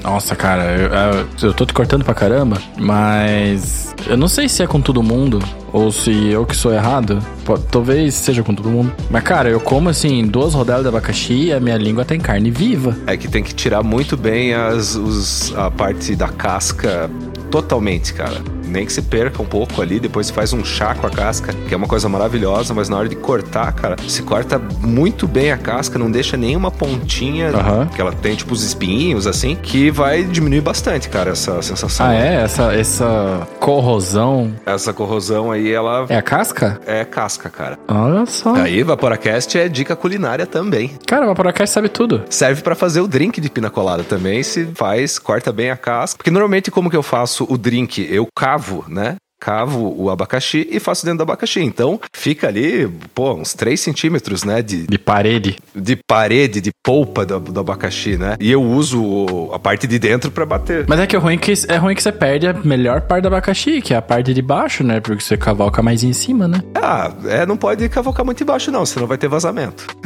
Nossa, 0.03 0.35
cara, 0.35 0.65
eu, 0.65 0.89
eu- 1.21 1.29
eu 1.49 1.55
tô 1.55 1.67
te 1.67 1.73
cortando 1.75 2.05
pra 2.05 2.15
caramba, 2.15 2.59
mas 2.79 3.95
eu 4.07 4.17
não 4.17 4.29
sei 4.29 4.49
se 4.49 4.63
é 4.63 4.67
com 4.67 4.81
todo 4.81 5.03
mundo 5.03 5.39
ou 5.73 5.91
se 5.93 6.29
eu 6.29 6.45
que 6.47 6.57
sou 6.57 6.73
errado. 6.73 7.23
Talvez 7.71 8.15
seja 8.15 8.43
com 8.43 8.55
todo 8.55 8.69
mundo. 8.69 8.93
Mas, 9.11 9.23
cara, 9.23 9.49
eu 9.49 9.61
como 9.61 9.89
assim 9.89 10.27
duas 10.27 10.53
rodelas 10.55 10.83
de 10.83 10.89
abacaxi 10.89 11.35
e 11.47 11.53
a 11.53 11.61
minha 11.61 11.77
língua 11.77 12.05
tem 12.05 12.19
carne 12.19 12.51
viva. 12.51 12.97
é 13.07 13.17
que 13.17 13.29
tem 13.29 13.43
que 13.43 13.55
tirar 13.55 13.83
muito 13.83 14.17
bem 14.17 14.53
as, 14.55 14.95
os- 14.97 15.55
a 15.57 15.71
parte 15.71 16.17
da 16.17 16.29
casca 16.29 17.09
totalmente, 17.51 18.13
cara. 18.15 18.35
Nem 18.69 18.85
que 18.85 18.93
se 18.93 19.01
perca 19.01 19.41
um 19.41 19.47
pouco 19.47 19.81
ali, 19.81 20.01
depois 20.01 20.29
faz 20.29 20.53
um 20.53 20.65
chá 20.65 20.93
com 20.97 21.07
a 21.07 21.11
casca, 21.11 21.55
que 21.69 21.73
é 21.73 21.77
uma 21.77 21.87
coisa 21.87 22.09
maravilhosa, 22.09 22.75
mas 22.75 22.89
na 22.89 22.97
hora 22.99 23.09
de 23.09 23.15
cortar, 23.15 23.73
cara, 23.73 23.95
se 24.09 24.23
corta 24.23 24.59
muito 24.59 25.29
bem 25.29 25.53
a 25.53 25.57
casca, 25.57 25.97
não 25.97 26.11
deixa 26.11 26.37
nenhuma 26.37 26.69
pontinha, 26.69 27.51
Aham. 27.51 27.87
que 27.87 28.01
ela 28.01 28.11
tem 28.13 28.35
tipo 28.35 28.53
os 28.53 28.65
espinhos 28.65 29.25
assim, 29.29 29.55
que 29.55 29.89
vai 29.89 30.25
diminuir 30.25 30.63
bastante, 30.63 31.09
cara, 31.09 31.31
essa 31.31 31.63
sensação. 31.63 32.07
Ah, 32.07 32.15
é? 32.15 32.43
Essa, 32.43 32.75
essa 32.75 33.47
corrosão 33.61 34.53
Essa 34.67 34.93
corrosão 34.93 35.53
aí, 35.53 35.56
ela 35.71 36.07
é 36.09 36.17
a 36.17 36.23
casca? 36.23 36.81
é 36.87 37.05
casca, 37.05 37.49
cara. 37.49 37.79
Olha 37.89 38.27
só. 38.27 38.55
Aí, 38.55 38.83
Vaporacast 38.83 39.59
é 39.59 39.69
dica 39.69 39.95
culinária 39.97 40.47
também. 40.47 40.93
Cara, 41.07 41.27
Vaporacast 41.27 41.73
sabe 41.73 41.89
tudo. 41.89 42.25
Serve 42.29 42.63
pra 42.63 42.75
fazer 42.75 43.01
o 43.01 43.09
drink 43.09 43.41
de 43.41 43.49
pina 43.51 43.71
colada 43.71 44.05
também, 44.05 44.43
se 44.43 44.67
faz, 44.75 45.19
corta 45.19 45.53
bem 45.53 45.71
a 45.71 45.77
casca. 45.77 46.17
Porque 46.17 46.31
normalmente 46.31 46.71
como 46.71 46.91
que 46.91 46.97
eu 46.97 47.03
faço 47.03 47.47
o 47.49 47.57
drink? 47.57 48.07
Eu 48.11 48.27
cavo, 48.35 48.85
né? 48.89 49.17
Cavo 49.47 49.95
o 49.97 50.11
abacaxi 50.11 50.67
e 50.73 50.81
faço 50.81 51.05
dentro 51.05 51.19
do 51.19 51.23
abacaxi. 51.23 51.61
Então 51.61 52.01
fica 52.13 52.49
ali, 52.49 52.89
pô, 53.15 53.33
uns 53.33 53.55
3 53.55 53.79
centímetros, 53.79 54.43
né? 54.43 54.61
De, 54.61 54.89
De 54.89 54.99
parede. 54.99 55.57
de 55.73 55.95
parede, 55.95 56.61
de 56.61 56.73
polpa 56.83 57.25
do, 57.25 57.39
do 57.39 57.61
abacaxi, 57.61 58.17
né? 58.17 58.35
E 58.41 58.51
eu 58.51 58.61
uso 58.61 59.49
a 59.53 59.59
parte 59.61 59.87
de 59.87 60.01
dentro 60.01 60.33
pra 60.33 60.45
bater. 60.45 60.85
Mas 60.89 60.99
é 60.99 61.07
que 61.07 61.15
é 61.15 61.19
ruim 61.21 61.39
que, 61.39 61.53
é 61.69 61.77
ruim 61.77 61.95
que 61.95 62.03
você 62.03 62.11
perde 62.11 62.49
a 62.49 62.55
melhor 62.55 63.03
parte 63.03 63.23
do 63.23 63.29
abacaxi, 63.29 63.81
que 63.81 63.95
é 63.95 63.97
a 63.97 64.03
parte 64.03 64.35
de 64.35 64.43
baixo, 64.43 64.83
né? 64.83 64.99
Porque 64.99 65.23
você 65.23 65.37
cavalca 65.37 65.81
mais 65.81 66.03
em 66.03 66.13
cima, 66.13 66.49
né? 66.49 66.61
Ah, 66.75 67.13
é, 67.27 67.47
não 67.47 67.57
pode 67.57 67.89
cavocar 67.89 68.27
muito 68.27 68.43
embaixo, 68.43 68.73
não, 68.73 68.85
senão 68.85 69.07
vai 69.07 69.17
ter 69.17 69.29
vazamento. 69.29 69.87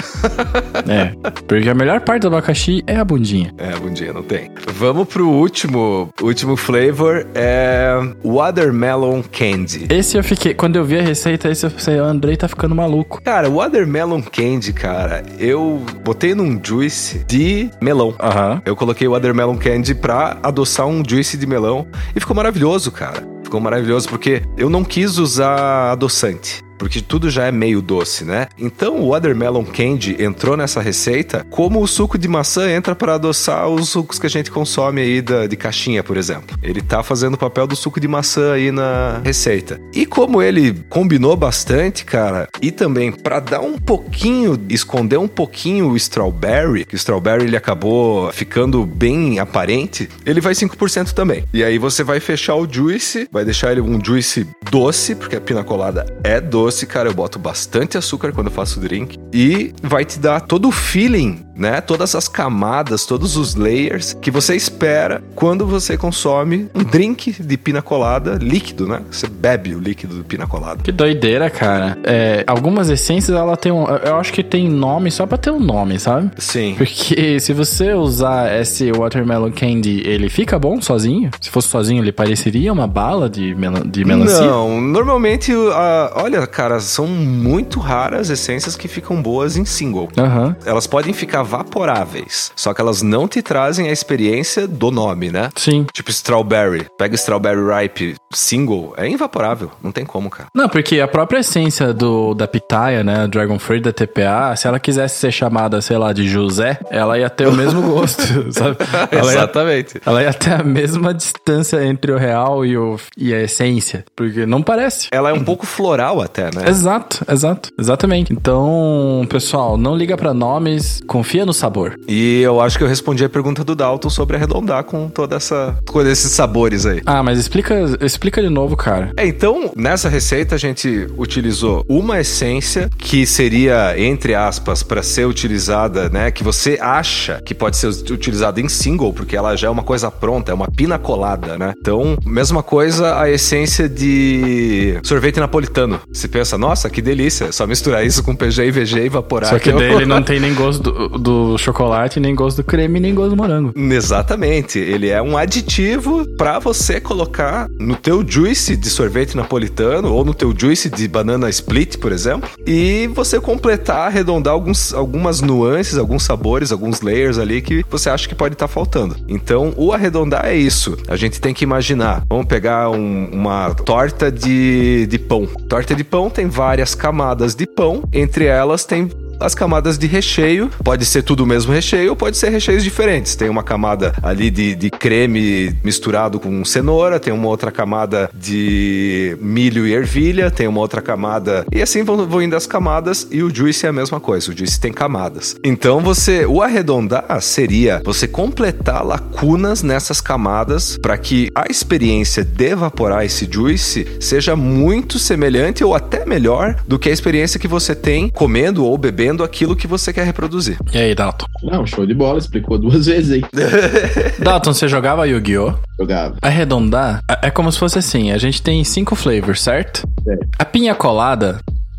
É. 0.88 1.12
Porque 1.46 1.68
a 1.68 1.74
melhor 1.74 2.00
parte 2.00 2.22
do 2.22 2.28
abacaxi 2.28 2.82
é 2.86 2.96
a 2.96 3.04
bundinha. 3.04 3.52
É, 3.58 3.76
bom 3.76 3.90
dia, 3.90 4.12
não 4.12 4.22
tem. 4.22 4.50
Vamos 4.74 5.06
pro 5.06 5.28
último, 5.28 6.08
último 6.20 6.56
flavor, 6.56 7.26
é 7.34 7.92
Watermelon 8.24 9.22
Candy. 9.30 9.86
Esse 9.88 10.16
eu 10.16 10.24
fiquei. 10.24 10.54
Quando 10.54 10.76
eu 10.76 10.84
vi 10.84 10.98
a 10.98 11.02
receita, 11.02 11.48
esse 11.48 11.64
eu 11.66 11.70
pensei, 11.70 11.98
o 12.00 12.04
Andrei 12.04 12.36
tá 12.36 12.48
ficando 12.48 12.74
maluco. 12.74 13.20
Cara, 13.22 13.48
Watermelon 13.48 14.22
Candy, 14.22 14.72
cara, 14.72 15.22
eu 15.38 15.82
botei 16.04 16.34
num 16.34 16.60
juice 16.62 17.24
de 17.26 17.70
melão. 17.80 18.14
Aham. 18.20 18.62
Eu 18.64 18.76
coloquei 18.76 19.06
o 19.08 19.12
Watermelon 19.12 19.56
Candy 19.56 19.94
pra 19.94 20.38
adoçar 20.42 20.86
um 20.86 21.02
juice 21.06 21.36
de 21.36 21.46
melão 21.46 21.86
e 22.14 22.20
ficou 22.20 22.34
maravilhoso, 22.34 22.90
cara. 22.90 23.26
Ficou 23.42 23.60
maravilhoso 23.60 24.08
porque 24.08 24.42
eu 24.56 24.70
não 24.70 24.84
quis 24.84 25.18
usar 25.18 25.92
adoçante. 25.92 26.62
Porque 26.80 27.02
tudo 27.02 27.28
já 27.28 27.44
é 27.44 27.52
meio 27.52 27.82
doce, 27.82 28.24
né? 28.24 28.48
Então 28.58 29.00
o 29.00 29.10
Watermelon 29.10 29.66
Candy 29.66 30.16
entrou 30.18 30.56
nessa 30.56 30.80
receita 30.80 31.46
como 31.50 31.82
o 31.82 31.86
suco 31.86 32.16
de 32.16 32.26
maçã 32.26 32.70
entra 32.70 32.94
para 32.94 33.16
adoçar 33.16 33.68
os 33.68 33.90
sucos 33.90 34.18
que 34.18 34.26
a 34.26 34.30
gente 34.30 34.50
consome 34.50 35.02
aí 35.02 35.20
da, 35.20 35.46
de 35.46 35.56
caixinha, 35.56 36.02
por 36.02 36.16
exemplo. 36.16 36.56
Ele 36.62 36.80
tá 36.80 37.02
fazendo 37.02 37.34
o 37.34 37.38
papel 37.38 37.66
do 37.66 37.76
suco 37.76 38.00
de 38.00 38.08
maçã 38.08 38.54
aí 38.54 38.72
na 38.72 39.20
receita. 39.22 39.78
E 39.92 40.06
como 40.06 40.40
ele 40.40 40.72
combinou 40.88 41.36
bastante, 41.36 42.02
cara, 42.02 42.48
e 42.62 42.70
também 42.70 43.12
para 43.12 43.40
dar 43.40 43.60
um 43.60 43.76
pouquinho, 43.76 44.58
esconder 44.70 45.18
um 45.18 45.28
pouquinho 45.28 45.90
o 45.90 45.96
strawberry, 45.98 46.86
que 46.86 46.94
o 46.94 46.96
strawberry 46.96 47.44
ele 47.44 47.58
acabou 47.58 48.32
ficando 48.32 48.86
bem 48.86 49.38
aparente, 49.38 50.08
ele 50.24 50.40
vai 50.40 50.54
5% 50.54 51.12
também. 51.12 51.44
E 51.52 51.62
aí 51.62 51.76
você 51.76 52.02
vai 52.02 52.20
fechar 52.20 52.54
o 52.54 52.66
juice, 52.66 53.28
vai 53.30 53.44
deixar 53.44 53.70
ele 53.70 53.82
um 53.82 54.02
juice 54.02 54.46
doce, 54.70 55.14
porque 55.14 55.36
a 55.36 55.40
pina 55.42 55.62
colada 55.62 56.06
é 56.24 56.40
doce, 56.40 56.69
cara, 56.86 57.08
eu 57.08 57.14
boto 57.14 57.38
bastante 57.38 57.98
açúcar 57.98 58.32
quando 58.32 58.46
eu 58.46 58.52
faço 58.52 58.80
drink 58.80 59.18
e 59.32 59.74
vai 59.82 60.04
te 60.04 60.18
dar 60.18 60.40
todo 60.40 60.68
o 60.68 60.72
feeling 60.72 61.44
né? 61.60 61.80
Todas 61.82 62.14
as 62.14 62.26
camadas, 62.26 63.04
todos 63.04 63.36
os 63.36 63.54
layers 63.54 64.16
que 64.20 64.30
você 64.30 64.56
espera 64.56 65.22
quando 65.34 65.66
você 65.66 65.96
consome 65.96 66.68
um 66.74 66.82
drink 66.82 67.42
de 67.42 67.56
pina 67.58 67.82
colada 67.82 68.38
líquido, 68.40 68.88
né? 68.88 69.02
Você 69.10 69.28
bebe 69.28 69.74
o 69.74 69.78
líquido 69.78 70.16
do 70.16 70.24
pina 70.24 70.46
colada. 70.46 70.82
Que 70.82 70.90
doideira, 70.90 71.50
cara. 71.50 71.98
É, 72.02 72.42
algumas 72.46 72.88
essências, 72.88 73.36
ela 73.36 73.56
tem 73.56 73.70
um. 73.70 73.84
Eu 73.86 74.16
acho 74.16 74.32
que 74.32 74.42
tem 74.42 74.68
nome 74.68 75.10
só 75.10 75.26
pra 75.26 75.36
ter 75.36 75.50
um 75.50 75.60
nome, 75.60 75.98
sabe? 75.98 76.30
Sim. 76.38 76.74
Porque 76.78 77.38
se 77.38 77.52
você 77.52 77.92
usar 77.92 78.58
esse 78.58 78.90
Watermelon 78.90 79.52
Candy, 79.52 80.02
ele 80.06 80.30
fica 80.30 80.58
bom 80.58 80.80
sozinho? 80.80 81.30
Se 81.40 81.50
fosse 81.50 81.68
sozinho, 81.68 82.02
ele 82.02 82.12
pareceria 82.12 82.72
uma 82.72 82.86
bala 82.86 83.28
de, 83.28 83.54
mel 83.54 83.84
de 83.84 84.02
melancia? 84.04 84.46
Não, 84.46 84.80
normalmente, 84.80 85.52
uh, 85.52 85.70
olha, 86.14 86.46
cara, 86.46 86.80
são 86.80 87.06
muito 87.06 87.78
raras 87.78 88.30
essências 88.30 88.76
que 88.76 88.88
ficam 88.88 89.20
boas 89.20 89.58
em 89.58 89.66
single. 89.66 90.08
Aham. 90.16 90.56
Elas 90.64 90.86
podem 90.86 91.12
ficar 91.12 91.42
vaporáveis, 91.50 92.52
só 92.54 92.72
que 92.72 92.80
elas 92.80 93.02
não 93.02 93.26
te 93.26 93.42
trazem 93.42 93.88
a 93.88 93.92
experiência 93.92 94.66
do 94.68 94.90
nome, 94.90 95.30
né? 95.30 95.50
Sim. 95.56 95.84
Tipo 95.92 96.10
strawberry. 96.10 96.86
Pega 96.96 97.14
strawberry 97.16 97.82
ripe 97.82 98.16
single, 98.32 98.94
é 98.96 99.08
invaporável, 99.08 99.70
não 99.82 99.90
tem 99.90 100.04
como, 100.04 100.30
cara. 100.30 100.48
Não, 100.54 100.68
porque 100.68 101.00
a 101.00 101.08
própria 101.08 101.40
essência 101.40 101.92
do, 101.92 102.32
da 102.34 102.46
pitaia, 102.46 103.02
né, 103.02 103.26
Dragon 103.26 103.58
Fruit 103.58 103.82
da 103.82 103.92
TPA, 103.92 104.54
se 104.56 104.68
ela 104.68 104.78
quisesse 104.78 105.18
ser 105.18 105.32
chamada, 105.32 105.80
sei 105.82 105.98
lá, 105.98 106.12
de 106.12 106.28
José, 106.28 106.78
ela 106.90 107.18
ia 107.18 107.28
ter 107.28 107.48
o 107.48 107.52
mesmo 107.52 107.82
gosto, 107.82 108.22
sabe? 108.52 108.76
Ela 109.10 109.32
ia, 109.32 109.38
Exatamente. 109.38 110.00
ela 110.06 110.22
ia 110.22 110.32
ter 110.32 110.52
a 110.52 110.62
mesma 110.62 111.12
distância 111.12 111.84
entre 111.84 112.12
o 112.12 112.16
real 112.16 112.64
e, 112.64 112.76
o, 112.78 112.96
e 113.16 113.34
a 113.34 113.42
essência, 113.42 114.04
porque 114.14 114.46
não 114.46 114.62
parece. 114.62 115.08
Ela 115.10 115.30
é 115.30 115.32
um 115.32 115.42
pouco 115.42 115.66
floral 115.66 116.20
até, 116.20 116.44
né? 116.54 116.68
Exato, 116.68 117.24
exato, 117.28 117.70
exatamente. 117.78 118.32
Então, 118.32 119.26
pessoal, 119.28 119.76
não 119.76 119.96
liga 119.96 120.16
pra 120.16 120.32
nomes, 120.32 121.00
confia 121.06 121.39
no 121.46 121.52
sabor. 121.52 121.98
E 122.08 122.40
eu 122.42 122.60
acho 122.60 122.76
que 122.78 122.84
eu 122.84 122.88
respondi 122.88 123.24
a 123.24 123.28
pergunta 123.28 123.64
do 123.64 123.74
Dalton 123.74 124.10
sobre 124.10 124.36
arredondar 124.36 124.84
com 124.84 125.08
toda 125.08 125.36
essa, 125.36 125.76
com 125.88 126.00
esses 126.02 126.30
sabores 126.32 126.86
aí. 126.86 127.00
Ah, 127.06 127.22
mas 127.22 127.38
explica, 127.38 127.74
explica 128.00 128.42
de 128.42 128.48
novo, 128.48 128.76
cara. 128.76 129.12
É, 129.16 129.26
então, 129.26 129.70
nessa 129.76 130.08
receita 130.08 130.54
a 130.54 130.58
gente 130.58 131.06
utilizou 131.16 131.84
uma 131.88 132.20
essência 132.20 132.88
que 132.98 133.26
seria, 133.26 133.94
entre 133.98 134.34
aspas, 134.34 134.82
para 134.82 135.02
ser 135.02 135.26
utilizada, 135.26 136.08
né? 136.08 136.30
Que 136.30 136.42
você 136.44 136.78
acha 136.80 137.40
que 137.44 137.54
pode 137.54 137.76
ser 137.76 137.88
utilizada 138.12 138.60
em 138.60 138.68
single, 138.68 139.12
porque 139.12 139.36
ela 139.36 139.56
já 139.56 139.68
é 139.68 139.70
uma 139.70 139.82
coisa 139.82 140.10
pronta, 140.10 140.52
é 140.52 140.54
uma 140.54 140.70
pina 140.70 140.98
colada, 140.98 141.56
né? 141.58 141.72
Então, 141.78 142.16
mesma 142.24 142.62
coisa 142.62 143.18
a 143.20 143.30
essência 143.30 143.88
de 143.88 144.98
sorvete 145.02 145.38
napolitano. 145.40 146.00
Você 146.12 146.28
pensa, 146.28 146.56
nossa, 146.58 146.88
que 146.90 147.00
delícia, 147.02 147.46
é 147.46 147.52
só 147.52 147.66
misturar 147.66 148.04
isso 148.04 148.22
com 148.22 148.34
PG 148.34 148.66
e 148.66 148.70
VG 148.70 149.00
e 149.02 149.06
evaporar. 149.06 149.50
Só 149.50 149.58
que 149.58 149.70
eu- 149.70 149.78
daí 149.78 149.92
ele 149.94 150.06
não 150.06 150.22
tem 150.22 150.40
nem 150.40 150.54
gosto 150.54 150.82
do, 150.82 151.08
do 151.20 151.56
chocolate, 151.58 152.18
nem 152.20 152.34
gosto 152.34 152.58
do 152.58 152.64
creme, 152.64 152.98
nem 153.00 153.14
gosto 153.14 153.30
do 153.30 153.36
morango. 153.36 153.72
Exatamente, 153.76 154.78
ele 154.78 155.08
é 155.08 155.20
um 155.22 155.36
aditivo 155.36 156.26
para 156.36 156.58
você 156.58 157.00
colocar 157.00 157.68
no 157.78 157.94
teu 157.94 158.24
juice 158.26 158.76
de 158.76 158.88
sorvete 158.90 159.36
napolitano 159.36 160.12
ou 160.12 160.24
no 160.24 160.34
teu 160.34 160.54
juice 160.56 160.88
de 160.90 161.06
banana 161.06 161.48
split, 161.50 161.96
por 161.98 162.12
exemplo, 162.12 162.48
e 162.66 163.08
você 163.14 163.40
completar, 163.40 164.06
arredondar 164.08 164.52
alguns, 164.54 164.92
algumas 164.94 165.40
nuances, 165.40 165.96
alguns 165.98 166.22
sabores, 166.22 166.72
alguns 166.72 167.00
layers 167.00 167.38
ali 167.38 167.60
que 167.62 167.84
você 167.90 168.10
acha 168.10 168.28
que 168.28 168.34
pode 168.34 168.54
estar 168.54 168.68
faltando. 168.68 169.16
Então, 169.28 169.72
o 169.76 169.92
arredondar 169.92 170.46
é 170.46 170.54
isso. 170.56 170.96
A 171.08 171.16
gente 171.16 171.40
tem 171.40 171.52
que 171.54 171.64
imaginar. 171.64 172.22
Vamos 172.28 172.46
pegar 172.46 172.90
um- 172.90 173.28
uma 173.32 173.74
torta 173.74 174.30
de, 174.30 175.06
de 175.06 175.18
pão. 175.18 175.46
Torta 175.68 175.94
de 175.94 176.02
pão 176.04 176.28
tem 176.30 176.46
várias 176.46 176.94
camadas 176.94 177.54
de 177.54 177.66
pão, 177.66 178.02
entre 178.12 178.44
elas 178.46 178.84
tem 178.84 179.10
as 179.40 179.54
camadas 179.54 179.98
de 179.98 180.06
recheio. 180.06 180.70
Pode 180.84 181.04
ser 181.04 181.22
tudo 181.22 181.44
o 181.44 181.46
mesmo 181.46 181.72
recheio 181.72 182.10
ou 182.10 182.16
pode 182.16 182.36
ser 182.36 182.50
recheios 182.50 182.84
diferentes. 182.84 183.34
Tem 183.34 183.48
uma 183.48 183.62
camada 183.62 184.12
ali 184.22 184.50
de, 184.50 184.74
de 184.74 184.90
creme 184.90 185.74
misturado 185.82 186.38
com 186.38 186.64
cenoura, 186.64 187.18
tem 187.18 187.32
uma 187.32 187.48
outra 187.48 187.72
camada 187.72 188.30
de 188.34 189.36
milho 189.40 189.86
e 189.86 189.94
ervilha, 189.94 190.50
tem 190.50 190.68
uma 190.68 190.80
outra 190.80 191.00
camada. 191.00 191.64
E 191.72 191.80
assim 191.80 192.02
vão, 192.02 192.26
vão 192.26 192.42
indo 192.42 192.54
as 192.54 192.66
camadas 192.66 193.26
e 193.30 193.42
o 193.42 193.54
juice 193.54 193.86
é 193.86 193.88
a 193.88 193.92
mesma 193.92 194.20
coisa. 194.20 194.50
O 194.50 194.56
juice 194.56 194.78
tem 194.78 194.92
camadas. 194.92 195.56
Então 195.64 196.00
você. 196.00 196.44
O 196.44 196.62
arredondar 196.62 197.40
seria 197.40 198.02
você 198.04 198.26
completar 198.28 199.04
lacunas 199.04 199.82
nessas 199.82 200.20
camadas 200.20 200.98
para 201.00 201.16
que 201.16 201.50
a 201.54 201.66
experiência 201.70 202.44
de 202.44 202.70
evaporar 202.70 203.24
esse 203.24 203.48
juice 203.50 204.06
seja 204.20 204.54
muito 204.54 205.18
semelhante 205.18 205.82
ou 205.82 205.94
até 205.94 206.26
melhor 206.26 206.76
do 206.86 206.98
que 206.98 207.08
a 207.08 207.12
experiência 207.12 207.58
que 207.58 207.68
você 207.68 207.94
tem 207.94 208.28
comendo 208.28 208.84
ou 208.84 208.98
bebendo 208.98 209.29
aquilo 209.44 209.76
que 209.76 209.86
você 209.86 210.12
quer 210.12 210.24
reproduzir. 210.24 210.76
E 210.92 210.98
aí, 210.98 211.14
Dalton? 211.14 211.46
Não, 211.62 211.86
show 211.86 212.04
de 212.06 212.14
bola, 212.14 212.38
explicou 212.38 212.78
duas 212.78 213.06
vezes 213.06 213.32
aí. 213.32 213.42
Dalton, 214.42 214.72
você 214.72 214.88
jogava 214.88 215.26
Yu-Gi-Oh? 215.28 215.74
Jogava. 215.98 216.36
Arredondar 216.42 217.20
é 217.30 217.48
é 217.48 217.50
como 217.50 217.70
se 217.72 217.78
fosse 217.78 217.98
assim: 217.98 218.30
a 218.32 218.38
gente 218.38 218.60
tem 218.62 218.82
cinco 218.84 219.14
flavors, 219.16 219.60
certo? 219.62 220.02
Certo. 220.24 220.48
A 220.58 220.64
pinha 220.64 220.94
colada 220.94 221.58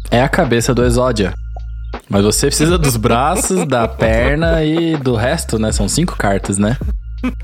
é 0.10 0.22
a 0.22 0.30
cabeça 0.30 0.74
do 0.74 0.84
Exódia. 0.84 1.34
Mas 2.10 2.24
você 2.24 2.48
precisa 2.48 2.78
dos 2.78 2.96
braços, 2.98 3.66
da 3.68 3.88
perna 3.90 4.64
e 4.64 4.96
do 4.98 5.16
resto, 5.16 5.58
né? 5.60 5.72
São 5.72 5.88
cinco 5.90 6.16
cartas, 6.18 6.58
né? 6.58 6.78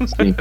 Sim. 0.06 0.34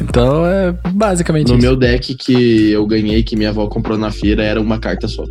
Então 0.00 0.46
é 0.46 0.72
basicamente 0.92 1.48
No 1.48 1.54
isso. 1.58 1.66
meu 1.66 1.74
deck 1.76 2.14
que 2.14 2.70
eu 2.70 2.86
ganhei, 2.86 3.22
que 3.22 3.34
minha 3.36 3.48
avó 3.50 3.66
comprou 3.66 3.98
na 3.98 4.10
feira, 4.12 4.42
era 4.44 4.60
uma 4.60 4.78
carta 4.78 5.08
só. 5.08 5.24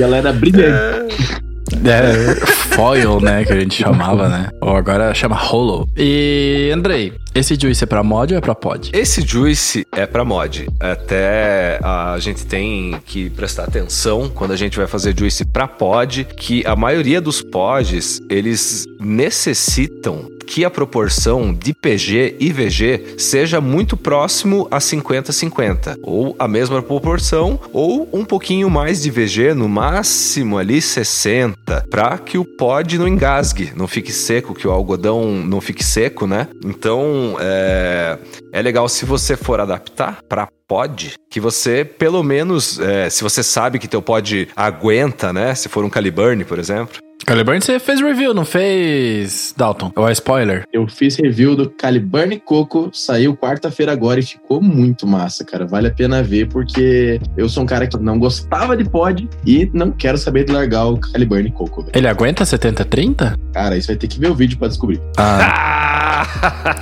E 0.00 0.02
ela 0.02 0.16
era 0.16 0.32
brilhante. 0.32 1.40
É, 1.84 2.34
foil, 2.74 3.20
né? 3.20 3.44
Que 3.44 3.52
a 3.52 3.60
gente 3.60 3.74
chamava, 3.76 4.28
né? 4.28 4.48
Ou 4.60 4.74
agora 4.74 5.12
chama 5.14 5.36
Hollow. 5.36 5.86
E, 5.94 6.70
Andrei, 6.74 7.12
esse 7.34 7.54
juice 7.54 7.84
é 7.84 7.86
pra 7.86 8.02
mod 8.02 8.32
ou 8.32 8.38
é 8.38 8.40
pra 8.40 8.54
pod? 8.54 8.90
Esse 8.94 9.20
juice 9.20 9.86
é 9.92 10.06
pra 10.06 10.24
mod. 10.24 10.66
Até 10.80 11.78
a 11.82 12.16
gente 12.18 12.46
tem 12.46 12.98
que 13.04 13.28
prestar 13.30 13.64
atenção 13.64 14.30
quando 14.34 14.52
a 14.52 14.56
gente 14.56 14.78
vai 14.78 14.86
fazer 14.86 15.14
juice 15.16 15.44
pra 15.44 15.68
pod, 15.68 16.24
que 16.34 16.66
a 16.66 16.74
maioria 16.74 17.20
dos 17.20 17.42
pods, 17.42 18.20
eles 18.30 18.86
necessitam 18.98 20.26
que 20.46 20.64
a 20.64 20.70
proporção 20.70 21.52
de 21.52 21.72
PG 21.72 22.36
e 22.40 22.52
VG 22.52 23.14
seja 23.18 23.60
muito 23.60 23.96
próximo 23.96 24.66
a 24.70 24.78
50-50, 24.78 25.96
ou 26.02 26.34
a 26.38 26.48
mesma 26.48 26.82
proporção, 26.82 27.58
ou 27.72 28.08
um 28.12 28.24
pouquinho 28.24 28.68
mais 28.68 29.02
de 29.02 29.10
VG, 29.10 29.54
no 29.54 29.68
máximo 29.68 30.58
ali 30.58 30.80
60, 30.80 31.86
para 31.90 32.18
que 32.18 32.38
o 32.38 32.44
pod 32.44 32.98
não 32.98 33.08
engasgue, 33.08 33.72
não 33.76 33.86
fique 33.86 34.12
seco, 34.12 34.54
que 34.54 34.66
o 34.66 34.70
algodão 34.70 35.26
não 35.32 35.60
fique 35.60 35.84
seco, 35.84 36.26
né? 36.26 36.48
Então, 36.64 37.36
é, 37.40 38.18
é 38.52 38.62
legal 38.62 38.88
se 38.88 39.04
você 39.04 39.36
for 39.36 39.60
adaptar 39.60 40.20
para 40.28 40.48
pod, 40.66 41.14
que 41.28 41.40
você 41.40 41.84
pelo 41.84 42.22
menos, 42.22 42.78
é, 42.78 43.10
se 43.10 43.22
você 43.24 43.42
sabe 43.42 43.78
que 43.78 43.88
teu 43.88 44.00
pod 44.00 44.48
aguenta, 44.54 45.32
né? 45.32 45.54
Se 45.54 45.68
for 45.68 45.84
um 45.84 45.90
Caliburn, 45.90 46.44
por 46.44 46.58
exemplo. 46.58 47.09
Caliburn, 47.26 47.60
você 47.60 47.78
fez 47.78 48.00
review, 48.00 48.34
não 48.34 48.44
fez, 48.44 49.54
Dalton? 49.56 49.92
Ou 49.94 50.08
é 50.08 50.12
spoiler? 50.12 50.64
Eu 50.72 50.88
fiz 50.88 51.16
review 51.16 51.54
do 51.54 51.70
Caliburn 51.70 52.38
Coco, 52.40 52.90
saiu 52.92 53.36
quarta-feira 53.36 53.92
agora 53.92 54.20
e 54.20 54.22
ficou 54.22 54.60
muito 54.60 55.06
massa, 55.06 55.44
cara. 55.44 55.66
Vale 55.66 55.88
a 55.88 55.90
pena 55.92 56.22
ver, 56.22 56.48
porque 56.48 57.20
eu 57.36 57.48
sou 57.48 57.62
um 57.62 57.66
cara 57.66 57.86
que 57.86 57.96
não 57.98 58.18
gostava 58.18 58.76
de 58.76 58.84
pod 58.88 59.28
e 59.46 59.70
não 59.72 59.90
quero 59.92 60.18
saber 60.18 60.44
de 60.44 60.52
largar 60.52 60.86
o 60.86 60.98
Caliburn 60.98 61.50
Coco, 61.52 61.82
velho. 61.82 61.92
Ele 61.94 62.08
aguenta 62.08 62.44
70-30? 62.44 63.36
Cara, 63.52 63.76
isso 63.76 63.88
vai 63.88 63.96
ter 63.96 64.08
que 64.08 64.18
ver 64.18 64.30
o 64.30 64.34
vídeo 64.34 64.58
pra 64.58 64.68
descobrir. 64.68 65.00
Ah, 65.16 65.89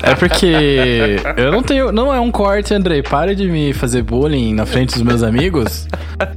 é 0.02 0.14
porque 0.14 1.16
eu 1.36 1.52
não 1.52 1.62
tenho. 1.62 1.92
Não 1.92 2.12
é 2.12 2.20
um 2.20 2.30
corte, 2.30 2.74
Andrei. 2.74 3.02
Pare 3.02 3.34
de 3.34 3.48
me 3.48 3.72
fazer 3.72 4.02
bullying 4.02 4.54
na 4.54 4.66
frente 4.66 4.94
dos 4.94 5.02
meus 5.02 5.22
amigos. 5.22 5.86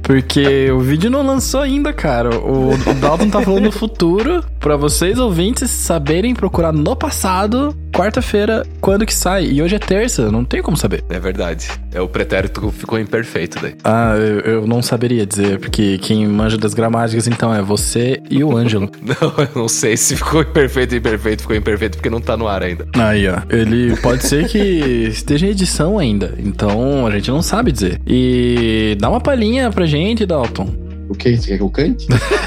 Porque 0.02 0.70
o 0.70 0.80
vídeo 0.80 1.10
não 1.10 1.26
lançou 1.26 1.60
ainda, 1.60 1.92
cara. 1.92 2.30
O, 2.38 2.72
o 2.72 2.94
Dalton 3.00 3.30
tá 3.30 3.40
falando 3.42 3.64
no 3.64 3.72
futuro. 3.72 4.44
para 4.60 4.76
vocês 4.76 5.18
ouvintes 5.18 5.70
saberem 5.70 6.34
procurar 6.34 6.72
no 6.72 6.94
passado, 6.94 7.76
quarta-feira, 7.92 8.64
quando 8.80 9.06
que 9.06 9.14
sai. 9.14 9.44
E 9.46 9.62
hoje 9.62 9.76
é 9.76 9.78
terça, 9.78 10.30
não 10.30 10.44
tem 10.44 10.62
como 10.62 10.76
saber. 10.76 11.04
É 11.08 11.20
verdade. 11.20 11.68
É 11.92 12.00
o 12.00 12.08
pretérito 12.08 12.70
ficou 12.70 12.98
imperfeito 12.98 13.58
daí. 13.60 13.74
Ah, 13.84 14.14
eu, 14.16 14.40
eu 14.40 14.66
não 14.66 14.82
saberia 14.82 15.26
dizer, 15.26 15.58
porque 15.58 15.98
quem 15.98 16.26
manja 16.26 16.56
das 16.56 16.74
gramáticas 16.74 17.26
então 17.26 17.54
é 17.54 17.60
você 17.62 18.20
e 18.30 18.42
o 18.42 18.56
Ângelo. 18.56 18.90
não, 19.02 19.44
eu 19.44 19.50
não 19.54 19.68
sei 19.68 19.96
se 19.96 20.16
ficou 20.16 20.42
imperfeito, 20.42 20.94
imperfeito, 20.94 21.42
ficou 21.42 21.56
imperfeito 21.56 21.98
porque 21.98 22.10
não 22.10 22.20
tá 22.20 22.36
no 22.36 22.48
ar 22.48 22.62
ainda. 22.62 22.86
Aí, 22.94 23.28
ó. 23.28 23.38
Ele 23.50 23.96
pode 23.96 24.26
ser 24.26 24.48
que 24.48 24.58
esteja 24.58 25.46
em 25.46 25.50
edição 25.50 25.98
ainda. 25.98 26.34
Então 26.38 27.06
a 27.06 27.10
gente 27.10 27.30
não 27.30 27.42
sabe 27.42 27.72
dizer. 27.72 28.00
E 28.06 28.96
dá 28.98 29.10
uma 29.10 29.20
palhinha 29.20 29.70
pra 29.70 29.84
gente, 29.84 30.24
Dalton. 30.24 30.81
O 31.12 31.14
que? 31.14 31.36
Você 31.36 31.48
quer 31.48 31.56
que 31.58 31.62
eu 31.62 31.70
cante? 31.70 32.06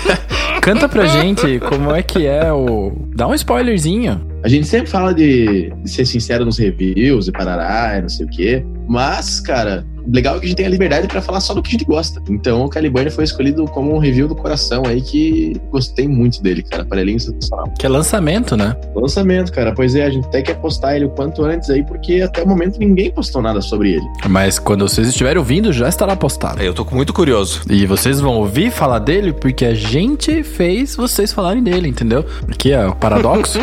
Canta 0.60 0.90
pra 0.90 1.06
gente 1.06 1.60
como 1.60 1.94
é 1.94 2.02
que 2.02 2.26
é 2.26 2.52
o. 2.52 2.92
Dá 3.16 3.28
um 3.28 3.36
spoilerzinho. 3.36 4.26
A 4.44 4.48
gente 4.48 4.66
sempre 4.66 4.90
fala 4.90 5.14
de, 5.14 5.72
de 5.84 5.90
ser 5.90 6.08
sincero 6.08 6.44
nos 6.44 6.58
reviews 6.58 7.28
e 7.28 7.32
parará, 7.32 8.00
e 8.00 8.02
não 8.02 8.10
sei 8.10 8.26
o 8.26 8.30
quê. 8.30 8.66
Mas, 8.88 9.40
cara, 9.40 9.86
legal 10.08 10.36
é 10.36 10.40
que 10.40 10.46
a 10.46 10.48
gente 10.50 10.58
tem 10.58 10.66
a 10.66 10.70
liberdade 10.70 11.08
para 11.08 11.22
falar 11.22 11.40
só 11.40 11.54
do 11.54 11.62
que 11.62 11.70
a 11.70 11.72
gente 11.72 11.86
gosta. 11.86 12.22
Então 12.30 12.64
o 12.64 12.70
Caliburn 12.70 13.10
foi 13.10 13.24
escolhido 13.24 13.66
como 13.66 13.94
um 13.94 13.98
review 13.98 14.28
do 14.28 14.36
coração 14.36 14.84
aí 14.86 15.02
que 15.02 15.60
gostei 15.72 16.08
muito 16.08 16.42
dele, 16.42 16.64
cara. 16.64 16.84
Aparelhinho 16.84 17.20
sensacional. 17.20 17.72
Que 17.78 17.86
é 17.86 17.90
lançamento, 17.90 18.56
né? 18.56 18.76
Lançamento, 18.96 19.52
cara. 19.52 19.74
Pois 19.74 19.96
é, 19.96 20.06
a 20.06 20.10
gente 20.10 20.28
até 20.28 20.42
quer 20.42 20.56
postar 20.56 20.96
ele 20.96 21.06
o 21.06 21.10
quanto 21.10 21.44
antes 21.44 21.70
aí, 21.70 21.84
porque 21.84 22.22
até 22.22 22.44
o 22.44 22.48
momento 22.48 22.78
ninguém 22.80 23.12
postou 23.12 23.42
nada 23.42 23.62
sobre 23.62 23.94
ele. 23.94 24.06
Mas 24.30 24.60
quando 24.60 24.88
vocês 24.88 25.08
estiverem 25.08 25.38
ouvindo, 25.38 25.74
já 25.74 25.88
estará 25.88 26.16
postado. 26.16 26.62
Eu 26.62 26.74
tô 26.74 26.86
muito 26.92 27.14
curioso. 27.14 27.62
E 27.70 27.86
vocês 27.86 28.20
vão 28.20 28.36
ouvir 28.38 28.72
falar 28.72 29.00
dele 29.00 29.34
porque 29.34 29.66
a 29.66 29.74
gente 29.74 30.44
fez 30.44 30.96
vocês 30.96 31.34
falarem 31.34 31.64
dele, 31.64 31.88
entendeu? 31.88 32.26
Aqui 32.50 32.72
é 32.72 32.86
o 32.86 32.96
paradoxo. 32.96 33.60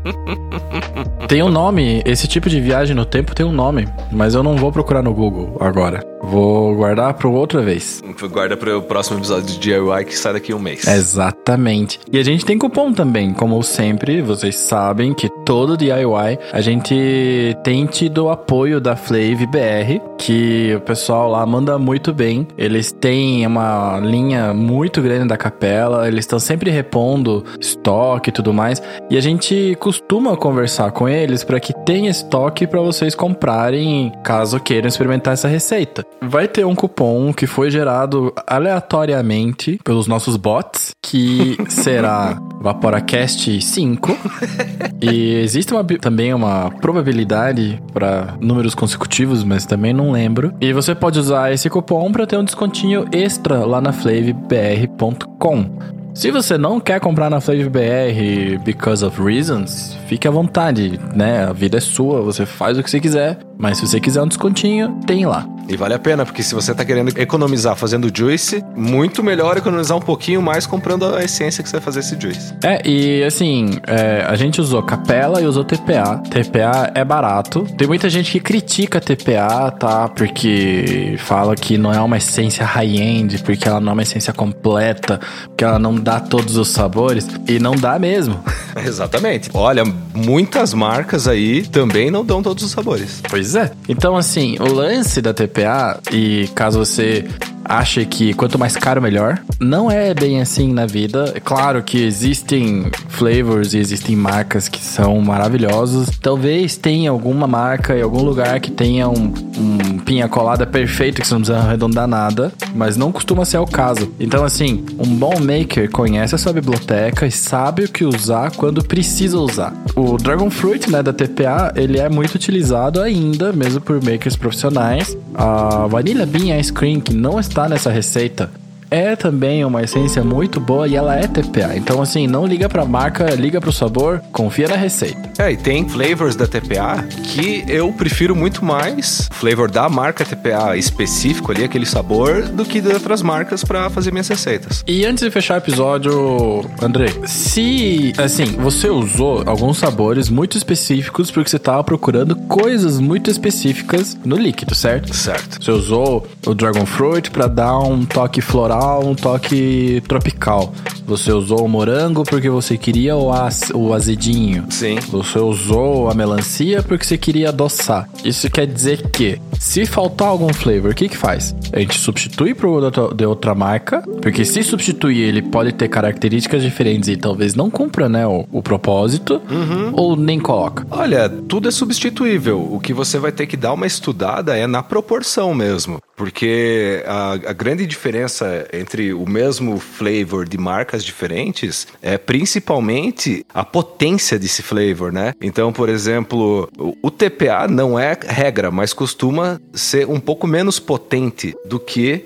tem 1.26 1.42
um 1.42 1.48
nome, 1.48 2.02
esse 2.04 2.26
tipo 2.26 2.48
de 2.48 2.60
viagem 2.60 2.94
no 2.94 3.04
tempo 3.04 3.34
tem 3.34 3.46
um 3.46 3.52
nome, 3.52 3.88
mas 4.10 4.34
eu 4.34 4.42
não 4.42 4.56
vou 4.56 4.72
procurar 4.72 5.02
no 5.02 5.14
Google 5.14 5.29
agora. 5.60 6.09
Vou 6.22 6.74
guardar 6.74 7.14
para 7.14 7.28
outra 7.28 7.62
vez. 7.62 8.02
Guarda 8.30 8.56
para 8.56 8.76
o 8.76 8.82
próximo 8.82 9.18
episódio 9.18 9.46
de 9.46 9.58
DIY 9.58 10.04
que 10.06 10.16
sai 10.16 10.34
daqui 10.34 10.52
um 10.52 10.58
mês. 10.58 10.86
Exatamente. 10.86 11.98
E 12.12 12.18
a 12.18 12.22
gente 12.22 12.44
tem 12.44 12.58
cupom 12.58 12.92
também, 12.92 13.32
como 13.32 13.62
sempre, 13.62 14.20
vocês 14.20 14.56
sabem 14.56 15.14
que 15.14 15.28
todo 15.44 15.76
DIY 15.76 16.38
a 16.52 16.60
gente 16.60 17.56
tem 17.64 17.86
tido 17.86 18.26
o 18.26 18.30
apoio 18.30 18.80
da 18.80 18.96
Flave 18.96 19.46
BR, 19.46 20.00
que 20.18 20.74
o 20.76 20.80
pessoal 20.80 21.30
lá 21.30 21.44
manda 21.46 21.78
muito 21.78 22.12
bem. 22.12 22.46
Eles 22.56 22.92
têm 22.92 23.46
uma 23.46 23.98
linha 24.00 24.52
muito 24.52 25.00
grande 25.00 25.28
da 25.28 25.36
capela, 25.36 26.06
eles 26.06 26.20
estão 26.20 26.38
sempre 26.38 26.70
repondo 26.70 27.44
estoque 27.58 28.30
e 28.30 28.32
tudo 28.32 28.52
mais. 28.52 28.82
E 29.08 29.16
a 29.16 29.20
gente 29.20 29.76
costuma 29.80 30.36
conversar 30.36 30.92
com 30.92 31.08
eles 31.08 31.42
para 31.42 31.58
que 31.58 31.72
tenha 31.84 32.10
estoque 32.10 32.66
para 32.66 32.80
vocês 32.80 33.14
comprarem 33.14 34.12
caso 34.22 34.60
queiram 34.60 34.88
experimentar 34.88 35.32
essa 35.32 35.48
receita. 35.48 36.04
Vai 36.22 36.46
ter 36.46 36.66
um 36.66 36.74
cupom 36.74 37.32
que 37.32 37.46
foi 37.46 37.70
gerado 37.70 38.32
aleatoriamente 38.46 39.80
pelos 39.82 40.06
nossos 40.06 40.36
bots, 40.36 40.94
que 41.02 41.56
será 41.68 42.38
Vaporacast 42.60 43.60
5. 43.60 44.16
e 45.00 45.34
existe 45.36 45.72
uma, 45.72 45.82
também 45.82 46.34
uma 46.34 46.70
probabilidade 46.80 47.82
para 47.92 48.36
números 48.40 48.74
consecutivos, 48.74 49.42
mas 49.42 49.64
também 49.64 49.94
não 49.94 50.12
lembro. 50.12 50.52
E 50.60 50.72
você 50.72 50.94
pode 50.94 51.18
usar 51.18 51.52
esse 51.52 51.70
cupom 51.70 52.12
para 52.12 52.26
ter 52.26 52.36
um 52.36 52.44
descontinho 52.44 53.06
extra 53.12 53.64
lá 53.64 53.80
na 53.80 53.92
flavebr.com. 53.92 55.99
Se 56.14 56.30
você 56.30 56.58
não 56.58 56.80
quer 56.80 57.00
comprar 57.00 57.30
na 57.30 57.40
Flave 57.40 57.68
BR 57.68 58.62
because 58.64 59.04
of 59.04 59.22
reasons, 59.22 59.96
fique 60.06 60.26
à 60.26 60.30
vontade, 60.30 60.98
né? 61.14 61.44
A 61.44 61.52
vida 61.52 61.78
é 61.78 61.80
sua, 61.80 62.20
você 62.20 62.44
faz 62.44 62.76
o 62.76 62.82
que 62.82 62.90
você 62.90 63.00
quiser. 63.00 63.38
Mas 63.56 63.76
se 63.76 63.86
você 63.86 64.00
quiser 64.00 64.22
um 64.22 64.26
descontinho, 64.26 64.98
tem 65.06 65.26
lá. 65.26 65.46
E 65.68 65.76
vale 65.76 65.94
a 65.94 65.98
pena, 65.98 66.24
porque 66.24 66.42
se 66.42 66.54
você 66.54 66.74
tá 66.74 66.84
querendo 66.84 67.16
economizar 67.16 67.76
fazendo 67.76 68.10
juice, 68.12 68.64
muito 68.74 69.22
melhor 69.22 69.56
economizar 69.58 69.96
um 69.96 70.00
pouquinho 70.00 70.40
mais 70.42 70.66
comprando 70.66 71.14
a 71.14 71.22
essência 71.22 71.62
que 71.62 71.68
você 71.68 71.76
vai 71.76 71.84
fazer 71.84 72.00
esse 72.00 72.18
juice. 72.18 72.54
É, 72.64 72.80
e 72.88 73.22
assim, 73.22 73.78
é, 73.86 74.24
a 74.26 74.34
gente 74.34 74.60
usou 74.60 74.82
capela 74.82 75.40
e 75.40 75.46
usou 75.46 75.62
TPA. 75.62 76.22
TPA 76.28 76.90
é 76.94 77.04
barato. 77.04 77.66
Tem 77.76 77.86
muita 77.86 78.08
gente 78.08 78.32
que 78.32 78.40
critica 78.40 78.98
TPA, 78.98 79.70
tá? 79.70 80.08
Porque 80.08 81.14
fala 81.18 81.54
que 81.54 81.76
não 81.76 81.92
é 81.92 82.00
uma 82.00 82.16
essência 82.16 82.64
high-end, 82.64 83.42
porque 83.42 83.68
ela 83.68 83.78
não 83.78 83.90
é 83.90 83.92
uma 83.92 84.02
essência 84.02 84.32
completa, 84.32 85.20
porque 85.46 85.62
ela 85.62 85.78
não 85.78 85.94
dá 86.00 86.18
todos 86.18 86.56
os 86.56 86.68
sabores. 86.68 87.28
E 87.46 87.58
não 87.58 87.74
dá 87.74 87.98
mesmo. 87.98 88.42
Exatamente. 88.84 89.50
Olha, 89.54 89.84
muitas 90.14 90.74
marcas 90.74 91.28
aí 91.28 91.62
também 91.66 92.10
não 92.10 92.24
dão 92.24 92.42
todos 92.42 92.64
os 92.64 92.70
sabores. 92.70 93.22
Pois 93.28 93.54
é. 93.54 93.72
Então, 93.88 94.16
assim, 94.16 94.56
o 94.58 94.72
lance 94.72 95.20
da 95.20 95.34
TPA, 95.34 96.00
e 96.12 96.48
caso 96.54 96.78
você 96.78 97.26
acha 97.70 98.04
que 98.04 98.34
quanto 98.34 98.58
mais 98.58 98.76
caro, 98.76 99.00
melhor. 99.00 99.38
Não 99.60 99.90
é 99.90 100.12
bem 100.12 100.40
assim 100.40 100.72
na 100.72 100.86
vida. 100.86 101.32
É 101.34 101.40
claro 101.40 101.82
que 101.82 102.02
existem 102.02 102.90
flavors 103.08 103.72
e 103.74 103.78
existem 103.78 104.16
marcas 104.16 104.68
que 104.68 104.80
são 104.80 105.20
maravilhosos. 105.20 106.08
Talvez 106.20 106.76
tenha 106.76 107.10
alguma 107.10 107.46
marca 107.46 107.96
em 107.96 108.02
algum 108.02 108.22
lugar 108.22 108.58
que 108.58 108.70
tenha 108.70 109.08
um, 109.08 109.32
um 109.56 109.98
pinha 109.98 110.28
colada 110.28 110.66
perfeito 110.66 111.20
que 111.20 111.26
você 111.26 111.34
não 111.34 111.40
precisa 111.42 111.58
arredondar 111.58 112.08
nada, 112.08 112.52
mas 112.74 112.96
não 112.96 113.12
costuma 113.12 113.44
ser 113.44 113.58
o 113.58 113.66
caso. 113.66 114.12
Então, 114.18 114.44
assim, 114.44 114.84
um 114.98 115.14
bom 115.14 115.34
maker 115.38 115.90
conhece 115.90 116.34
a 116.34 116.38
sua 116.38 116.52
biblioteca 116.52 117.26
e 117.26 117.30
sabe 117.30 117.84
o 117.84 117.88
que 117.88 118.04
usar 118.04 118.50
quando 118.56 118.82
precisa 118.82 119.38
usar. 119.38 119.72
O 119.94 120.16
Dragon 120.16 120.50
Fruit, 120.50 120.90
né, 120.90 121.02
da 121.02 121.12
TPA, 121.12 121.72
ele 121.76 121.98
é 121.98 122.08
muito 122.08 122.34
utilizado 122.34 123.00
ainda, 123.00 123.52
mesmo 123.52 123.80
por 123.80 124.02
makers 124.02 124.34
profissionais. 124.36 125.16
A 125.34 125.86
Vanilla 125.86 126.26
Bean 126.26 126.58
Ice 126.58 126.72
Cream, 126.72 127.00
que 127.00 127.14
não 127.14 127.38
está 127.38 127.59
nessa 127.68 127.90
receita, 127.90 128.50
é 128.90 129.14
também 129.14 129.64
uma 129.64 129.82
essência 129.82 130.24
muito 130.24 130.58
boa 130.58 130.88
e 130.88 130.96
ela 130.96 131.16
é 131.16 131.26
TPA. 131.26 131.76
Então, 131.76 132.02
assim, 132.02 132.26
não 132.26 132.44
liga 132.44 132.68
pra 132.68 132.84
marca, 132.84 133.24
liga 133.34 133.60
pro 133.60 133.72
sabor, 133.72 134.20
confia 134.32 134.68
na 134.68 134.76
receita. 134.76 135.30
É, 135.38 135.52
e 135.52 135.56
tem 135.56 135.88
flavors 135.88 136.34
da 136.34 136.46
TPA 136.46 137.04
que 137.22 137.64
eu 137.68 137.92
prefiro 137.92 138.34
muito 138.34 138.64
mais 138.64 139.28
flavor 139.32 139.70
da 139.70 139.88
marca 139.88 140.24
TPA 140.24 140.76
específico 140.76 141.52
ali, 141.52 141.64
aquele 141.64 141.86
sabor, 141.86 142.42
do 142.42 142.64
que 142.64 142.80
de 142.80 142.88
outras 142.88 143.22
marcas 143.22 143.62
para 143.62 143.88
fazer 143.88 144.10
minhas 144.10 144.28
receitas. 144.28 144.82
E 144.86 145.04
antes 145.06 145.22
de 145.22 145.30
fechar 145.30 145.54
o 145.54 145.58
episódio, 145.58 146.64
André, 146.82 147.08
se, 147.26 148.12
assim, 148.18 148.46
você 148.46 148.88
usou 148.88 149.42
alguns 149.46 149.78
sabores 149.78 150.28
muito 150.28 150.56
específicos 150.56 151.30
porque 151.30 151.48
você 151.48 151.58
tava 151.58 151.84
procurando 151.84 152.34
coisas 152.34 152.98
muito 152.98 153.30
específicas 153.30 154.18
no 154.24 154.36
líquido, 154.36 154.74
certo? 154.74 155.14
Certo. 155.14 155.62
Você 155.62 155.70
usou 155.70 156.26
o 156.46 156.54
Dragon 156.54 156.84
Fruit 156.84 157.30
para 157.30 157.46
dar 157.46 157.78
um 157.78 158.04
toque 158.04 158.40
floral 158.40 158.79
um 158.98 159.14
toque 159.14 160.02
tropical. 160.08 160.72
Você 161.06 161.32
usou 161.32 161.64
o 161.64 161.68
morango 161.68 162.22
porque 162.22 162.48
você 162.48 162.76
queria 162.76 163.16
o, 163.16 163.32
az, 163.32 163.70
o 163.74 163.92
azedinho. 163.92 164.66
Sim. 164.70 164.96
Você 165.10 165.38
usou 165.38 166.08
a 166.08 166.14
melancia 166.14 166.82
porque 166.82 167.04
você 167.04 167.18
queria 167.18 167.48
adoçar. 167.48 168.08
Isso 168.24 168.48
quer 168.48 168.66
dizer 168.66 169.10
que, 169.10 169.40
se 169.58 169.84
faltar 169.86 170.28
algum 170.28 170.52
flavor, 170.52 170.92
o 170.92 170.94
que 170.94 171.08
que 171.08 171.16
faz? 171.16 171.54
A 171.72 171.80
gente 171.80 171.98
substitui 171.98 172.54
por 172.54 172.70
de 173.14 173.26
outra 173.26 173.54
marca, 173.54 174.02
porque 174.22 174.44
se 174.44 174.62
substituir 174.62 175.18
ele 175.18 175.42
pode 175.42 175.72
ter 175.72 175.88
características 175.88 176.62
diferentes 176.62 177.08
e 177.08 177.16
talvez 177.16 177.54
não 177.54 177.70
cumpra, 177.70 178.08
né, 178.08 178.26
o, 178.26 178.46
o 178.52 178.62
propósito, 178.62 179.42
uhum. 179.50 179.92
ou 179.94 180.16
nem 180.16 180.38
coloca. 180.38 180.86
Olha, 180.90 181.28
tudo 181.28 181.68
é 181.68 181.72
substituível. 181.72 182.68
O 182.70 182.78
que 182.78 182.92
você 182.92 183.18
vai 183.18 183.32
ter 183.32 183.46
que 183.46 183.56
dar 183.56 183.72
uma 183.72 183.86
estudada 183.86 184.56
é 184.56 184.66
na 184.66 184.82
proporção 184.82 185.54
mesmo. 185.54 186.00
Porque 186.16 187.02
a, 187.06 187.32
a 187.32 187.52
grande 187.52 187.86
diferença 187.86 188.66
entre 188.72 189.12
o 189.12 189.28
mesmo 189.28 189.78
flavor 189.78 190.48
de 190.48 190.58
marcas 190.58 191.04
diferentes 191.04 191.86
é 192.02 192.16
principalmente 192.16 193.44
a 193.52 193.64
potência 193.64 194.38
desse 194.38 194.62
flavor, 194.62 195.12
né? 195.12 195.32
Então, 195.40 195.72
por 195.72 195.88
exemplo, 195.88 196.68
o 197.02 197.10
TPA 197.10 197.66
não 197.68 197.98
é 197.98 198.16
regra, 198.26 198.70
mas 198.70 198.92
costuma 198.92 199.60
ser 199.72 200.08
um 200.08 200.20
pouco 200.20 200.46
menos 200.46 200.78
potente 200.78 201.54
do 201.64 201.78
que 201.78 202.24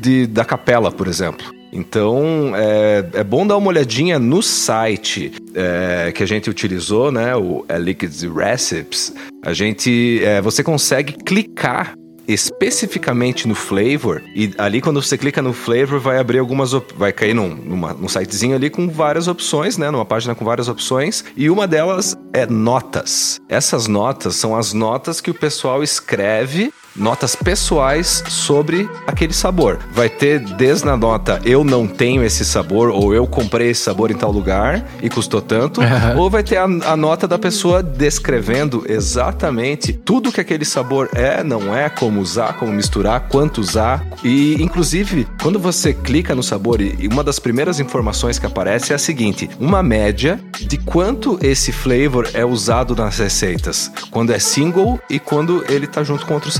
de, 0.00 0.26
da 0.26 0.44
capela, 0.44 0.90
por 0.90 1.06
exemplo. 1.06 1.52
Então 1.74 2.52
é, 2.54 3.04
é 3.14 3.24
bom 3.24 3.44
dar 3.44 3.56
uma 3.56 3.66
olhadinha 3.66 4.16
no 4.16 4.40
site 4.40 5.32
é, 5.54 6.12
que 6.12 6.22
a 6.22 6.26
gente 6.26 6.48
utilizou, 6.48 7.10
né? 7.10 7.34
O 7.34 7.64
é 7.68 7.76
Liquids 7.76 8.22
Recipes. 8.22 9.12
A 9.42 9.52
gente, 9.52 10.20
é, 10.22 10.40
você 10.40 10.62
consegue 10.62 11.14
clicar 11.14 11.94
especificamente 12.26 13.46
no 13.46 13.54
flavor 13.54 14.22
e 14.34 14.52
ali 14.58 14.80
quando 14.80 15.02
você 15.02 15.16
clica 15.18 15.42
no 15.42 15.52
flavor 15.52 15.98
vai 16.00 16.18
abrir 16.18 16.38
algumas 16.38 16.72
vai 16.96 17.12
cair 17.12 17.34
num, 17.34 17.48
numa, 17.48 17.92
num 17.92 18.08
sitezinho 18.08 18.56
ali 18.56 18.70
com 18.70 18.88
várias 18.88 19.28
opções, 19.28 19.76
né, 19.76 19.90
numa 19.90 20.04
página 20.04 20.34
com 20.34 20.44
várias 20.44 20.68
opções 20.68 21.24
e 21.36 21.50
uma 21.50 21.66
delas 21.66 22.16
é 22.32 22.46
notas. 22.46 23.40
Essas 23.48 23.86
notas 23.86 24.36
são 24.36 24.56
as 24.56 24.72
notas 24.72 25.20
que 25.20 25.30
o 25.30 25.34
pessoal 25.34 25.82
escreve 25.82 26.72
notas 26.96 27.34
pessoais 27.34 28.22
sobre 28.28 28.88
aquele 29.06 29.32
sabor. 29.32 29.78
Vai 29.92 30.08
ter 30.08 30.38
desde 30.40 30.88
a 30.88 30.96
nota 30.96 31.40
eu 31.44 31.64
não 31.64 31.86
tenho 31.86 32.22
esse 32.24 32.44
sabor 32.44 32.88
ou 32.90 33.14
eu 33.14 33.26
comprei 33.26 33.70
esse 33.70 33.82
sabor 33.82 34.10
em 34.10 34.14
tal 34.14 34.30
lugar 34.30 34.84
e 35.02 35.08
custou 35.08 35.40
tanto, 35.40 35.80
Uhum. 35.94 36.18
ou 36.20 36.30
vai 36.30 36.42
ter 36.42 36.56
a, 36.56 36.64
a 36.64 36.96
nota 36.96 37.28
da 37.28 37.38
pessoa 37.38 37.82
descrevendo 37.82 38.84
exatamente 38.88 39.92
tudo 39.92 40.32
que 40.32 40.40
aquele 40.40 40.64
sabor 40.64 41.08
é, 41.14 41.42
não 41.42 41.74
é, 41.76 41.88
como 41.88 42.20
usar, 42.20 42.54
como 42.54 42.72
misturar, 42.72 43.28
quanto 43.28 43.60
usar. 43.60 44.04
E 44.22 44.60
inclusive, 44.62 45.26
quando 45.42 45.58
você 45.58 45.92
clica 45.92 46.34
no 46.34 46.42
sabor 46.42 46.80
e 46.80 47.08
uma 47.10 47.22
das 47.22 47.38
primeiras 47.38 47.80
informações 47.80 48.38
que 48.38 48.46
aparece 48.46 48.92
é 48.92 48.96
a 48.96 48.98
seguinte: 48.98 49.48
uma 49.58 49.82
média 49.82 50.40
de 50.60 50.78
quanto 50.78 51.38
esse 51.42 51.70
flavor 51.72 52.28
é 52.34 52.44
usado 52.44 52.94
nas 52.96 53.18
receitas, 53.18 53.90
quando 54.10 54.32
é 54.32 54.38
single 54.38 54.98
e 55.08 55.18
quando 55.18 55.64
ele 55.68 55.86
tá 55.86 56.02
junto 56.02 56.26
com 56.26 56.34
outros 56.34 56.54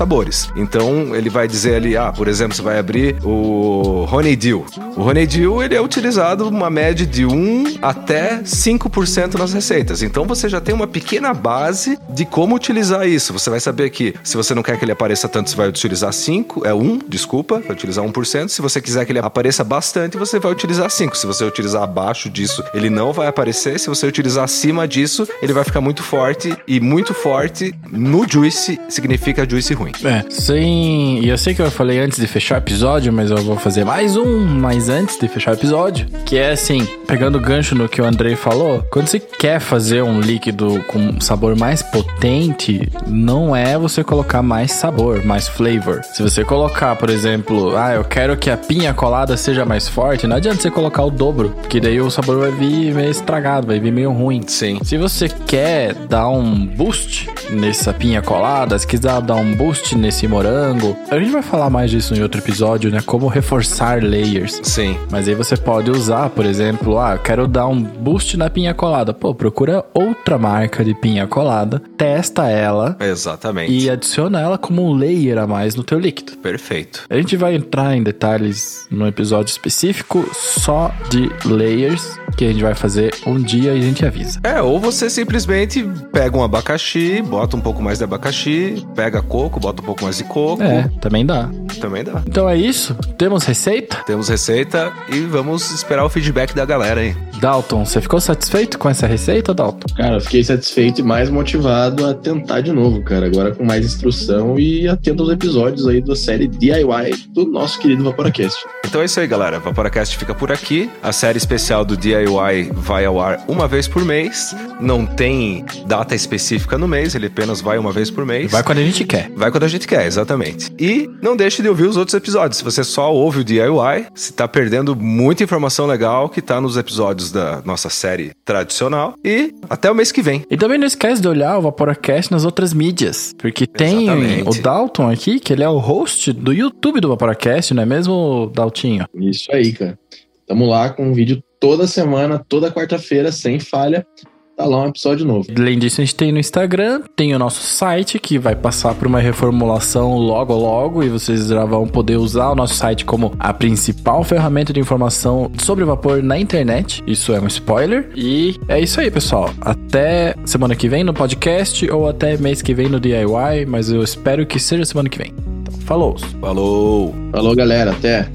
Então, 0.57 1.14
ele 1.14 1.29
vai 1.29 1.47
dizer 1.47 1.77
ali, 1.77 1.97
ah, 1.97 2.12
por 2.12 2.29
exemplo, 2.29 2.55
você 2.55 2.62
vai 2.62 2.79
abrir 2.79 3.16
o 3.22 4.07
Honeydew. 4.11 4.64
O 4.97 5.03
Honeydew, 5.03 5.62
ele 5.62 5.75
é 5.75 5.81
utilizado 5.81 6.49
uma 6.49 6.70
média 6.70 7.07
de 7.07 7.27
1 7.27 7.79
até 7.83 8.39
5% 8.43 9.35
nas 9.35 9.53
receitas. 9.53 10.03
Então, 10.03 10.25
você 10.25 10.49
já 10.49 10.61
tem 10.61 10.75
uma 10.75 10.87
pequena 10.87 11.35
base 11.35 11.99
de 12.09 12.25
como 12.25 12.55
utilizar 12.55 13.07
isso. 13.07 13.33
Você 13.33 13.51
vai 13.51 13.61
saber 13.61 13.91
que 13.91 14.14
se 14.22 14.37
você 14.37 14.55
não 14.55 14.62
quer 14.62 14.79
que 14.79 14.85
ele 14.85 14.93
apareça 14.93 15.29
tanto, 15.29 15.51
você 15.51 15.57
vai 15.57 15.68
utilizar 15.68 16.12
5, 16.12 16.66
é 16.66 16.72
1, 16.72 17.01
desculpa, 17.09 17.61
vai 17.61 17.72
utilizar 17.72 18.05
1%. 18.05 18.49
Se 18.49 18.62
você 18.62 18.81
quiser 18.81 19.05
que 19.05 19.12
ele 19.12 19.18
apareça 19.18 19.64
bastante, 19.64 20.16
você 20.16 20.39
vai 20.39 20.53
utilizar 20.53 20.91
5. 20.91 21.16
Se 21.16 21.27
você 21.27 21.45
utilizar 21.45 21.83
abaixo 21.83 22.31
disso, 22.31 22.62
ele 22.72 22.89
não 22.89 23.12
vai 23.12 23.27
aparecer. 23.27 23.79
Se 23.79 23.89
você 23.89 24.07
utilizar 24.07 24.45
acima 24.45 24.87
disso, 24.87 25.27
ele 25.43 25.53
vai 25.53 25.64
ficar 25.64 25.81
muito 25.81 26.03
forte. 26.03 26.57
E 26.66 26.81
muito 26.81 27.12
forte 27.14 27.75
no 27.91 28.27
juice 28.29 28.79
significa 28.89 29.49
juice 29.49 29.75
ruim. 29.75 29.93
É, 30.05 30.13
sem. 30.28 31.24
E 31.24 31.28
eu 31.28 31.38
sei 31.38 31.54
que 31.54 31.62
eu 31.62 31.70
falei 31.70 31.98
antes 32.00 32.18
de 32.18 32.26
fechar 32.26 32.56
o 32.56 32.58
episódio, 32.58 33.12
mas 33.12 33.30
eu 33.30 33.38
vou 33.38 33.56
fazer 33.56 33.84
mais 33.84 34.16
um, 34.16 34.40
mais 34.44 34.88
antes 34.88 35.18
de 35.18 35.28
fechar 35.28 35.52
o 35.52 35.54
episódio. 35.54 36.06
Que 36.24 36.36
é 36.36 36.52
assim, 36.52 36.86
pegando 37.06 37.38
o 37.38 37.40
gancho 37.40 37.74
no 37.74 37.88
que 37.88 38.00
o 38.00 38.04
Andrei 38.04 38.36
falou, 38.36 38.84
quando 38.90 39.08
você 39.08 39.18
quer 39.18 39.60
fazer 39.60 40.02
um 40.02 40.20
líquido 40.20 40.84
com 40.88 40.98
um 40.98 41.20
sabor 41.20 41.56
mais 41.56 41.82
potente, 41.82 42.88
não 43.06 43.54
é 43.54 43.78
você 43.78 44.04
colocar 44.04 44.42
mais 44.42 44.72
sabor, 44.72 45.24
mais 45.24 45.48
flavor. 45.48 46.02
Se 46.04 46.22
você 46.22 46.44
colocar, 46.44 46.96
por 46.96 47.10
exemplo, 47.10 47.76
ah, 47.76 47.94
eu 47.94 48.04
quero 48.04 48.36
que 48.36 48.50
a 48.50 48.56
pinha 48.56 48.92
colada 48.92 49.36
seja 49.36 49.64
mais 49.64 49.88
forte, 49.88 50.26
não 50.26 50.36
adianta 50.36 50.60
você 50.60 50.70
colocar 50.70 51.04
o 51.04 51.10
dobro, 51.10 51.50
porque 51.60 51.80
daí 51.80 52.00
o 52.00 52.10
sabor 52.10 52.38
vai 52.38 52.50
vir 52.50 52.94
meio 52.94 53.10
estragado, 53.10 53.66
vai 53.66 53.80
vir 53.80 53.92
meio 53.92 54.12
ruim. 54.12 54.42
Sim. 54.46 54.78
Se 54.82 54.96
você 54.96 55.28
quer 55.28 55.94
dar 55.94 56.28
um 56.28 56.66
boost 56.66 57.28
nessa 57.50 57.92
pinha 57.92 58.22
colada, 58.22 58.78
se 58.78 58.86
quiser 58.86 59.20
dar 59.20 59.36
um 59.36 59.54
boost 59.54 59.96
nesse 60.05 60.28
morango, 60.28 60.94
a 61.11 61.18
gente 61.18 61.30
vai 61.30 61.40
falar 61.40 61.70
mais 61.70 61.90
disso 61.90 62.14
em 62.14 62.22
outro 62.22 62.38
episódio, 62.38 62.90
né? 62.90 63.00
Como 63.00 63.26
reforçar 63.26 64.05
layers. 64.05 64.61
Sim. 64.62 64.98
Mas 65.11 65.26
aí 65.26 65.34
você 65.34 65.57
pode 65.57 65.90
usar, 65.90 66.28
por 66.28 66.44
exemplo, 66.44 66.98
ah, 66.98 67.16
quero 67.16 67.48
dar 67.48 67.66
um 67.68 67.82
boost 67.82 68.36
na 68.36 68.50
pinha 68.50 68.74
colada. 68.74 69.14
Pô, 69.14 69.34
procura 69.34 69.82
outra 69.94 70.36
marca 70.36 70.84
de 70.84 70.92
pinha 70.94 71.26
colada, 71.26 71.80
testa 71.96 72.50
ela 72.50 72.98
Exatamente. 73.00 73.72
e 73.72 73.88
adiciona 73.88 74.40
ela 74.40 74.59
como 74.59 74.86
um 74.86 74.92
layer 74.92 75.38
a 75.38 75.46
mais 75.46 75.74
no 75.74 75.82
teu 75.82 75.98
líquido. 75.98 76.36
Perfeito. 76.36 77.07
A 77.09 77.16
gente 77.16 77.34
vai 77.34 77.55
entrar 77.55 77.96
em 77.96 78.02
detalhes 78.02 78.86
no 78.90 79.07
episódio 79.07 79.50
específico 79.50 80.28
só 80.34 80.94
de 81.09 81.30
layers 81.46 82.18
que 82.35 82.45
a 82.45 82.49
gente 82.49 82.62
vai 82.62 82.74
fazer 82.74 83.14
um 83.26 83.41
dia 83.41 83.74
e 83.74 83.78
a 83.78 83.82
gente 83.82 84.05
avisa. 84.05 84.41
É, 84.43 84.61
ou 84.61 84.78
você 84.78 85.09
simplesmente 85.09 85.85
pega 86.12 86.37
um 86.37 86.43
abacaxi, 86.43 87.22
bota 87.22 87.57
um 87.57 87.61
pouco 87.61 87.82
mais 87.82 87.99
de 87.99 88.05
abacaxi, 88.05 88.85
pega 88.95 89.22
coco, 89.22 89.61
bota 89.61 89.82
um 89.82 89.85
pouco 89.85 90.03
mais 90.03 90.18
de 90.18 90.24
coco. 90.24 90.62
É, 90.62 90.91
também 91.01 91.24
dá. 91.24 91.49
Também 91.80 92.05
dá. 92.05 92.22
Então 92.26 92.49
é 92.49 92.57
isso. 92.57 92.95
Temos 93.18 93.45
receita? 93.45 93.99
Temos 94.07 94.28
receita 94.28 94.93
e 95.09 95.20
vamos 95.20 95.70
esperar 95.70 96.05
o 96.05 96.09
feedback 96.09 96.55
da 96.55 96.64
galera 96.64 97.01
aí. 97.01 97.16
Dalton, 97.41 97.85
você 97.85 98.01
ficou 98.01 98.20
satisfeito 98.20 98.78
com 98.78 98.89
essa 98.89 99.07
receita, 99.07 99.53
Dalton? 99.53 99.95
Cara, 99.97 100.16
eu 100.16 100.20
fiquei 100.20 100.43
satisfeito 100.43 101.01
e 101.01 101.05
mais 101.05 101.28
motivado 101.28 102.07
a 102.07 102.14
tentar 102.14 102.61
de 102.61 102.72
novo, 102.72 103.03
cara. 103.03 103.26
Agora 103.26 103.55
com 103.55 103.64
mais 103.64 103.85
instrução 103.85 104.59
e 104.59 104.89
atento 104.89 105.22
aos 105.22 105.32
episódios 105.32 105.87
aí 105.87 106.01
da 106.01 106.16
série 106.16 106.49
DIY 106.49 107.28
do 107.28 107.47
nosso 107.47 107.78
querido 107.78 108.05
Vaporacast. 108.05 108.64
Então 108.85 109.03
é 109.03 109.05
isso 109.05 109.18
aí, 109.20 109.26
galera. 109.26 109.59
Vaporacast 109.59 110.16
fica 110.16 110.35
por 110.35 110.53
aqui. 110.53 110.91
A 111.03 111.12
série 111.12 111.39
especial 111.39 111.85
do 111.85 111.97
DIY 111.97 112.24
vai 112.27 113.05
ao 113.05 113.20
ar 113.20 113.45
uma 113.49 113.66
vez 113.68 113.87
por 113.89 114.05
mês. 114.05 114.55
Não 114.81 115.07
tem 115.07 115.64
data 115.87 116.14
específica 116.14 116.77
no 116.77 116.89
mês, 116.89 117.14
ele 117.14 117.27
apenas 117.27 117.61
vai 117.61 117.79
uma 117.79 117.93
vez 117.93 118.11
por 118.11 118.25
mês. 118.25 118.51
Vai 118.51 118.62
quando 118.62 118.79
a 118.79 118.85
gente 118.85 119.05
quer. 119.05 119.31
Vai 119.35 119.51
quando 119.51 119.64
a 119.64 119.68
gente 119.68 119.87
quer, 119.87 120.07
exatamente. 120.07 120.72
E 120.79 121.09
não 121.22 121.37
deixe 121.37 121.62
de 121.62 121.68
ouvir 121.68 121.85
os 121.85 121.97
outros 121.97 122.14
episódios. 122.14 122.59
Se 122.59 122.64
você 122.64 122.83
só 122.85 123.12
ouve 123.12 123.41
o 123.41 123.45
DIY, 123.45 124.07
você 124.14 124.33
tá 124.33 124.47
perdendo 124.47 124.95
muita 124.97 125.43
informação 125.43 125.87
legal 125.87 126.29
que 126.29 126.43
tá 126.43 126.61
nos 126.61 126.77
episódios 126.77 127.31
da 127.31 127.62
nossa 127.64 127.89
série 127.89 128.33
tradicional. 128.45 129.14
E 129.25 129.55
até 129.68 129.91
o 129.91 129.95
mês 129.95 130.12
que 130.12 130.22
vem. 130.22 130.45
E 130.51 130.57
também 130.57 130.79
não 130.79 130.87
esquece 130.87 131.20
de 131.20 131.29
olhar 131.29 131.59
o 131.59 131.62
Vaporacast 131.62 132.31
nas 132.31 132.45
outras 132.45 132.72
mídias. 132.72 133.35
Porque 133.39 133.66
tem 133.66 134.05
Exatamente. 134.05 134.59
o 134.59 134.62
Dalton 134.62 135.11
aqui, 135.11 135.41
que 135.41 135.53
ele 135.53 135.62
é 135.62 135.68
o 135.68 135.79
host 135.79 136.33
do 136.33 136.53
YouTube 136.53 137.01
do 137.01 137.09
Vaporacast, 137.09 137.75
não 137.75 137.83
é 137.83 137.87
mesmo, 137.87 138.51
Daltinho? 138.55 139.07
Isso 139.14 139.53
aí, 139.53 139.72
cara. 139.72 139.99
Tamo 140.47 140.66
lá 140.66 140.91
com 140.91 141.09
um 141.09 141.12
vídeo 141.14 141.43
toda 141.64 141.86
semana, 141.86 142.44
toda 142.46 142.70
quarta-feira, 142.70 143.32
sem 143.32 143.58
falha. 143.58 144.06
Tá 144.54 144.66
lá 144.66 144.82
um 144.82 144.88
episódio 144.88 145.26
novo. 145.26 145.48
Além 145.56 145.78
disso, 145.78 146.02
a 146.02 146.04
gente 146.04 146.14
tem 146.14 146.30
no 146.30 146.38
Instagram, 146.38 147.00
tem 147.16 147.34
o 147.34 147.38
nosso 147.38 147.62
site 147.62 148.18
que 148.18 148.38
vai 148.38 148.54
passar 148.54 148.94
por 148.94 149.06
uma 149.06 149.18
reformulação 149.18 150.18
logo 150.18 150.54
logo 150.54 151.02
e 151.02 151.08
vocês 151.08 151.48
já 151.48 151.64
vão 151.64 151.88
poder 151.88 152.18
usar 152.18 152.50
o 152.50 152.54
nosso 152.54 152.74
site 152.74 153.06
como 153.06 153.32
a 153.38 153.52
principal 153.54 154.22
ferramenta 154.22 154.74
de 154.74 154.78
informação 154.78 155.50
sobre 155.58 155.84
vapor 155.84 156.22
na 156.22 156.38
internet. 156.38 157.02
Isso 157.06 157.32
é 157.32 157.40
um 157.40 157.46
spoiler. 157.46 158.10
E 158.14 158.60
é 158.68 158.78
isso 158.78 159.00
aí, 159.00 159.10
pessoal. 159.10 159.48
Até 159.62 160.34
semana 160.44 160.76
que 160.76 160.86
vem 160.86 161.02
no 161.02 161.14
podcast 161.14 161.90
ou 161.90 162.10
até 162.10 162.36
mês 162.36 162.60
que 162.60 162.74
vem 162.74 162.90
no 162.90 163.00
DIY, 163.00 163.64
mas 163.66 163.90
eu 163.90 164.02
espero 164.02 164.46
que 164.46 164.60
seja 164.60 164.84
semana 164.84 165.08
que 165.08 165.16
vem. 165.16 165.32
Então, 165.62 165.80
falou! 165.80 166.16
Falou! 166.40 167.14
Falou, 167.32 167.56
galera. 167.56 167.92
Até. 167.92 168.28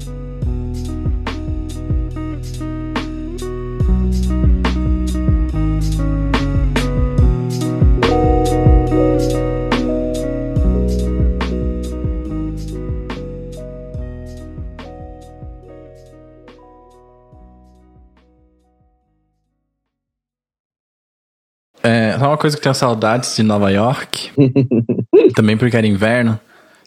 Uma 22.30 22.38
coisa 22.38 22.56
que 22.56 22.60
eu 22.60 22.64
tenho 22.64 22.74
saudades 22.74 23.36
de 23.36 23.42
Nova 23.42 23.70
York, 23.70 24.30
também 25.34 25.56
porque 25.56 25.76
era 25.76 25.86
inverno, 25.86 26.38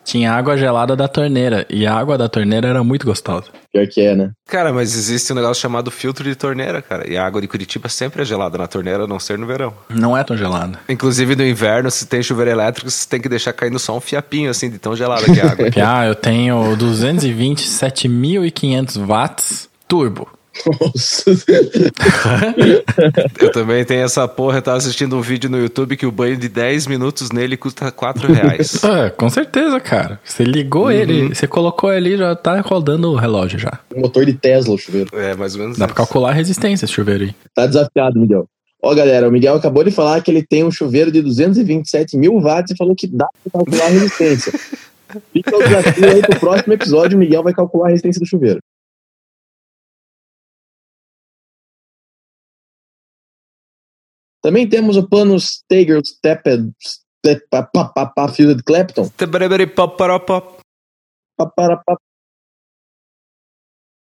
tinha 0.04 0.34
água 0.34 0.58
gelada 0.58 0.96
da 0.96 1.08
torneira 1.08 1.68
e 1.70 1.86
a 1.88 1.96
água 1.96 2.18
da 2.18 2.28
torneira 2.28 2.68
era 2.68 2.84
muito 2.84 3.06
gostosa. 3.06 3.46
Pior 3.72 3.88
que 3.88 4.02
é, 4.02 4.14
né? 4.16 4.32
Cara, 4.48 4.74
mas 4.74 4.96
existe 4.96 5.32
um 5.32 5.36
negócio 5.36 5.62
chamado 5.62 5.90
filtro 5.90 6.26
de 6.26 6.36
torneira, 6.36 6.82
cara. 6.82 7.10
E 7.10 7.16
a 7.18 7.26
água 7.26 7.42
de 7.42 7.48
Curitiba 7.48 7.88
sempre 7.90 8.22
é 8.22 8.26
gelada 8.26 8.58
na 8.58 8.68
torneira, 8.68 9.06
a 9.06 9.08
não 9.08 9.20
ser 9.20 9.40
no 9.40 9.48
verão. 9.48 9.74
Não 9.90 10.18
é 10.18 10.24
tão 10.24 10.38
gelada. 10.38 10.80
Inclusive 10.90 11.36
no 11.36 11.46
inverno, 11.46 11.90
se 11.90 12.06
tem 12.06 12.22
chuveiro 12.22 12.52
elétrico, 12.52 12.92
você 12.92 13.08
tem 13.08 13.22
que 13.22 13.30
deixar 13.30 13.54
caindo 13.54 13.80
só 13.80 13.98
um 13.98 14.02
fiapinho, 14.02 14.52
assim, 14.52 14.70
de 14.70 14.78
tão 14.78 14.96
gelada 14.96 15.26
que 15.26 15.40
é 15.40 15.44
a 15.44 15.52
água. 15.52 15.64
Ah, 15.86 16.06
eu 16.06 16.16
tenho 16.16 16.56
227.500 16.78 19.06
watts 19.06 19.70
turbo. 19.88 20.28
Nossa. 20.66 21.32
Eu 23.40 23.52
também 23.52 23.84
tenho 23.84 24.04
essa 24.04 24.28
porra, 24.28 24.58
eu 24.58 24.62
tava 24.62 24.78
assistindo 24.78 25.18
um 25.18 25.22
vídeo 25.22 25.50
no 25.50 25.58
YouTube 25.58 25.98
que 25.98 26.06
o 26.06 26.12
banho 26.12 26.38
de 26.38 26.48
10 26.48 26.88
minutos 26.88 27.32
nele 27.32 27.58
custa 27.58 27.92
4 27.92 28.32
reais. 28.32 28.84
Ah, 28.84 29.10
com 29.18 29.30
certeza, 29.30 29.80
cara. 29.80 30.20
Você 30.24 30.44
ligou 30.44 30.92
ele, 30.92 31.34
você 31.34 31.48
colocou 31.48 31.92
ele 31.92 32.18
já 32.18 32.36
tá 32.36 32.60
rodando 32.62 33.12
o 33.12 33.16
relógio 33.16 33.60
já. 33.60 33.80
Um 33.96 34.02
motor 34.02 34.26
de 34.26 34.34
Tesla, 34.34 34.76
o 34.76 34.78
chuveiro. 34.78 35.10
É, 35.14 35.36
mais 35.36 35.56
ou 35.56 35.62
menos 35.62 35.78
Dá 35.78 35.86
pra 35.86 35.94
isso. 35.94 35.98
calcular 35.98 36.30
a 36.30 36.34
resistência 36.34 36.86
esse 36.86 36.94
chuveiro 36.94 37.26
aí. 37.26 37.36
Tá 37.54 37.66
desafiado, 37.66 38.20
Miguel. 38.20 38.46
Ó, 38.82 38.94
galera, 38.94 39.28
o 39.28 39.32
Miguel 39.32 39.56
acabou 39.56 39.84
de 39.84 39.92
falar 39.92 40.22
que 40.22 40.30
ele 40.30 40.46
tem 40.46 40.64
um 40.64 40.72
chuveiro 40.72 41.12
de 41.12 41.22
227 41.22 42.18
mil 42.18 42.40
watts 42.40 42.72
e 42.72 42.78
falou 42.78 42.96
que 42.96 43.08
dá 43.08 43.28
pra 43.44 43.60
calcular 43.60 43.86
a 43.86 43.90
resistência. 43.90 44.54
Fica 45.32 45.56
o 45.56 45.64
desafio 45.64 46.10
aí 46.10 46.22
pro 46.22 46.40
próximo 46.40 46.74
episódio, 46.74 47.16
o 47.16 47.20
Miguel 47.20 47.44
vai 47.44 47.54
calcular 47.54 47.88
a 47.88 47.90
resistência 47.90 48.20
do 48.20 48.26
chuveiro. 48.26 48.60
Também 54.44 54.68
temos 54.68 54.98
o 54.98 55.08
pano 55.08 55.40
Stager 55.40 56.02
Stepped 56.06 56.74
Fused 58.28 58.62
Clapton. 58.64 59.10